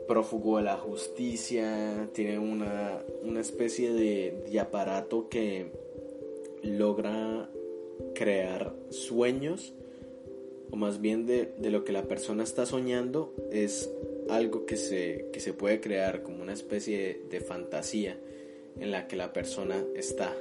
prófugo 0.06 0.58
de 0.58 0.64
la 0.64 0.76
justicia, 0.76 2.08
tiene 2.12 2.38
una, 2.38 3.02
una 3.22 3.40
especie 3.40 3.92
de, 3.92 4.58
aparato 4.60 5.28
que 5.28 5.72
logra 6.62 7.48
crear 8.14 8.74
sueños, 8.90 9.74
o 10.70 10.76
más 10.76 11.00
bien 11.00 11.26
de, 11.26 11.52
de, 11.58 11.70
lo 11.70 11.84
que 11.84 11.92
la 11.92 12.04
persona 12.04 12.42
está 12.42 12.66
soñando, 12.66 13.34
es 13.52 13.90
algo 14.28 14.66
que 14.66 14.76
se, 14.76 15.28
que 15.32 15.40
se 15.40 15.52
puede 15.52 15.80
crear 15.80 16.22
como 16.22 16.42
una 16.42 16.52
especie 16.52 16.98
de, 16.98 17.22
de 17.30 17.40
fantasía 17.40 18.18
en 18.78 18.90
la 18.90 19.06
que 19.06 19.16
la 19.16 19.32
persona 19.32 19.84
está. 19.94 20.34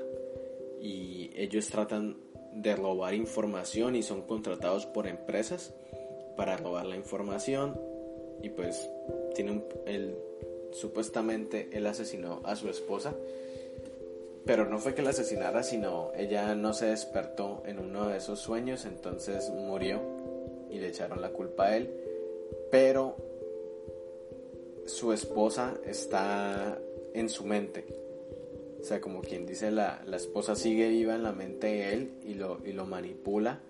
Y 0.82 1.32
ellos 1.36 1.68
tratan 1.68 2.18
de 2.54 2.76
robar 2.76 3.14
información 3.14 3.96
y 3.96 4.04
son 4.04 4.22
contratados 4.22 4.86
por 4.86 5.08
empresas 5.08 5.74
para 6.38 6.58
robar 6.58 6.86
la 6.86 6.96
información 6.96 7.80
y 8.42 8.50
pues 8.50 8.90
tiene 9.34 9.52
un, 9.52 9.64
supuestamente 10.72 11.70
él 11.74 11.86
asesinó 11.88 12.42
a 12.44 12.56
su 12.56 12.70
esposa 12.70 13.16
pero 14.46 14.66
no 14.66 14.78
fue 14.80 14.94
que 14.94 15.02
la 15.02 15.10
asesinara 15.12 15.64
sino 15.64 16.12
ella 16.16 16.54
no 16.56 16.74
se 16.74 16.88
despertó 16.88 17.64
en 17.66 17.80
uno 17.80 18.08
de 18.08 18.18
esos 18.18 18.40
sueños 18.40 18.86
entonces 18.86 19.50
murió 19.50 20.02
y 20.76 20.80
le 20.80 20.90
echaron 20.90 21.22
la 21.22 21.30
culpa 21.30 21.68
a 21.68 21.78
él. 21.78 21.90
Pero 22.70 23.16
su 24.86 25.14
esposa 25.14 25.76
está 25.86 26.80
en 27.14 27.30
su 27.30 27.46
mente. 27.46 27.86
O 28.80 28.84
sea 28.84 29.02
como 29.02 29.22
quien 29.22 29.46
dice 29.46 29.72
la, 29.72 30.04
la 30.06 30.18
esposa 30.18 30.56
sigue 30.56 30.90
viva 30.90 31.16
en 31.16 31.24
la 31.24 31.32
mente 31.32 31.68
de 31.68 31.94
él 31.94 32.12
y 32.24 32.34
lo, 32.36 32.60
y 32.66 32.74
lo 32.74 32.86
manipula. 32.86 33.62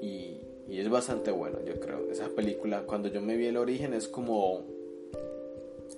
Y 0.00 0.39
y 0.70 0.78
es 0.78 0.88
bastante 0.88 1.32
bueno, 1.32 1.58
yo 1.66 1.80
creo. 1.80 2.08
Esa 2.10 2.28
película, 2.28 2.82
cuando 2.82 3.08
yo 3.08 3.20
me 3.20 3.36
vi 3.36 3.46
el 3.46 3.56
origen, 3.56 3.92
es 3.92 4.06
como 4.06 4.62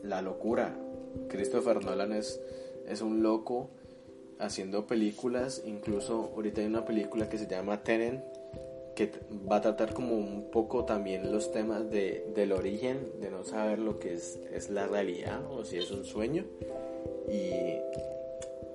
la 0.03 0.23
locura. 0.23 0.75
Christopher 1.29 1.85
Nolan 1.85 2.14
es, 2.14 2.41
un 3.03 3.23
loco 3.23 3.68
haciendo 4.39 4.87
películas. 4.87 5.62
Incluso 5.66 6.33
ahorita 6.35 6.62
hay 6.62 6.68
una 6.68 6.87
película 6.87 7.29
que 7.29 7.37
se 7.37 7.47
llama 7.47 7.83
Tenen, 7.83 8.25
que 8.97 9.11
va 9.51 9.57
a 9.57 9.61
tratar 9.61 9.93
como 9.93 10.16
un 10.16 10.51
poco 10.51 10.87
también 10.87 11.31
los 11.31 11.53
temas 11.53 11.91
de, 11.91 12.27
del 12.35 12.53
origen, 12.53 13.20
de 13.20 13.31
no 13.31 13.45
saber 13.45 13.79
lo 13.79 13.99
que 13.99 14.14
es, 14.14 14.41
es 14.53 14.70
la 14.70 14.87
realidad 14.87 15.45
o 15.51 15.66
si 15.66 15.77
es 15.77 15.91
un 15.91 16.07
sueño. 16.07 16.47
Y 17.29 17.53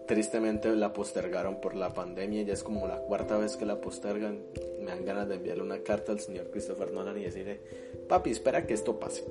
tristemente 0.07 0.75
la 0.75 0.93
postergaron 0.93 1.59
por 1.59 1.75
la 1.75 1.93
pandemia, 1.93 2.43
ya 2.43 2.53
es 2.53 2.63
como 2.63 2.87
la 2.87 2.97
cuarta 2.97 3.37
vez 3.37 3.57
que 3.57 3.65
la 3.65 3.81
postergan. 3.81 4.39
Me 4.87 4.93
dan 4.93 5.03
ganas 5.03 5.27
de 5.27 5.35
enviarle 5.35 5.63
una 5.63 5.79
carta 5.79 6.13
al 6.13 6.21
señor 6.21 6.49
Christopher 6.49 6.93
Nolan 6.93 7.17
y 7.17 7.23
decirle, 7.23 7.59
papi, 8.07 8.29
espera 8.29 8.65
que 8.65 8.73
esto 8.73 9.01
pase. 9.01 9.25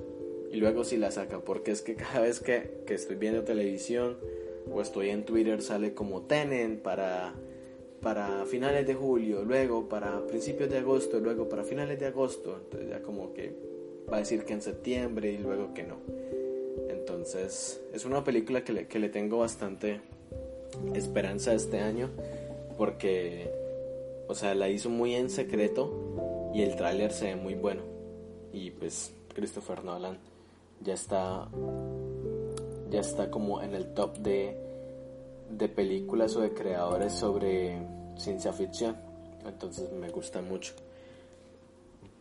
Y 0.53 0.57
luego 0.57 0.85
si 0.85 0.99
la 0.99 1.11
saca, 1.11 1.41
porque 1.41 1.71
es 1.71 1.81
que 1.81 1.95
cada 1.95 2.21
vez 2.21 2.41
que, 2.41 2.83
que 2.87 2.93
estoy 2.93 3.17
viendo 3.17 3.43
televisión 3.43 4.19
o 4.71 4.83
estoy 4.83 5.09
en 5.09 5.25
Twitter 5.25 5.63
sale 5.63 5.95
como 5.95 6.27
Tenen 6.27 6.79
para, 6.79 7.33
para 8.03 8.45
finales 8.45 8.87
de 8.87 8.93
julio, 8.93 9.45
luego 9.45 9.89
para 9.89 10.27
principios 10.27 10.69
de 10.69 10.77
agosto, 10.77 11.21
luego 11.21 11.49
para 11.49 11.65
finales 11.65 11.99
de 11.99 12.05
agosto. 12.05 12.61
Entonces 12.63 12.91
ya 12.91 13.01
como 13.01 13.33
que 13.33 13.55
va 14.13 14.19
a 14.19 14.21
decir 14.21 14.45
que 14.45 14.53
en 14.53 14.61
septiembre 14.61 15.33
y 15.33 15.39
luego 15.39 15.73
que 15.73 15.85
no. 15.85 15.97
Entonces 16.91 17.81
es 17.95 18.05
una 18.05 18.23
película 18.23 18.63
que 18.63 18.75
le, 18.75 18.87
que 18.89 18.99
le 18.99 19.09
tengo 19.09 19.39
bastante 19.39 20.03
esperanza 20.95 21.55
este 21.55 21.79
año 21.79 22.11
porque, 22.77 23.51
o 24.29 24.35
sea, 24.35 24.55
la 24.55 24.68
hizo 24.68 24.91
muy 24.91 25.14
en 25.14 25.31
secreto 25.31 26.51
y 26.55 26.62
el 26.62 26.77
tráiler 26.77 27.12
se 27.12 27.27
ve 27.27 27.37
muy 27.37 27.55
bueno. 27.55 27.83
Y 28.53 28.70
pues 28.70 29.12
Christopher 29.35 29.85
Nolan 29.85 30.18
ya 30.83 30.95
está 30.95 31.49
ya 32.91 33.01
está 33.01 33.31
como 33.31 33.62
en 33.62 33.74
el 33.74 33.93
top 33.95 34.18
de, 34.18 34.57
de 35.51 35.68
películas 35.68 36.37
o 36.37 36.41
de 36.41 36.53
creadores 36.53 37.12
sobre 37.12 37.79
ciencia 38.16 38.53
ficción. 38.53 38.97
Entonces 39.45 39.93
me 39.93 40.09
gusta 40.11 40.41
mucho. 40.41 40.74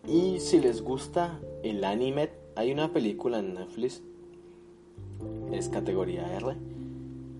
Y 0.08 0.40
si 0.40 0.60
les 0.60 0.82
gusta 0.82 1.40
el 1.64 1.84
anime, 1.84 2.30
hay 2.56 2.72
una 2.72 2.94
película 2.94 3.40
en 3.40 3.56
Netflix, 3.56 4.02
es 5.52 5.70
categoría 5.70 6.36
R, 6.38 6.56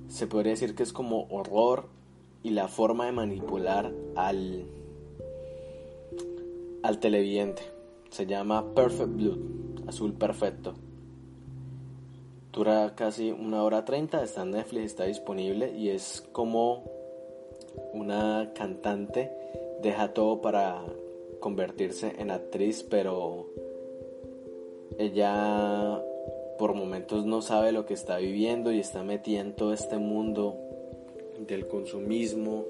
se 0.08 0.28
podría 0.28 0.52
decir 0.52 0.76
que 0.76 0.84
es 0.84 0.92
como 0.92 1.28
horror 1.30 1.88
y 2.46 2.52
la 2.52 2.68
forma 2.68 3.08
de 3.08 3.12
manipular 3.12 3.92
al, 4.16 4.68
al 6.84 7.00
televidente. 7.00 7.64
Se 8.12 8.28
llama 8.28 8.76
Perfect 8.76 9.16
Blood, 9.16 9.40
azul 9.88 10.14
perfecto. 10.14 10.76
Dura 12.54 12.94
casi 12.94 13.32
una 13.32 13.64
hora 13.64 13.84
treinta, 13.84 14.24
está 14.24 14.44
en 14.44 14.52
Netflix, 14.52 14.86
está 14.86 15.06
disponible 15.06 15.76
y 15.76 15.90
es 15.90 16.24
como 16.34 16.84
una 17.94 18.52
cantante 18.54 19.32
deja 19.82 20.14
todo 20.14 20.42
para 20.42 20.84
convertirse 21.40 22.14
en 22.20 22.30
actriz, 22.30 22.84
pero 22.84 23.48
ella 25.00 26.00
por 26.60 26.76
momentos 26.76 27.26
no 27.26 27.42
sabe 27.42 27.72
lo 27.72 27.88
que 27.88 27.96
está 27.96 28.18
viviendo 28.18 28.72
y 28.72 28.80
está 28.80 29.02
metida 29.02 29.42
en 29.42 29.56
todo 29.56 29.74
este 29.74 29.98
mundo 29.98 30.65
del 31.48 31.68
consumismo, 31.68 32.66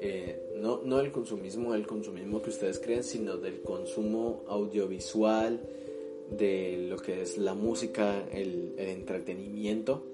eh, 0.00 0.40
no, 0.56 0.82
no 0.84 0.98
del 0.98 1.10
consumismo, 1.10 1.72
del 1.72 1.86
consumismo 1.86 2.42
que 2.42 2.50
ustedes 2.50 2.78
creen, 2.78 3.04
sino 3.04 3.36
del 3.36 3.60
consumo 3.62 4.44
audiovisual, 4.48 5.60
de 6.30 6.86
lo 6.88 6.98
que 6.98 7.22
es 7.22 7.38
la 7.38 7.54
música, 7.54 8.26
el, 8.32 8.74
el 8.76 8.88
entretenimiento. 8.88 10.04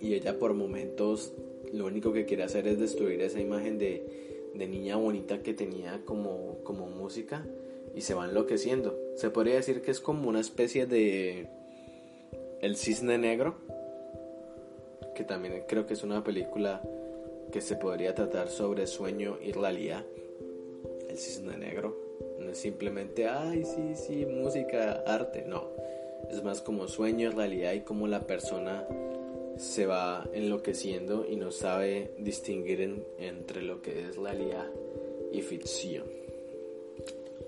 Y 0.00 0.14
ella 0.14 0.38
por 0.38 0.54
momentos 0.54 1.32
lo 1.72 1.86
único 1.86 2.12
que 2.12 2.24
quiere 2.24 2.42
hacer 2.42 2.66
es 2.66 2.78
destruir 2.78 3.20
esa 3.20 3.40
imagen 3.40 3.78
de, 3.78 4.50
de 4.54 4.66
niña 4.66 4.96
bonita 4.96 5.42
que 5.42 5.54
tenía 5.54 6.02
como, 6.04 6.58
como 6.64 6.86
música 6.86 7.46
y 7.94 8.00
se 8.00 8.14
va 8.14 8.26
enloqueciendo. 8.26 8.98
Se 9.16 9.30
podría 9.30 9.54
decir 9.54 9.82
que 9.82 9.90
es 9.90 10.00
como 10.00 10.28
una 10.28 10.40
especie 10.40 10.86
de 10.86 11.48
el 12.60 12.76
Cisne 12.76 13.18
Negro, 13.18 13.56
que 15.14 15.24
también 15.24 15.64
creo 15.68 15.86
que 15.86 15.94
es 15.94 16.02
una 16.02 16.22
película 16.22 16.82
que 17.50 17.60
se 17.60 17.76
podría 17.76 18.14
tratar 18.14 18.48
sobre 18.48 18.86
sueño 18.86 19.38
y 19.42 19.52
realidad. 19.52 20.04
El 21.08 21.18
Cisne 21.18 21.56
Negro 21.56 21.96
no 22.38 22.50
es 22.50 22.58
simplemente, 22.58 23.28
ay, 23.28 23.64
sí, 23.64 23.94
sí, 23.94 24.26
música, 24.26 25.02
arte, 25.06 25.44
no. 25.46 25.68
Es 26.30 26.42
más 26.44 26.60
como 26.60 26.88
sueño, 26.88 27.30
realidad 27.30 27.72
y 27.72 27.80
cómo 27.80 28.06
la 28.06 28.26
persona 28.26 28.86
se 29.56 29.86
va 29.86 30.26
enloqueciendo 30.32 31.26
y 31.28 31.36
no 31.36 31.50
sabe 31.50 32.12
distinguir 32.18 33.04
entre 33.18 33.62
lo 33.62 33.82
que 33.82 34.08
es 34.08 34.16
realidad 34.16 34.66
y 35.32 35.42
ficción. 35.42 36.04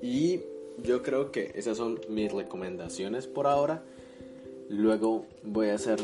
Y 0.03 0.41
yo 0.83 1.03
creo 1.03 1.31
que 1.31 1.53
esas 1.55 1.77
son 1.77 2.01
mis 2.09 2.33
recomendaciones 2.33 3.27
por 3.27 3.47
ahora. 3.47 3.83
Luego 4.69 5.27
voy 5.43 5.69
a 5.69 5.75
hacer 5.75 5.99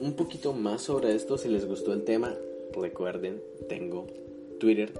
un 0.00 0.14
poquito 0.14 0.52
más 0.52 0.82
sobre 0.82 1.14
esto. 1.14 1.38
Si 1.38 1.48
les 1.48 1.66
gustó 1.66 1.92
el 1.92 2.04
tema, 2.04 2.34
recuerden, 2.80 3.42
tengo 3.68 4.06
Twitter, 4.58 4.92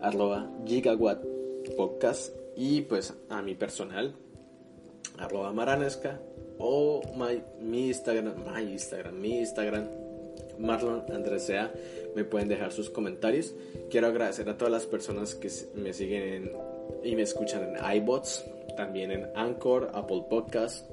arroba 0.00 0.50
gigawatt 0.66 1.24
podcast 1.76 2.34
y 2.56 2.82
pues 2.82 3.14
a 3.28 3.42
mi 3.42 3.54
personal, 3.54 4.14
arroba 5.18 5.52
maranesca 5.52 6.20
o 6.58 7.02
mi 7.60 7.88
Instagram, 7.88 8.34
mi 8.44 8.72
Instagram, 8.72 9.20
mi 9.20 9.38
Instagram, 9.38 9.88
Marlon 10.58 11.04
Andresea, 11.12 11.72
me 12.14 12.24
pueden 12.24 12.48
dejar 12.48 12.72
sus 12.72 12.90
comentarios. 12.90 13.54
Quiero 13.90 14.08
agradecer 14.08 14.48
a 14.48 14.56
todas 14.56 14.72
las 14.72 14.86
personas 14.86 15.34
que 15.34 15.50
me 15.74 15.92
siguen 15.92 16.52
y 17.02 17.16
me 17.16 17.22
escuchan 17.22 17.74
en 17.74 17.96
iBots, 17.96 18.44
también 18.76 19.10
en 19.10 19.28
Anchor, 19.34 19.90
Apple 19.94 20.24
Podcasts 20.28 20.84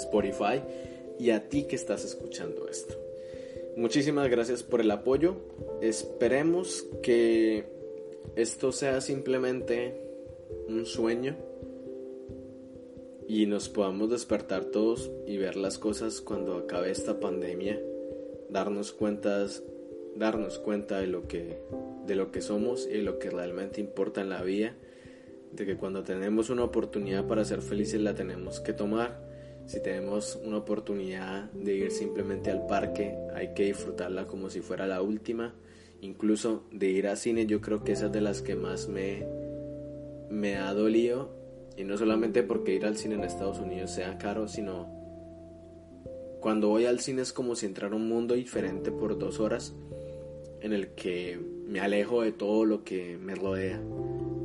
Spotify 0.00 0.62
y 1.18 1.30
a 1.30 1.48
ti 1.48 1.64
que 1.64 1.76
estás 1.76 2.04
escuchando 2.04 2.68
esto. 2.68 3.09
Muchísimas 3.76 4.28
gracias 4.28 4.62
por 4.62 4.80
el 4.80 4.90
apoyo. 4.90 5.36
Esperemos 5.80 6.86
que 7.02 7.64
esto 8.36 8.72
sea 8.72 9.00
simplemente 9.00 9.94
un 10.68 10.86
sueño 10.86 11.36
y 13.28 13.46
nos 13.46 13.68
podamos 13.68 14.10
despertar 14.10 14.66
todos 14.66 15.10
y 15.26 15.36
ver 15.36 15.56
las 15.56 15.78
cosas 15.78 16.20
cuando 16.20 16.56
acabe 16.56 16.90
esta 16.90 17.20
pandemia, 17.20 17.80
darnos 18.48 18.92
cuentas, 18.92 19.62
darnos 20.16 20.58
cuenta 20.58 20.98
de 20.98 21.06
lo 21.06 21.28
que 21.28 21.58
de 22.06 22.16
lo 22.16 22.32
que 22.32 22.40
somos 22.40 22.88
y 22.88 23.02
lo 23.02 23.20
que 23.20 23.30
realmente 23.30 23.80
importa 23.80 24.20
en 24.20 24.30
la 24.30 24.42
vida, 24.42 24.74
de 25.52 25.64
que 25.64 25.76
cuando 25.76 26.02
tenemos 26.02 26.50
una 26.50 26.64
oportunidad 26.64 27.26
para 27.26 27.44
ser 27.44 27.62
felices 27.62 28.00
la 28.00 28.14
tenemos 28.14 28.58
que 28.58 28.72
tomar 28.72 29.29
si 29.70 29.80
tenemos 29.80 30.36
una 30.44 30.56
oportunidad 30.56 31.48
de 31.52 31.76
ir 31.76 31.92
simplemente 31.92 32.50
al 32.50 32.66
parque, 32.66 33.16
hay 33.36 33.54
que 33.54 33.66
disfrutarla 33.66 34.26
como 34.26 34.50
si 34.50 34.62
fuera 34.62 34.88
la 34.88 35.00
última. 35.00 35.54
Incluso 36.00 36.64
de 36.72 36.88
ir 36.88 37.06
a 37.06 37.14
cine, 37.14 37.46
yo 37.46 37.60
creo 37.60 37.84
que 37.84 37.92
esa 37.92 38.06
es 38.06 38.12
de 38.12 38.20
las 38.20 38.42
que 38.42 38.56
más 38.56 38.88
me, 38.88 39.24
me 40.28 40.56
ha 40.56 40.74
dolido 40.74 41.30
Y 41.76 41.84
no 41.84 41.96
solamente 41.96 42.42
porque 42.42 42.74
ir 42.74 42.84
al 42.84 42.96
cine 42.96 43.14
en 43.14 43.22
Estados 43.22 43.60
Unidos 43.60 43.92
sea 43.92 44.18
caro, 44.18 44.48
sino 44.48 44.88
cuando 46.40 46.66
voy 46.66 46.86
al 46.86 46.98
cine 46.98 47.22
es 47.22 47.32
como 47.32 47.54
si 47.54 47.66
entrara 47.66 47.94
un 47.94 48.08
mundo 48.08 48.34
diferente 48.34 48.90
por 48.90 49.18
dos 49.18 49.38
horas 49.38 49.72
en 50.62 50.72
el 50.72 50.88
que 50.96 51.38
me 51.68 51.78
alejo 51.78 52.22
de 52.22 52.32
todo 52.32 52.64
lo 52.64 52.82
que 52.82 53.18
me 53.18 53.36
rodea. 53.36 53.80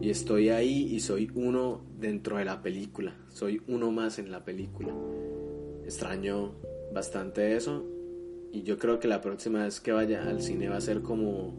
Y 0.02 0.12
estoy 0.12 0.50
ahí 0.50 0.94
y 0.94 1.00
soy 1.00 1.32
uno 1.34 1.82
dentro 1.98 2.38
de 2.38 2.46
la 2.46 2.62
película. 2.62 3.18
Soy 3.30 3.64
uno 3.68 3.92
más 3.92 4.20
en 4.20 4.30
la 4.30 4.46
película. 4.46 4.94
Extraño 5.86 6.52
bastante 6.94 7.56
eso. 7.56 7.86
Y 8.52 8.64
yo 8.64 8.78
creo 8.78 9.00
que 9.00 9.08
la 9.08 9.22
próxima 9.22 9.64
vez 9.64 9.80
que 9.80 9.92
vaya 9.92 10.28
al 10.28 10.42
cine 10.42 10.68
va 10.68 10.78
a 10.78 10.82
ser 10.82 11.02
como 11.02 11.54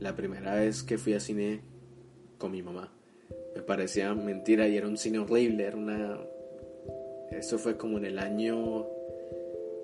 la 0.00 0.16
primera 0.16 0.54
vez 0.56 0.82
que 0.82 0.98
fui 0.98 1.14
al 1.14 1.20
cine 1.20 1.60
con 2.38 2.50
mi 2.50 2.62
mamá. 2.62 2.92
Me 3.54 3.62
parecía 3.62 4.14
mentira 4.14 4.66
y 4.66 4.76
era 4.76 4.88
un 4.88 4.96
cine 4.96 5.18
horrible. 5.18 5.64
Era 5.64 5.76
una. 5.76 6.18
Eso 7.30 7.58
fue 7.58 7.76
como 7.76 7.98
en 7.98 8.06
el 8.06 8.18
año 8.18 8.86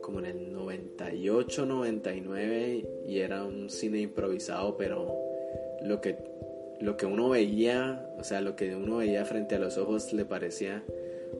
como 0.00 0.20
en 0.20 0.24
el 0.24 0.52
98, 0.54 1.66
99 1.66 3.04
y 3.06 3.18
era 3.18 3.44
un 3.44 3.68
cine 3.68 4.00
improvisado, 4.00 4.78
pero 4.78 5.14
lo 5.82 6.00
que, 6.00 6.16
lo 6.80 6.96
que 6.96 7.04
uno 7.04 7.28
veía, 7.28 8.08
o 8.18 8.24
sea, 8.24 8.40
lo 8.40 8.56
que 8.56 8.74
uno 8.74 8.96
veía 8.96 9.26
frente 9.26 9.56
a 9.56 9.58
los 9.58 9.76
ojos 9.76 10.14
le 10.14 10.24
parecía 10.24 10.82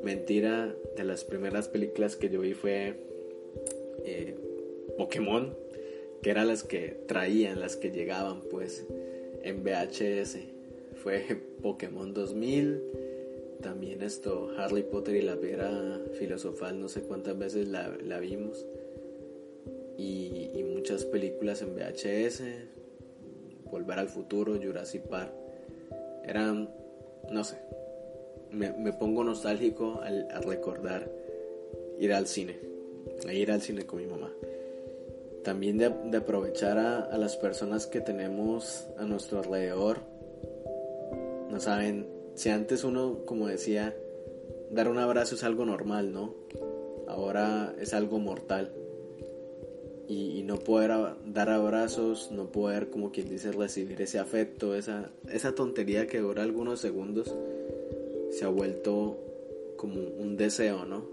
mentira. 0.09 0.75
De 0.97 1.05
las 1.05 1.25
primeras 1.25 1.69
películas 1.69 2.17
que 2.17 2.31
yo 2.31 2.41
vi 2.41 2.55
fue 2.55 2.95
eh, 4.05 4.35
Pokémon, 4.97 5.55
que 6.23 6.31
eran 6.31 6.49
las 6.49 6.65
que 6.65 6.97
traían, 7.07 7.61
las 7.61 7.77
que 7.77 7.91
llegaban 7.91 8.41
pues 8.51 8.87
en 9.43 9.63
VHS. 9.63 10.39
Fue 11.03 11.25
Pokémon 11.63 12.15
2000 12.15 12.83
también 13.63 14.03
esto, 14.03 14.53
Harry 14.57 14.85
Potter 14.85 15.17
y 15.17 15.23
la 15.23 15.37
piedra 15.37 16.01
filosofal, 16.13 16.81
no 16.81 16.89
sé 16.89 17.03
cuántas 17.03 17.37
veces 17.37 17.69
la, 17.69 18.19
vimos. 18.21 18.65
Y, 19.99 20.65
muchas 20.75 21.05
películas 21.05 21.61
en 21.61 21.75
VHS, 21.75 22.43
Volver 23.71 23.99
al 23.99 24.09
futuro, 24.09 24.57
Jurassic 24.63 25.03
Park. 25.03 25.33
Eran, 26.25 26.71
no 27.33 27.43
sé, 27.43 27.57
me, 28.51 28.93
pongo 28.93 29.25
nostálgico 29.25 30.01
al, 30.03 30.29
recordar 30.45 31.11
ir 31.99 32.13
al 32.13 32.27
cine, 32.27 32.59
a 33.27 33.33
ir 33.33 33.51
al 33.51 33.61
cine 33.61 33.87
con 33.87 34.01
mi 34.01 34.07
mamá. 34.07 34.33
También 35.45 35.79
de, 35.79 36.17
aprovechar 36.17 36.79
a, 36.79 37.01
a 37.01 37.17
las 37.17 37.37
personas 37.37 37.87
que 37.87 38.01
tenemos 38.01 38.87
a 38.99 39.05
nuestro 39.05 39.39
alrededor. 39.39 39.99
No 41.51 41.61
saben 41.61 42.07
si 42.35 42.51
antes 42.51 42.85
uno, 42.85 43.25
como 43.25 43.49
decía, 43.49 43.97
dar 44.71 44.89
un 44.89 44.99
abrazo 44.99 45.35
es 45.35 45.45
algo 45.45 45.65
normal, 45.65 46.13
¿no? 46.13 46.35
Ahora 47.09 47.75
es 47.81 47.95
algo 47.95 48.19
mortal. 48.19 48.71
Y, 50.07 50.43
no 50.45 50.59
poder 50.59 50.93
dar 51.27 51.51
abrazos, 51.51 52.31
no 52.31 52.51
poder, 52.51 52.89
como 52.89 53.13
quien 53.13 53.29
dice, 53.29 53.53
recibir 53.53 54.01
ese 54.01 54.19
afecto, 54.19 54.75
esa, 54.75 55.11
esa 55.31 55.55
tontería 55.55 56.07
que 56.07 56.21
dura 56.21 56.43
algunos 56.43 56.81
segundos, 56.81 57.35
se 58.31 58.45
ha 58.45 58.49
vuelto 58.49 59.17
como 59.77 60.01
un 60.01 60.37
deseo, 60.37 60.85
¿no? 60.85 61.05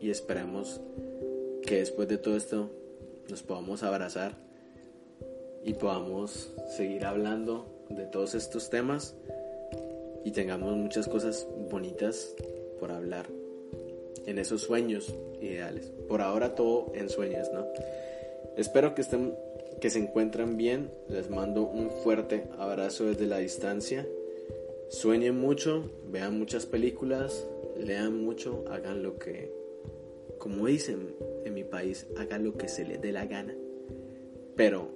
Y 0.00 0.10
esperemos 0.10 0.80
que 1.62 1.78
después 1.78 2.08
de 2.08 2.18
todo 2.18 2.36
esto 2.36 2.70
nos 3.28 3.42
podamos 3.42 3.82
abrazar 3.82 4.36
y 5.64 5.74
podamos 5.74 6.52
seguir 6.76 7.04
hablando 7.04 7.66
de 7.88 8.06
todos 8.06 8.34
estos 8.34 8.70
temas 8.70 9.14
y 10.24 10.30
tengamos 10.32 10.76
muchas 10.76 11.08
cosas 11.08 11.46
bonitas 11.70 12.34
por 12.78 12.92
hablar 12.92 13.26
en 14.26 14.38
esos 14.38 14.62
sueños 14.62 15.14
ideales. 15.40 15.92
Por 16.08 16.20
ahora 16.20 16.54
todo 16.54 16.92
en 16.94 17.08
sueños, 17.08 17.48
¿no? 17.52 17.66
Espero 18.56 18.94
que 18.94 19.02
estén 19.02 19.34
que 19.80 19.90
se 19.90 19.98
encuentran 19.98 20.56
bien. 20.56 20.90
Les 21.08 21.30
mando 21.30 21.62
un 21.62 21.90
fuerte 21.90 22.44
abrazo 22.58 23.04
desde 23.04 23.26
la 23.26 23.38
distancia. 23.38 24.06
Sueñen 24.88 25.38
mucho, 25.38 25.90
vean 26.10 26.38
muchas 26.38 26.66
películas, 26.66 27.46
lean 27.76 28.24
mucho, 28.24 28.64
hagan 28.68 29.02
lo 29.02 29.18
que 29.18 29.52
como 30.38 30.66
dicen 30.66 31.14
en 31.44 31.54
mi 31.54 31.64
país, 31.64 32.06
hagan 32.16 32.44
lo 32.44 32.54
que 32.54 32.68
se 32.68 32.84
les 32.84 33.00
dé 33.00 33.10
la 33.12 33.26
gana. 33.26 33.56
Pero 34.54 34.90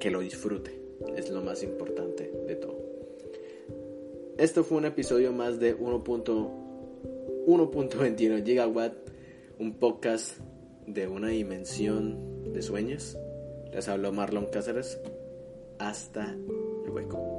que 0.00 0.10
lo 0.10 0.18
disfrute, 0.20 0.80
es 1.16 1.30
lo 1.30 1.40
más 1.40 1.62
importante 1.62 2.32
de 2.46 2.56
todo. 2.56 2.82
Esto 4.38 4.64
fue 4.64 4.78
un 4.78 4.86
episodio 4.86 5.32
más 5.32 5.60
de 5.60 5.78
1.21 5.78 8.44
gigawatt, 8.44 8.94
un 9.58 9.74
podcast 9.74 10.38
de 10.86 11.06
una 11.06 11.28
dimensión 11.28 12.52
de 12.52 12.60
sueños. 12.60 13.16
Les 13.72 13.88
habló 13.88 14.10
Marlon 14.12 14.46
Cáceres. 14.46 14.98
Hasta 15.78 16.36
luego. 16.86 17.33